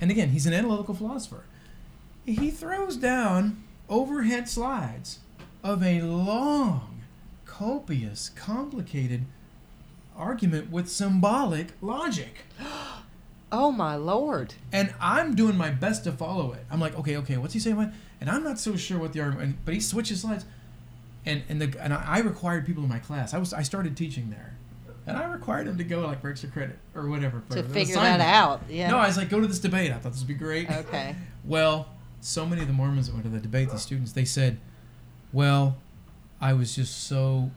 and 0.00 0.10
again, 0.10 0.28
he's 0.30 0.46
an 0.46 0.54
analytical 0.54 0.94
philosopher. 0.94 1.44
He 2.24 2.50
throws 2.50 2.96
down 2.96 3.62
overhead 3.88 4.48
slides 4.48 5.18
of 5.62 5.82
a 5.82 6.00
long, 6.02 7.02
copious, 7.46 8.30
complicated 8.30 9.24
argument 10.16 10.70
with 10.70 10.88
symbolic 10.88 11.68
logic. 11.80 12.44
Oh 13.52 13.72
my 13.72 13.96
lord! 13.96 14.54
and 14.70 14.94
I'm 15.00 15.34
doing 15.34 15.56
my 15.56 15.70
best 15.70 16.04
to 16.04 16.12
follow 16.12 16.52
it. 16.52 16.64
I'm 16.70 16.78
like, 16.78 16.96
okay, 16.96 17.16
okay, 17.16 17.36
what's 17.36 17.52
he 17.52 17.58
saying? 17.58 17.92
And 18.20 18.30
I'm 18.30 18.44
not 18.44 18.60
so 18.60 18.76
sure 18.76 18.96
what 18.96 19.12
the 19.12 19.20
argument. 19.22 19.56
But 19.64 19.74
he 19.74 19.80
switches 19.80 20.20
slides, 20.20 20.44
and 21.26 21.42
and 21.48 21.60
the 21.60 21.82
and 21.82 21.92
I 21.92 22.20
required 22.20 22.64
people 22.64 22.84
in 22.84 22.88
my 22.88 23.00
class. 23.00 23.34
I 23.34 23.38
was 23.38 23.52
I 23.52 23.62
started 23.62 23.96
teaching 23.96 24.30
there, 24.30 24.54
and 25.04 25.16
I 25.16 25.24
required 25.24 25.66
them 25.66 25.78
to 25.78 25.82
go 25.82 26.02
like 26.02 26.20
for 26.20 26.30
extra 26.30 26.48
credit 26.48 26.78
or 26.94 27.08
whatever 27.08 27.42
for 27.48 27.56
To 27.56 27.62
the 27.62 27.74
figure 27.74 27.96
that 27.96 28.20
out, 28.20 28.62
yeah. 28.68 28.88
No, 28.88 28.98
I 28.98 29.08
was 29.08 29.16
like, 29.16 29.28
go 29.28 29.40
to 29.40 29.48
this 29.48 29.58
debate. 29.58 29.90
I 29.90 29.98
thought 29.98 30.12
this 30.12 30.20
would 30.20 30.28
be 30.28 30.34
great. 30.34 30.70
Okay. 30.70 31.16
Well, 31.44 31.88
so 32.20 32.46
many 32.46 32.60
of 32.60 32.68
the 32.68 32.74
Mormons 32.74 33.06
that 33.06 33.14
went 33.14 33.24
to 33.24 33.30
the 33.30 33.40
debate, 33.40 33.70
these 33.70 33.80
students, 33.80 34.12
they 34.12 34.26
said, 34.26 34.58
well, 35.32 35.76
I 36.40 36.52
was 36.52 36.74
just 36.74 37.04
so 37.04 37.50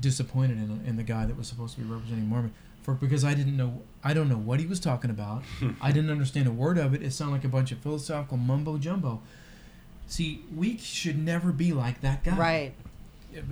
disappointed 0.00 0.58
in, 0.58 0.82
in 0.86 0.96
the 0.96 1.02
guy 1.02 1.26
that 1.26 1.36
was 1.36 1.48
supposed 1.48 1.74
to 1.74 1.80
be 1.80 1.86
representing 1.86 2.26
Mormon 2.26 2.52
for 2.82 2.94
because 2.94 3.24
I 3.24 3.34
didn't 3.34 3.56
know 3.56 3.82
I 4.04 4.14
don't 4.14 4.28
know 4.28 4.38
what 4.38 4.60
he 4.60 4.66
was 4.66 4.78
talking 4.78 5.10
about. 5.10 5.42
I 5.80 5.90
didn't 5.92 6.10
understand 6.10 6.46
a 6.46 6.52
word 6.52 6.78
of 6.78 6.94
it. 6.94 7.02
It 7.02 7.12
sounded 7.12 7.32
like 7.32 7.44
a 7.44 7.48
bunch 7.48 7.72
of 7.72 7.78
philosophical 7.78 8.36
mumbo 8.36 8.78
jumbo. 8.78 9.20
See, 10.06 10.44
we 10.54 10.78
should 10.78 11.18
never 11.18 11.50
be 11.50 11.72
like 11.72 12.00
that 12.02 12.22
guy. 12.22 12.36
Right. 12.36 12.74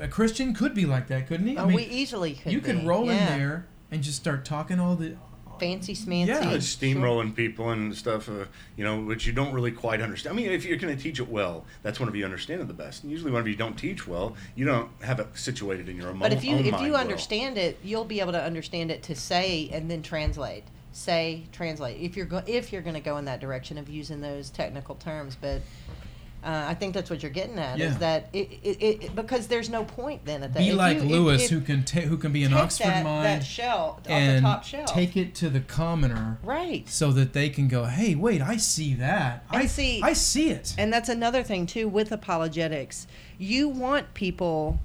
A 0.00 0.08
Christian 0.08 0.54
could 0.54 0.74
be 0.74 0.86
like 0.86 1.08
that, 1.08 1.26
couldn't 1.26 1.46
he? 1.46 1.58
Oh, 1.58 1.66
we 1.66 1.82
easily 1.82 2.34
could 2.34 2.52
You 2.52 2.60
could 2.60 2.80
be, 2.80 2.86
roll 2.86 3.06
yeah. 3.06 3.32
in 3.34 3.38
there 3.38 3.66
and 3.90 4.02
just 4.02 4.16
start 4.16 4.44
talking 4.44 4.78
all 4.78 4.94
the 4.94 5.16
Fancy 5.58 5.94
smancy. 5.94 6.26
Yeah, 6.26 6.54
steamrolling 6.56 7.34
people 7.34 7.70
and 7.70 7.94
stuff, 7.94 8.28
uh, 8.28 8.44
you 8.76 8.84
know, 8.84 9.00
which 9.00 9.26
you 9.26 9.32
don't 9.32 9.52
really 9.52 9.70
quite 9.70 10.00
understand. 10.00 10.34
I 10.34 10.36
mean, 10.36 10.50
if 10.50 10.64
you're 10.64 10.78
going 10.78 10.96
to 10.96 11.02
teach 11.02 11.20
it 11.20 11.28
well, 11.28 11.64
that's 11.82 12.00
whenever 12.00 12.16
you 12.16 12.24
understand 12.24 12.60
it 12.60 12.68
the 12.68 12.74
best. 12.74 13.02
And 13.02 13.12
usually, 13.12 13.30
whenever 13.30 13.48
you 13.48 13.56
don't 13.56 13.76
teach 13.76 14.06
well, 14.06 14.36
you 14.54 14.64
don't 14.64 14.90
have 15.02 15.20
it 15.20 15.28
situated 15.34 15.88
in 15.88 15.96
your 15.96 16.08
own, 16.08 16.18
mind. 16.18 16.30
But 16.30 16.38
if 16.38 16.44
you 16.44 16.56
if 16.56 16.80
you 16.80 16.92
well. 16.92 17.00
understand 17.00 17.58
it, 17.58 17.78
you'll 17.82 18.04
be 18.04 18.20
able 18.20 18.32
to 18.32 18.42
understand 18.42 18.90
it 18.90 19.02
to 19.04 19.14
say 19.14 19.70
and 19.72 19.90
then 19.90 20.02
translate. 20.02 20.64
Say 20.92 21.44
translate 21.50 22.00
if 22.00 22.16
you're 22.16 22.26
go- 22.26 22.44
if 22.46 22.72
you're 22.72 22.82
going 22.82 22.94
to 22.94 23.00
go 23.00 23.16
in 23.16 23.24
that 23.24 23.40
direction 23.40 23.78
of 23.78 23.88
using 23.88 24.20
those 24.20 24.48
technical 24.48 24.94
terms. 24.94 25.36
But 25.40 25.62
uh, 26.44 26.66
I 26.68 26.74
think 26.74 26.92
that's 26.94 27.08
what 27.08 27.22
you're 27.22 27.32
getting 27.32 27.58
at 27.58 27.78
Yeah. 27.78 27.86
is 27.86 27.98
that 27.98 28.28
it, 28.32 28.50
it, 28.62 28.82
it 28.82 29.16
because 29.16 29.46
there's 29.46 29.70
no 29.70 29.84
point 29.84 30.24
then 30.24 30.42
at 30.42 30.52
that. 30.52 30.58
be 30.58 30.68
if 30.70 30.76
like 30.76 30.98
you- 30.98 31.04
Lewis, 31.08 31.44
if- 31.44 31.50
who 31.50 31.60
can 31.60 31.84
ta- 31.84 32.00
who 32.00 32.16
can 32.16 32.32
be 32.32 32.44
an 32.44 32.52
Oxford 32.52 32.84
that, 32.86 33.04
mind 33.04 33.24
that 33.24 33.44
shell 33.44 33.98
off 34.00 34.10
and 34.10 34.38
the 34.38 34.40
top 34.42 34.64
take 34.86 35.16
it 35.16 35.34
to 35.36 35.48
the 35.48 35.60
commoner, 35.60 36.38
right. 36.42 36.88
so 36.88 37.10
that 37.12 37.32
they 37.32 37.48
can 37.48 37.68
go, 37.68 37.84
"Hey, 37.84 38.14
wait, 38.14 38.42
I 38.42 38.56
see 38.58 38.94
that. 38.94 39.44
I 39.50 39.66
see- 39.66 40.00
I 40.02 40.12
see 40.12 40.50
it." 40.50 40.74
And 40.76 40.92
that's 40.92 41.08
another 41.08 41.42
thing 41.42 41.66
too 41.66 41.88
with 41.88 42.12
apologetics. 42.12 43.06
You 43.38 43.68
want 43.68 44.14
people 44.14 44.78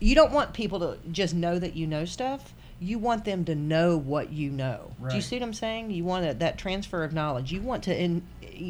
you 0.00 0.14
don't 0.14 0.32
want 0.32 0.52
people 0.52 0.80
to 0.80 0.98
just 1.12 1.34
know 1.34 1.58
that 1.58 1.74
you 1.76 1.86
know 1.86 2.04
stuff. 2.04 2.52
You 2.80 2.98
want 2.98 3.24
them 3.24 3.44
to 3.46 3.54
know 3.54 3.96
what 3.96 4.32
you 4.32 4.50
know. 4.50 4.90
Do 5.08 5.14
you 5.16 5.22
see 5.22 5.36
what 5.36 5.42
I'm 5.44 5.54
saying? 5.54 5.92
You 5.92 6.04
want 6.04 6.26
a, 6.26 6.34
that 6.34 6.58
transfer 6.58 7.04
of 7.04 7.14
knowledge. 7.14 7.52
You 7.52 7.62
want 7.62 7.84
to 7.84 7.98
in, 7.98 8.22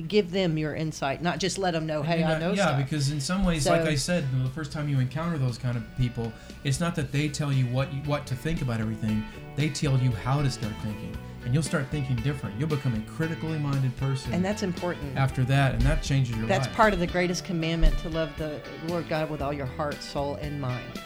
give 0.08 0.30
them 0.30 0.56
your 0.58 0.74
insight, 0.74 1.22
not 1.22 1.38
just 1.38 1.58
let 1.58 1.72
them 1.72 1.86
know, 1.86 2.02
"Hey, 2.02 2.22
And, 2.22 2.32
I 2.32 2.38
know 2.38 2.52
yeah, 2.52 2.66
stuff." 2.68 2.78
because 2.78 3.10
in 3.10 3.20
some 3.20 3.44
ways, 3.44 3.66
like 3.66 3.82
I 3.82 3.94
said, 3.94 4.24
the 4.42 4.50
first 4.50 4.72
time 4.72 4.88
you 4.88 4.98
encounter 5.00 5.38
those 5.38 5.58
kind 5.58 5.76
of 5.76 5.84
people, 5.96 6.32
it's 6.64 6.80
not 6.80 6.94
that 6.96 7.12
they 7.12 7.28
tell 7.28 7.52
you 7.52 7.66
what 7.66 7.92
you, 7.92 8.00
what 8.02 8.26
to 8.26 8.34
think 8.34 8.62
about 8.62 8.80
everything. 8.80 9.24
They 9.56 9.68
tell 9.68 9.98
you 9.98 10.10
how 10.10 10.42
to 10.42 10.50
start 10.50 10.72
thinking, 10.82 11.16
and 11.44 11.52
you'll 11.54 11.62
start 11.62 11.86
thinking 11.90 12.16
different. 12.16 12.58
You'll 12.58 12.68
become 12.68 12.94
a 12.94 13.10
critically 13.10 13.58
minded 13.58 13.96
person. 13.96 14.32
and 14.32 14.44
that's 14.44 14.62
important. 14.62 15.16
after 15.16 15.44
that, 15.44 15.74
and 15.74 15.82
that 15.82 16.02
changes 16.02 16.30
your 16.36 16.40
life 16.40 16.48
That's 16.48 16.66
life. 16.66 16.76
part 16.76 16.92
of 16.92 16.98
the 17.00 17.06
greatest 17.06 17.44
commandment 17.44 17.96
to 17.98 18.08
love 18.08 18.30
the 18.38 18.60
Lord 18.88 19.08
God 19.08 19.30
with 19.30 19.42
all 19.42 19.52
your 19.52 19.66
heart, 19.66 20.02
soul, 20.02 20.36
and 20.40 20.60
mind. 20.60 21.00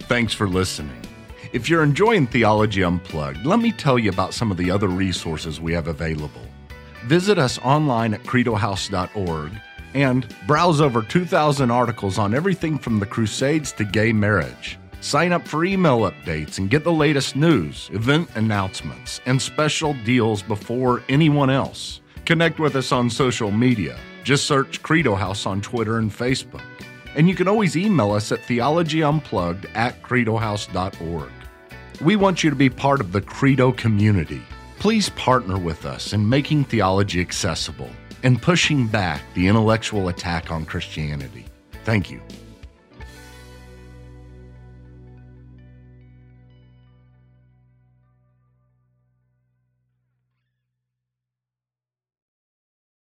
Thanks 0.00 0.32
for 0.32 0.48
listening. 0.48 1.00
If 1.52 1.68
you're 1.70 1.82
enjoying 1.82 2.26
Theology 2.26 2.82
Unplugged, 2.82 3.46
let 3.46 3.60
me 3.60 3.72
tell 3.72 3.98
you 3.98 4.10
about 4.10 4.34
some 4.34 4.50
of 4.50 4.56
the 4.56 4.70
other 4.70 4.88
resources 4.88 5.60
we 5.60 5.72
have 5.72 5.86
available. 5.88 6.42
Visit 7.06 7.38
us 7.38 7.58
online 7.60 8.14
at 8.14 8.24
credohouse.org 8.24 9.52
and 9.94 10.26
browse 10.48 10.80
over 10.80 11.02
2,000 11.02 11.70
articles 11.70 12.18
on 12.18 12.34
everything 12.34 12.78
from 12.78 12.98
the 12.98 13.06
Crusades 13.06 13.70
to 13.72 13.84
gay 13.84 14.12
marriage. 14.12 14.76
Sign 15.00 15.30
up 15.30 15.46
for 15.46 15.64
email 15.64 16.00
updates 16.00 16.58
and 16.58 16.68
get 16.68 16.82
the 16.82 16.92
latest 16.92 17.36
news, 17.36 17.88
event 17.92 18.28
announcements, 18.34 19.20
and 19.24 19.40
special 19.40 19.94
deals 20.04 20.42
before 20.42 21.00
anyone 21.08 21.48
else. 21.48 22.00
Connect 22.24 22.58
with 22.58 22.74
us 22.74 22.90
on 22.90 23.08
social 23.08 23.52
media. 23.52 23.96
Just 24.24 24.46
search 24.46 24.82
Credo 24.82 25.14
House 25.14 25.46
on 25.46 25.60
Twitter 25.60 25.98
and 25.98 26.10
Facebook. 26.10 26.64
And 27.14 27.28
you 27.28 27.36
can 27.36 27.46
always 27.46 27.76
email 27.76 28.10
us 28.10 28.32
at 28.32 28.40
theologyunplugged 28.40 29.70
at 29.76 30.02
credohouse.org. 30.02 31.30
We 32.00 32.16
want 32.16 32.42
you 32.42 32.50
to 32.50 32.56
be 32.56 32.68
part 32.68 33.00
of 33.00 33.12
the 33.12 33.20
Credo 33.20 33.70
community. 33.70 34.42
Please 34.78 35.08
partner 35.10 35.58
with 35.58 35.86
us 35.86 36.12
in 36.12 36.28
making 36.28 36.64
theology 36.64 37.20
accessible 37.20 37.90
and 38.22 38.40
pushing 38.40 38.86
back 38.86 39.22
the 39.34 39.48
intellectual 39.48 40.08
attack 40.08 40.50
on 40.50 40.64
Christianity. 40.64 41.46
Thank 41.84 42.10
you. 42.10 42.20